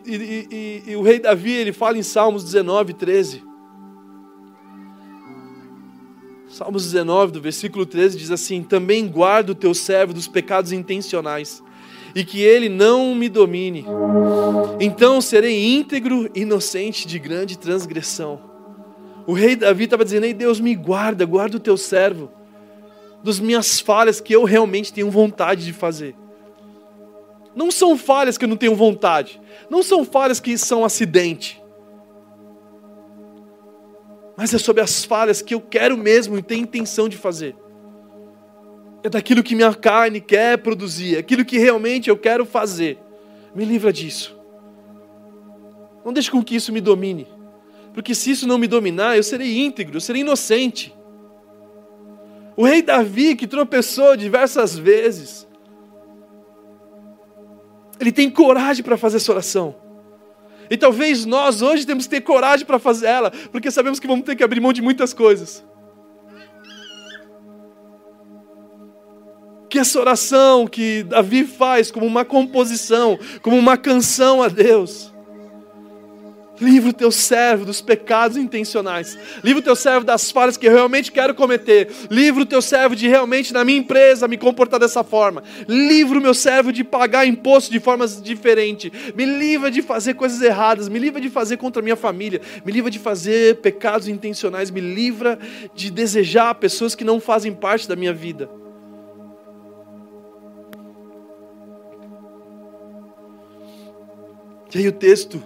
e, 0.06 0.48
e, 0.52 0.84
e 0.92 0.96
o 0.96 1.02
rei 1.02 1.18
Davi, 1.20 1.52
ele 1.52 1.74
fala 1.74 1.98
em 1.98 2.04
Salmos 2.04 2.44
19, 2.44 2.94
13. 2.94 3.44
Salmos 6.48 6.84
19, 6.84 7.32
do 7.32 7.42
versículo 7.42 7.84
13, 7.84 8.16
diz 8.16 8.30
assim: 8.30 8.62
Também 8.62 9.08
guarda 9.08 9.54
o 9.54 9.56
teu 9.56 9.74
servo 9.74 10.14
dos 10.14 10.28
pecados 10.28 10.72
intencionais 10.72 11.63
e 12.16 12.24
que 12.24 12.42
ele 12.42 12.70
não 12.70 13.16
me 13.16 13.28
domine. 13.28 13.86
Então 14.80 15.22
serei 15.22 15.76
íntegro, 15.76 16.30
inocente 16.36 17.08
de 17.08 17.18
grande 17.18 17.58
transgressão. 17.58 18.40
O 19.26 19.34
rei 19.34 19.56
Davi 19.56 19.86
estava 19.86 20.04
dizendo: 20.04 20.26
Ei, 20.26 20.34
Deus, 20.34 20.60
me 20.60 20.76
guarda, 20.76 21.26
guarda 21.26 21.58
o 21.58 21.60
teu 21.60 21.78
servo, 21.78 22.32
das 23.24 23.40
minhas 23.40 23.80
falhas 23.80 24.20
que 24.20 24.34
eu 24.34 24.44
realmente 24.44 24.94
tenho 24.94 25.10
vontade 25.10 25.66
de 25.66 25.74
fazer. 25.74 26.16
Não 27.56 27.72
são 27.72 27.98
falhas 27.98 28.38
que 28.38 28.46
eu 28.46 28.50
não 28.50 28.58
tenho 28.58 28.76
vontade, 28.76 29.40
não 29.70 29.84
são 29.84 30.04
falhas 30.04 30.40
que 30.40 30.58
são 30.58 30.84
acidente, 30.84 31.62
mas 34.36 34.54
é 34.54 34.58
sobre 34.58 34.82
as 34.82 35.06
falhas 35.06 35.42
que 35.42 35.54
eu 35.54 35.62
quero 35.62 35.96
mesmo 35.96 36.38
e 36.38 36.42
tenho 36.42 36.64
intenção 36.64 37.08
de 37.08 37.16
fazer 37.16 37.56
é 39.04 39.10
daquilo 39.10 39.44
que 39.44 39.54
minha 39.54 39.74
carne 39.74 40.22
quer 40.22 40.58
produzir, 40.58 41.16
é 41.16 41.20
aquilo 41.20 41.44
que 41.44 41.58
realmente 41.58 42.10
eu 42.10 42.18
quero 42.18 42.46
fazer. 42.46 42.98
Me 43.54 43.66
livra 43.66 43.92
disso. 43.92 44.36
Não 46.06 46.14
deixe 46.14 46.32
com 46.32 46.42
que 46.42 46.56
isso 46.56 46.72
me 46.72 46.80
domine. 46.80 47.28
Porque 47.94 48.16
se 48.16 48.32
isso 48.32 48.48
não 48.48 48.58
me 48.58 48.66
dominar, 48.66 49.16
eu 49.16 49.24
serei 49.24 49.60
íntegro, 49.60 49.98
eu 49.98 50.02
serei 50.02 50.22
inocente. 50.22 50.96
O 52.56 52.66
rei 52.66 52.82
Davi, 52.82 53.36
que 53.36 53.46
tropeçou 53.46 54.16
diversas 54.16 54.78
vezes, 54.78 55.48
ele 58.00 58.12
tem 58.12 58.30
coragem 58.30 58.84
para 58.84 58.98
fazer 58.98 59.18
essa 59.18 59.32
oração. 59.32 59.76
E 60.70 60.78
talvez 60.78 61.26
nós 61.26 61.62
hoje 61.62 61.86
temos 61.86 62.06
que 62.06 62.10
ter 62.10 62.22
coragem 62.22 62.66
para 62.66 62.80
fazer 62.80 63.08
ela, 63.08 63.32
porque 63.52 63.70
sabemos 63.70 64.00
que 64.00 64.08
vamos 64.08 64.26
ter 64.26 64.36
que 64.36 64.44
abrir 64.44 64.60
mão 64.60 64.74
de 64.74 64.82
muitas 64.82 65.14
coisas. 65.14 65.64
Que 69.74 69.80
essa 69.80 70.00
oração 70.00 70.68
que 70.68 71.02
Davi 71.02 71.44
faz 71.44 71.90
como 71.90 72.06
uma 72.06 72.24
composição, 72.24 73.18
como 73.42 73.58
uma 73.58 73.76
canção 73.76 74.44
a 74.44 74.48
Deus. 74.48 75.12
Livra 76.62 76.92
o 76.92 76.94
teu 76.94 77.12
servo 77.12 77.66
dos 77.66 77.82
pecados 77.82 78.38
intencionais. 78.38 79.18
Livra 79.44 79.62
o 79.62 79.64
teu 79.64 79.76
servo 79.76 80.06
das 80.06 80.30
falhas 80.30 80.58
que 80.58 80.68
eu 80.68 80.72
realmente 80.72 81.12
quero 81.12 81.34
cometer. 81.34 81.90
Livra 82.12 82.44
o 82.44 82.46
teu 82.46 82.62
servo 82.62 82.96
de 82.96 83.08
realmente 83.08 83.52
na 83.52 83.66
minha 83.66 83.80
empresa 83.80 84.28
me 84.28 84.38
comportar 84.38 84.80
dessa 84.80 85.04
forma. 85.04 85.42
Livra 85.68 86.20
o 86.20 86.22
meu 86.22 86.36
servo 86.36 86.72
de 86.72 86.84
pagar 86.84 87.26
imposto 87.26 87.72
de 87.72 87.80
formas 87.80 88.22
diferentes. 88.22 88.92
Me 89.16 89.26
livra 89.26 89.72
de 89.72 89.82
fazer 89.82 90.14
coisas 90.14 90.40
erradas. 90.40 90.88
Me 90.88 91.00
livra 91.00 91.20
de 91.20 91.32
fazer 91.32 91.58
contra 91.58 91.82
a 91.82 91.84
minha 91.84 91.96
família. 91.96 92.42
Me 92.64 92.72
livra 92.72 92.92
de 92.92 93.00
fazer 93.00 93.56
pecados 93.56 94.08
intencionais. 94.08 94.70
Me 94.70 94.82
livra 94.82 95.40
de 95.74 95.90
desejar 95.90 96.54
pessoas 96.54 96.94
que 96.94 97.04
não 97.04 97.20
fazem 97.20 97.52
parte 97.52 97.88
da 97.88 97.96
minha 97.96 98.14
vida. 98.14 98.62
E 104.74 104.80
aí 104.80 104.88
o 104.88 104.92
texto 104.92 105.42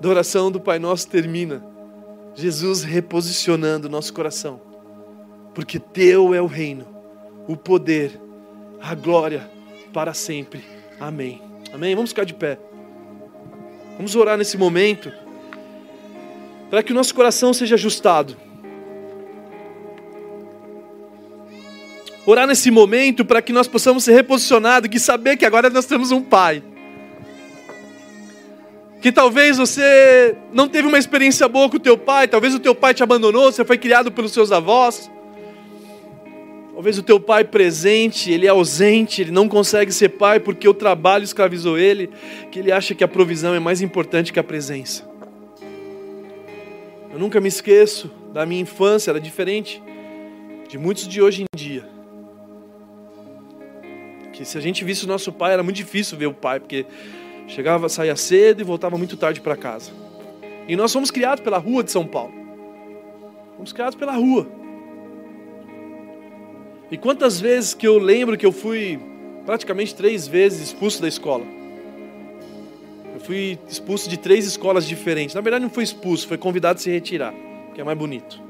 da 0.00 0.08
oração 0.08 0.50
do 0.50 0.60
Pai 0.60 0.78
Nosso 0.78 1.08
termina. 1.08 1.64
Jesus 2.34 2.84
reposicionando 2.84 3.88
o 3.88 3.90
nosso 3.90 4.14
coração. 4.14 4.60
Porque 5.52 5.80
teu 5.80 6.32
é 6.32 6.40
o 6.40 6.46
reino, 6.46 6.86
o 7.48 7.56
poder, 7.56 8.18
a 8.80 8.94
glória 8.94 9.50
para 9.92 10.14
sempre. 10.14 10.64
Amém. 11.00 11.42
Amém. 11.72 11.94
Vamos 11.96 12.10
ficar 12.10 12.24
de 12.24 12.34
pé. 12.34 12.58
Vamos 13.96 14.14
orar 14.14 14.38
nesse 14.38 14.56
momento 14.56 15.12
para 16.70 16.82
que 16.82 16.92
o 16.92 16.94
nosso 16.94 17.12
coração 17.12 17.52
seja 17.52 17.74
ajustado. 17.74 18.36
Orar 22.24 22.46
nesse 22.46 22.70
momento 22.70 23.24
para 23.24 23.42
que 23.42 23.52
nós 23.52 23.66
possamos 23.66 24.04
ser 24.04 24.12
reposicionados, 24.12 24.88
e 24.92 25.00
saber 25.00 25.36
que 25.36 25.44
agora 25.44 25.68
nós 25.68 25.86
temos 25.86 26.12
um 26.12 26.22
Pai. 26.22 26.62
Que 29.00 29.10
talvez 29.10 29.56
você 29.56 30.36
não 30.52 30.68
teve 30.68 30.86
uma 30.86 30.98
experiência 30.98 31.48
boa 31.48 31.68
com 31.70 31.76
o 31.76 31.80
teu 31.80 31.96
pai, 31.96 32.28
talvez 32.28 32.54
o 32.54 32.58
teu 32.58 32.74
pai 32.74 32.92
te 32.92 33.02
abandonou, 33.02 33.50
você 33.50 33.64
foi 33.64 33.78
criado 33.78 34.12
pelos 34.12 34.32
seus 34.32 34.52
avós. 34.52 35.10
Talvez 36.74 36.96
o 36.96 37.02
teu 37.02 37.20
pai 37.20 37.44
presente, 37.44 38.30
ele 38.30 38.46
é 38.46 38.48
ausente, 38.48 39.20
ele 39.20 39.30
não 39.30 39.48
consegue 39.48 39.92
ser 39.92 40.10
pai 40.10 40.40
porque 40.40 40.66
o 40.66 40.72
trabalho 40.72 41.24
escravizou 41.24 41.78
ele, 41.78 42.10
que 42.50 42.58
ele 42.58 42.72
acha 42.72 42.94
que 42.94 43.04
a 43.04 43.08
provisão 43.08 43.54
é 43.54 43.60
mais 43.60 43.82
importante 43.82 44.32
que 44.32 44.40
a 44.40 44.44
presença. 44.44 45.04
Eu 47.12 47.18
nunca 47.18 47.40
me 47.40 47.48
esqueço 47.48 48.10
da 48.32 48.46
minha 48.46 48.62
infância, 48.62 49.10
era 49.10 49.20
diferente 49.20 49.82
de 50.68 50.78
muitos 50.78 51.06
de 51.08 51.20
hoje 51.20 51.42
em 51.42 51.58
dia. 51.58 51.84
Que 54.32 54.44
se 54.44 54.56
a 54.56 54.60
gente 54.60 54.84
visse 54.84 55.04
o 55.04 55.08
nosso 55.08 55.32
pai, 55.32 55.52
era 55.52 55.62
muito 55.62 55.76
difícil 55.76 56.16
ver 56.16 56.26
o 56.26 56.32
pai, 56.32 56.60
porque 56.60 56.86
chegava, 57.50 57.88
saía 57.88 58.16
cedo 58.16 58.60
e 58.60 58.64
voltava 58.64 58.96
muito 58.96 59.16
tarde 59.16 59.40
para 59.40 59.56
casa. 59.56 59.92
E 60.66 60.76
nós 60.76 60.92
fomos 60.92 61.10
criados 61.10 61.42
pela 61.42 61.58
rua 61.58 61.84
de 61.84 61.90
São 61.90 62.06
Paulo. 62.06 62.32
Fomos 63.56 63.72
criados 63.72 63.94
pela 63.94 64.12
rua. 64.12 64.46
E 66.90 66.96
quantas 66.96 67.40
vezes 67.40 67.74
que 67.74 67.86
eu 67.86 67.98
lembro 67.98 68.36
que 68.36 68.46
eu 68.46 68.52
fui 68.52 68.98
praticamente 69.44 69.94
três 69.94 70.26
vezes 70.26 70.68
expulso 70.68 71.00
da 71.02 71.08
escola. 71.08 71.44
Eu 73.14 73.20
fui 73.20 73.58
expulso 73.68 74.08
de 74.08 74.16
três 74.16 74.46
escolas 74.46 74.86
diferentes. 74.86 75.34
Na 75.34 75.40
verdade, 75.40 75.62
não 75.62 75.70
fui 75.70 75.84
expulso, 75.84 76.26
foi 76.26 76.38
convidado 76.38 76.78
a 76.78 76.80
se 76.80 76.90
retirar, 76.90 77.34
que 77.74 77.80
é 77.80 77.84
mais 77.84 77.98
bonito. 77.98 78.40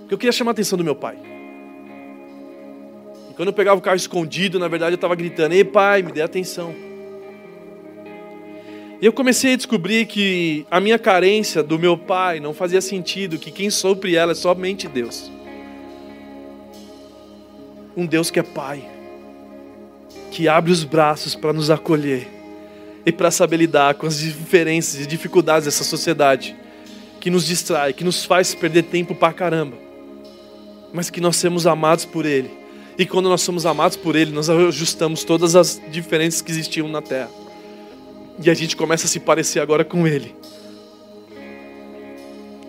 Porque 0.00 0.14
eu 0.14 0.18
queria 0.18 0.32
chamar 0.32 0.50
a 0.50 0.52
atenção 0.52 0.78
do 0.78 0.84
meu 0.84 0.94
pai. 0.94 1.18
E 3.30 3.34
quando 3.34 3.48
eu 3.48 3.52
pegava 3.52 3.78
o 3.78 3.82
carro 3.82 3.96
escondido, 3.96 4.58
na 4.58 4.68
verdade 4.68 4.92
eu 4.92 4.96
estava 4.96 5.14
gritando: 5.14 5.52
Ei, 5.52 5.64
pai, 5.64 6.02
me 6.02 6.12
dê 6.12 6.22
atenção. 6.22 6.74
E 9.00 9.04
eu 9.04 9.12
comecei 9.12 9.52
a 9.52 9.56
descobrir 9.56 10.06
que 10.06 10.66
a 10.70 10.80
minha 10.80 10.98
carência 10.98 11.62
do 11.62 11.78
meu 11.78 11.98
pai 11.98 12.40
não 12.40 12.54
fazia 12.54 12.80
sentido, 12.80 13.38
que 13.38 13.50
quem 13.50 13.68
supre 13.68 14.16
ela 14.16 14.32
é 14.32 14.34
somente 14.34 14.88
Deus. 14.88 15.30
Um 17.94 18.06
Deus 18.06 18.30
que 18.30 18.40
é 18.40 18.42
pai, 18.42 18.82
que 20.30 20.48
abre 20.48 20.72
os 20.72 20.82
braços 20.82 21.34
para 21.34 21.52
nos 21.52 21.70
acolher 21.70 22.26
e 23.04 23.12
para 23.12 23.30
saber 23.30 23.58
lidar 23.58 23.94
com 23.94 24.06
as 24.06 24.18
diferenças 24.18 25.00
e 25.00 25.06
dificuldades 25.06 25.66
dessa 25.66 25.84
sociedade, 25.84 26.56
que 27.20 27.28
nos 27.28 27.46
distrai, 27.46 27.92
que 27.92 28.04
nos 28.04 28.24
faz 28.24 28.54
perder 28.54 28.84
tempo 28.84 29.14
pra 29.14 29.32
caramba, 29.32 29.76
mas 30.92 31.10
que 31.10 31.20
nós 31.20 31.36
somos 31.36 31.66
amados 31.66 32.06
por 32.06 32.24
Ele. 32.24 32.50
E 32.98 33.04
quando 33.04 33.28
nós 33.28 33.42
somos 33.42 33.66
amados 33.66 33.96
por 33.96 34.16
Ele, 34.16 34.32
nós 34.32 34.48
ajustamos 34.48 35.22
todas 35.22 35.54
as 35.54 35.80
diferenças 35.90 36.40
que 36.40 36.50
existiam 36.50 36.88
na 36.88 37.02
terra. 37.02 37.45
E 38.42 38.50
a 38.50 38.54
gente 38.54 38.76
começa 38.76 39.06
a 39.06 39.08
se 39.08 39.20
parecer 39.20 39.60
agora 39.60 39.84
com 39.84 40.06
Ele. 40.06 40.34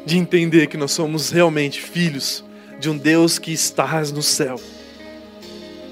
De 0.06 0.18
entender 0.18 0.68
que 0.68 0.78
nós 0.78 0.92
somos 0.92 1.30
realmente 1.30 1.82
filhos 1.82 2.44
de 2.80 2.90
um 2.90 2.98
Deus 2.98 3.38
que 3.38 3.52
está 3.52 4.02
no 4.14 4.22
céu 4.22 4.60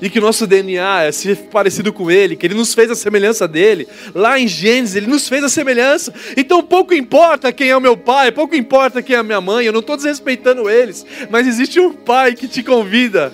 e 0.02 0.10
que 0.10 0.20
o 0.20 0.22
nosso 0.22 0.46
DNA 0.46 1.04
é 1.04 1.12
ser 1.12 1.38
parecido 1.52 1.92
com 1.92 2.12
Ele, 2.12 2.36
que 2.36 2.46
Ele 2.46 2.54
nos 2.54 2.74
fez 2.74 2.92
a 2.92 2.96
semelhança 2.96 3.48
dele. 3.48 3.88
Lá 4.14 4.40
em 4.40 4.48
Gênesis, 4.48 4.96
Ele 4.96 5.08
nos 5.08 5.28
fez 5.28 5.44
a 5.44 5.50
semelhança. 5.50 6.14
Então 6.36 6.62
pouco 6.62 6.94
importa 6.94 7.52
quem 7.52 7.70
é 7.70 7.78
o 7.78 7.82
meu 7.82 7.96
pai, 7.96 8.32
pouco 8.32 8.56
importa 8.56 9.02
quem 9.02 9.16
é 9.16 9.20
a 9.20 9.24
minha 9.24 9.42
mãe, 9.42 9.66
eu 9.66 9.74
não 9.74 9.80
estou 9.80 9.96
desrespeitando 9.96 10.70
eles, 10.70 11.06
mas 11.30 11.48
existe 11.48 11.80
um 11.80 11.94
pai 11.94 12.34
que 12.34 12.48
te 12.48 12.62
convida 12.62 13.34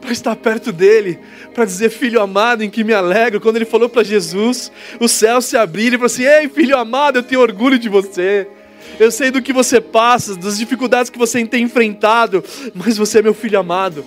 para 0.00 0.12
estar 0.12 0.34
perto 0.36 0.72
dele, 0.72 1.18
para 1.54 1.64
dizer, 1.64 1.90
filho 1.90 2.20
amado, 2.20 2.62
em 2.62 2.70
que 2.70 2.84
me 2.84 2.92
alegro. 2.92 3.40
Quando 3.40 3.56
ele 3.56 3.64
falou 3.64 3.88
para 3.88 4.02
Jesus, 4.02 4.70
o 5.00 5.08
céu 5.08 5.40
se 5.40 5.56
abriu 5.56 5.88
e 5.88 5.90
falou 5.92 6.06
assim: 6.06 6.24
Ei, 6.24 6.48
filho 6.48 6.76
amado, 6.76 7.18
eu 7.18 7.22
tenho 7.22 7.40
orgulho 7.40 7.78
de 7.78 7.88
você. 7.88 8.46
Eu 8.98 9.10
sei 9.10 9.30
do 9.30 9.42
que 9.42 9.52
você 9.52 9.80
passa, 9.80 10.36
das 10.36 10.58
dificuldades 10.58 11.10
que 11.10 11.18
você 11.18 11.44
tem 11.44 11.62
enfrentado, 11.62 12.42
mas 12.74 12.96
você 12.96 13.18
é 13.18 13.22
meu 13.22 13.34
filho 13.34 13.58
amado. 13.58 14.04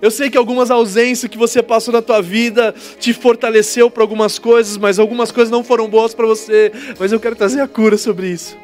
Eu 0.00 0.12
sei 0.12 0.30
que 0.30 0.38
algumas 0.38 0.70
ausências 0.70 1.28
que 1.28 1.36
você 1.36 1.60
passou 1.60 1.92
na 1.92 2.00
tua 2.00 2.22
vida 2.22 2.72
te 3.00 3.12
fortaleceu 3.12 3.90
para 3.90 4.02
algumas 4.02 4.38
coisas, 4.38 4.76
mas 4.76 4.98
algumas 4.98 5.32
coisas 5.32 5.50
não 5.50 5.64
foram 5.64 5.88
boas 5.88 6.14
para 6.14 6.24
você. 6.24 6.70
Mas 7.00 7.10
eu 7.10 7.18
quero 7.18 7.34
trazer 7.34 7.60
a 7.60 7.66
cura 7.66 7.98
sobre 7.98 8.28
isso. 8.28 8.56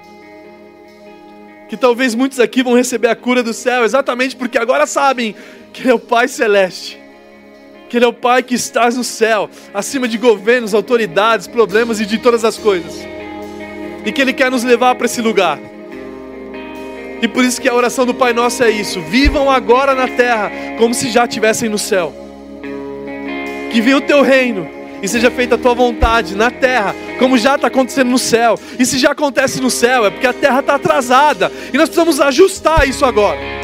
Que 1.68 1.76
talvez 1.76 2.14
muitos 2.14 2.38
aqui 2.38 2.62
vão 2.62 2.74
receber 2.74 3.08
a 3.08 3.16
cura 3.16 3.42
do 3.42 3.52
céu, 3.52 3.84
exatamente 3.84 4.36
porque 4.36 4.56
agora 4.56 4.86
sabem 4.86 5.34
que 5.72 5.82
Ele 5.82 5.90
é 5.90 5.94
o 5.94 5.98
Pai 5.98 6.28
Celeste, 6.28 7.00
que 7.88 7.96
Ele 7.96 8.04
é 8.04 8.08
o 8.08 8.12
Pai 8.12 8.42
que 8.42 8.54
está 8.54 8.88
no 8.90 9.04
céu, 9.04 9.48
acima 9.72 10.08
de 10.08 10.18
governos, 10.18 10.74
autoridades, 10.74 11.46
problemas 11.46 12.00
e 12.00 12.06
de 12.06 12.18
todas 12.18 12.44
as 12.44 12.56
coisas 12.56 13.14
e 14.04 14.12
que 14.12 14.20
Ele 14.20 14.32
quer 14.32 14.50
nos 14.50 14.62
levar 14.62 14.94
para 14.94 15.06
esse 15.06 15.20
lugar. 15.20 15.58
E 17.22 17.28
por 17.28 17.42
isso 17.42 17.60
que 17.60 17.68
a 17.68 17.74
oração 17.74 18.04
do 18.04 18.12
Pai 18.12 18.32
Nosso 18.32 18.62
é 18.62 18.70
isso: 18.70 19.00
vivam 19.00 19.50
agora 19.50 19.94
na 19.94 20.06
terra 20.06 20.50
como 20.78 20.92
se 20.92 21.10
já 21.10 21.24
estivessem 21.24 21.68
no 21.68 21.78
céu. 21.78 22.14
Que 23.72 23.80
venha 23.80 23.96
o 23.96 24.02
teu 24.02 24.22
reino 24.22 24.68
e 25.02 25.08
seja 25.08 25.30
feita 25.30 25.54
a 25.54 25.58
tua 25.58 25.74
vontade 25.74 26.36
na 26.36 26.50
terra, 26.50 26.94
como 27.18 27.36
já 27.38 27.56
está 27.56 27.66
acontecendo 27.68 28.10
no 28.10 28.18
céu. 28.18 28.58
E 28.78 28.84
se 28.84 28.98
já 28.98 29.12
acontece 29.12 29.60
no 29.60 29.70
céu, 29.70 30.06
é 30.06 30.10
porque 30.10 30.26
a 30.26 30.32
terra 30.32 30.60
está 30.60 30.74
atrasada 30.74 31.50
e 31.72 31.76
nós 31.76 31.88
precisamos 31.88 32.20
ajustar 32.20 32.86
isso 32.88 33.04
agora. 33.04 33.63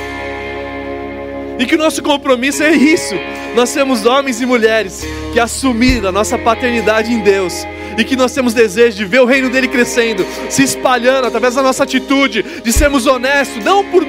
E 1.61 1.67
que 1.67 1.75
o 1.75 1.79
nosso 1.79 2.03
compromisso 2.03 2.63
é 2.63 2.73
isso: 2.73 3.15
nós 3.55 3.71
temos 3.73 4.07
homens 4.07 4.41
e 4.41 4.47
mulheres 4.47 5.05
que 5.31 5.39
assumiram 5.39 6.09
a 6.09 6.13
nossa 6.13 6.39
paternidade 6.39 7.13
em 7.13 7.21
Deus 7.21 7.67
e 7.99 8.03
que 8.03 8.17
nós 8.17 8.33
temos 8.33 8.55
desejo 8.55 8.97
de 8.97 9.05
ver 9.05 9.21
o 9.21 9.27
reino 9.27 9.51
dele 9.51 9.69
crescendo, 9.69 10.25
se 10.49 10.63
espalhando 10.63 11.27
através 11.27 11.55
da 11.55 11.63
nossa 11.63 11.85
atitude, 11.85 12.43
de 12.65 12.73
sermos 12.73 13.07
honestos, 13.07 13.63
não 13.63 13.85
por 13.85 14.07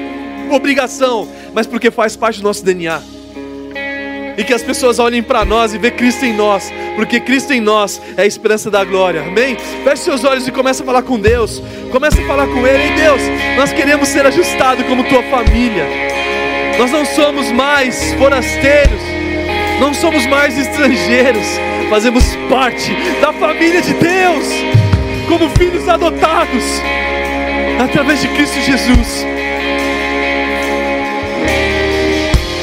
obrigação, 0.50 1.28
mas 1.52 1.66
porque 1.66 1.90
faz 1.90 2.16
parte 2.16 2.40
do 2.40 2.44
nosso 2.44 2.64
DNA. 2.64 3.02
E 4.38 4.44
que 4.44 4.54
as 4.54 4.62
pessoas 4.62 4.98
olhem 4.98 5.22
para 5.22 5.44
nós 5.44 5.74
e 5.74 5.78
vejam 5.78 5.98
Cristo 5.98 6.24
em 6.24 6.32
nós, 6.32 6.72
porque 6.96 7.20
Cristo 7.20 7.52
em 7.52 7.60
nós 7.60 8.00
é 8.16 8.22
a 8.22 8.26
esperança 8.26 8.70
da 8.70 8.82
glória, 8.82 9.24
amém? 9.24 9.58
Feche 9.84 10.04
seus 10.04 10.24
olhos 10.24 10.48
e 10.48 10.50
comece 10.50 10.80
a 10.80 10.86
falar 10.86 11.02
com 11.02 11.20
Deus, 11.20 11.62
comece 11.90 12.18
a 12.18 12.26
falar 12.26 12.46
com 12.46 12.66
Ele, 12.66 12.94
em 12.94 12.94
Deus, 12.94 13.20
nós 13.58 13.72
queremos 13.72 14.08
ser 14.08 14.24
ajustados 14.24 14.86
como 14.86 15.04
tua 15.04 15.22
família, 15.24 15.86
nós 16.82 16.90
não 16.90 17.04
somos 17.04 17.52
mais 17.52 18.12
forasteiros, 18.14 19.00
não 19.78 19.94
somos 19.94 20.26
mais 20.26 20.58
estrangeiros, 20.58 21.46
fazemos 21.88 22.34
parte 22.50 22.92
da 23.20 23.32
família 23.32 23.80
de 23.80 23.94
Deus, 23.94 24.48
como 25.28 25.48
filhos 25.50 25.88
adotados, 25.88 26.82
através 27.80 28.20
de 28.20 28.26
Cristo 28.30 28.60
Jesus. 28.62 29.24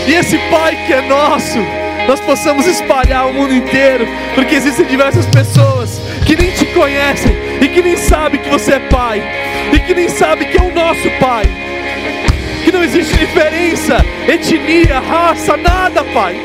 E 0.05 0.11
esse 0.11 0.37
Pai 0.51 0.77
que 0.85 0.91
é 0.91 1.01
nosso, 1.03 1.59
nós 2.05 2.19
possamos 2.19 2.67
espalhar 2.67 3.25
o 3.25 3.33
mundo 3.33 3.53
inteiro, 3.53 4.05
porque 4.35 4.55
existem 4.55 4.85
diversas 4.85 5.25
pessoas 5.27 5.97
que 6.25 6.35
nem 6.35 6.51
te 6.51 6.65
conhecem 6.65 7.31
e 7.61 7.69
que 7.69 7.81
nem 7.81 7.95
sabem 7.95 8.41
que 8.41 8.49
você 8.49 8.73
é 8.73 8.79
Pai, 8.79 9.23
e 9.73 9.79
que 9.79 9.93
nem 9.93 10.09
sabem 10.09 10.49
que 10.49 10.57
é 10.57 10.61
o 10.61 10.73
nosso 10.73 11.09
Pai. 11.21 11.68
Que 12.69 12.77
não 12.77 12.83
existe 12.83 13.17
diferença, 13.17 13.97
etnia, 14.27 14.99
raça, 14.99 15.57
nada, 15.57 16.03
Pai. 16.03 16.35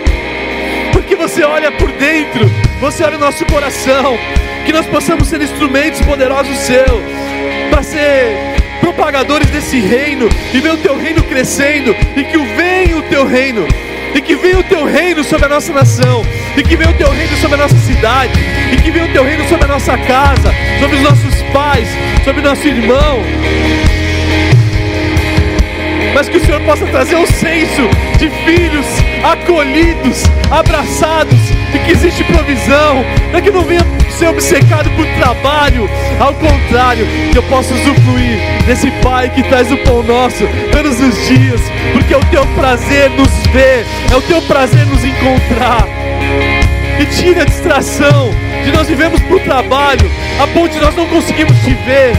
Porque 0.90 1.14
você 1.14 1.42
olha 1.42 1.70
por 1.72 1.92
dentro 1.92 2.50
você 2.80 3.04
olha 3.04 3.18
o 3.18 3.20
nosso 3.20 3.44
coração, 3.44 4.18
que 4.64 4.72
nós 4.72 4.86
possamos 4.86 5.28
ser 5.28 5.42
instrumentos 5.42 6.00
poderosos 6.00 6.56
seu, 6.56 7.02
para 7.68 7.82
ser 7.82 8.56
propagadores 8.80 9.50
desse 9.50 9.78
reino 9.78 10.26
e 10.54 10.60
ver 10.60 10.72
o 10.72 10.78
teu 10.78 10.98
reino 10.98 11.22
crescendo 11.24 11.94
e 12.16 12.24
que 12.24 12.38
venha 12.38 12.96
o 12.96 13.02
teu 13.02 13.26
reino 13.26 13.66
e 14.14 14.22
que 14.22 14.34
venha 14.34 14.60
o 14.60 14.64
teu 14.64 14.86
reino 14.86 15.22
sobre 15.24 15.44
a 15.44 15.48
nossa 15.48 15.72
nação, 15.72 16.24
e 16.56 16.62
que 16.62 16.76
venha 16.76 16.90
o 16.90 16.94
teu 16.94 17.10
reino 17.10 17.36
sobre 17.36 17.56
a 17.56 17.58
nossa 17.58 17.76
cidade, 17.78 18.32
e 18.72 18.76
que 18.76 18.90
venha 18.90 19.06
o 19.06 19.12
teu 19.12 19.24
reino 19.24 19.46
sobre 19.48 19.64
a 19.64 19.68
nossa 19.68 19.98
casa, 19.98 20.54
sobre 20.80 20.96
os 20.96 21.02
nossos 21.02 21.42
pais, 21.52 21.88
sobre 22.24 22.40
o 22.40 22.44
nosso 22.44 22.66
irmão. 22.66 23.22
Mas 26.14 26.28
que 26.28 26.36
o 26.36 26.44
Senhor 26.44 26.60
possa 26.62 26.86
trazer 26.86 27.16
um 27.16 27.26
senso 27.26 27.82
de 28.18 28.30
filhos 28.44 28.86
acolhidos, 29.24 30.22
abraçados, 30.50 31.38
e 31.74 31.78
que 31.80 31.90
existe 31.90 32.22
provisão, 32.24 33.04
para 33.32 33.40
que 33.40 33.50
não 33.50 33.62
venha 33.62 33.84
ser 34.10 34.28
obcecado 34.28 34.88
por 34.90 35.06
trabalho, 35.18 35.90
ao 36.20 36.32
contrário, 36.34 37.06
que 37.32 37.38
eu 37.38 37.42
possa 37.44 37.74
usufruir 37.74 38.38
desse 38.64 38.90
Pai 39.02 39.28
que 39.28 39.42
traz 39.42 39.72
o 39.72 39.76
pão 39.78 40.02
nosso 40.04 40.44
todos 40.70 41.00
os 41.00 41.26
dias, 41.26 41.60
porque 41.92 42.14
é 42.14 42.16
o 42.16 42.24
teu 42.26 42.46
prazer 42.54 43.10
nos 43.10 43.30
ver, 43.52 43.84
é 44.12 44.16
o 44.16 44.22
teu 44.22 44.40
prazer 44.42 44.86
nos 44.86 45.04
encontrar. 45.04 45.86
E 47.00 47.06
tira 47.06 47.42
a 47.42 47.44
distração 47.44 48.30
de 48.64 48.70
nós 48.70 48.86
vivemos 48.86 49.20
por 49.22 49.40
trabalho, 49.40 50.08
a 50.40 50.46
ponto 50.46 50.72
de 50.72 50.80
nós 50.80 50.94
não 50.94 51.06
conseguimos 51.06 51.58
te 51.58 51.74
ver. 51.74 52.12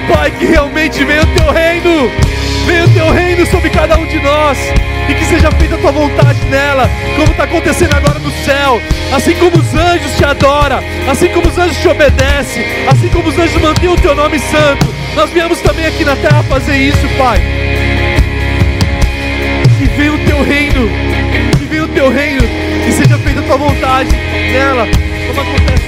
Pai, 0.00 0.30
que 0.30 0.46
realmente 0.46 1.04
venha 1.04 1.22
o 1.22 1.26
teu 1.26 1.52
reino, 1.52 2.10
venha 2.66 2.84
o 2.84 2.88
teu 2.88 3.12
reino 3.12 3.46
sobre 3.46 3.70
cada 3.70 3.96
um 3.96 4.06
de 4.06 4.18
nós 4.20 4.58
e 5.08 5.14
que 5.14 5.24
seja 5.24 5.50
feita 5.52 5.74
a 5.74 5.78
tua 5.78 5.92
vontade 5.92 6.38
nela, 6.50 6.90
como 7.16 7.30
está 7.30 7.44
acontecendo 7.44 7.94
agora 7.94 8.18
no 8.18 8.30
céu. 8.44 8.80
Assim 9.14 9.34
como 9.36 9.56
os 9.56 9.74
anjos 9.74 10.16
te 10.16 10.24
adoram, 10.24 10.80
assim 11.10 11.28
como 11.28 11.48
os 11.48 11.58
anjos 11.58 11.76
te 11.76 11.88
obedecem, 11.88 12.64
assim 12.90 13.08
como 13.08 13.28
os 13.28 13.38
anjos 13.38 13.60
mantêm 13.60 13.88
o 13.88 13.96
teu 13.96 14.14
nome 14.14 14.38
santo, 14.38 14.86
nós 15.14 15.30
viemos 15.30 15.60
também 15.60 15.86
aqui 15.86 16.04
na 16.04 16.16
terra 16.16 16.42
fazer 16.44 16.76
isso, 16.76 17.08
Pai. 17.16 17.40
Que 19.78 19.86
venha 19.96 20.12
o 20.12 20.18
teu 20.18 20.42
reino, 20.42 20.88
que 21.58 21.64
venha 21.66 21.84
o 21.84 21.88
teu 21.88 22.10
reino, 22.10 22.42
que 22.84 22.92
seja 22.92 23.18
feita 23.18 23.40
a 23.40 23.42
tua 23.42 23.56
vontade 23.56 24.10
nela, 24.52 24.86
como 25.28 25.40
acontece 25.40 25.84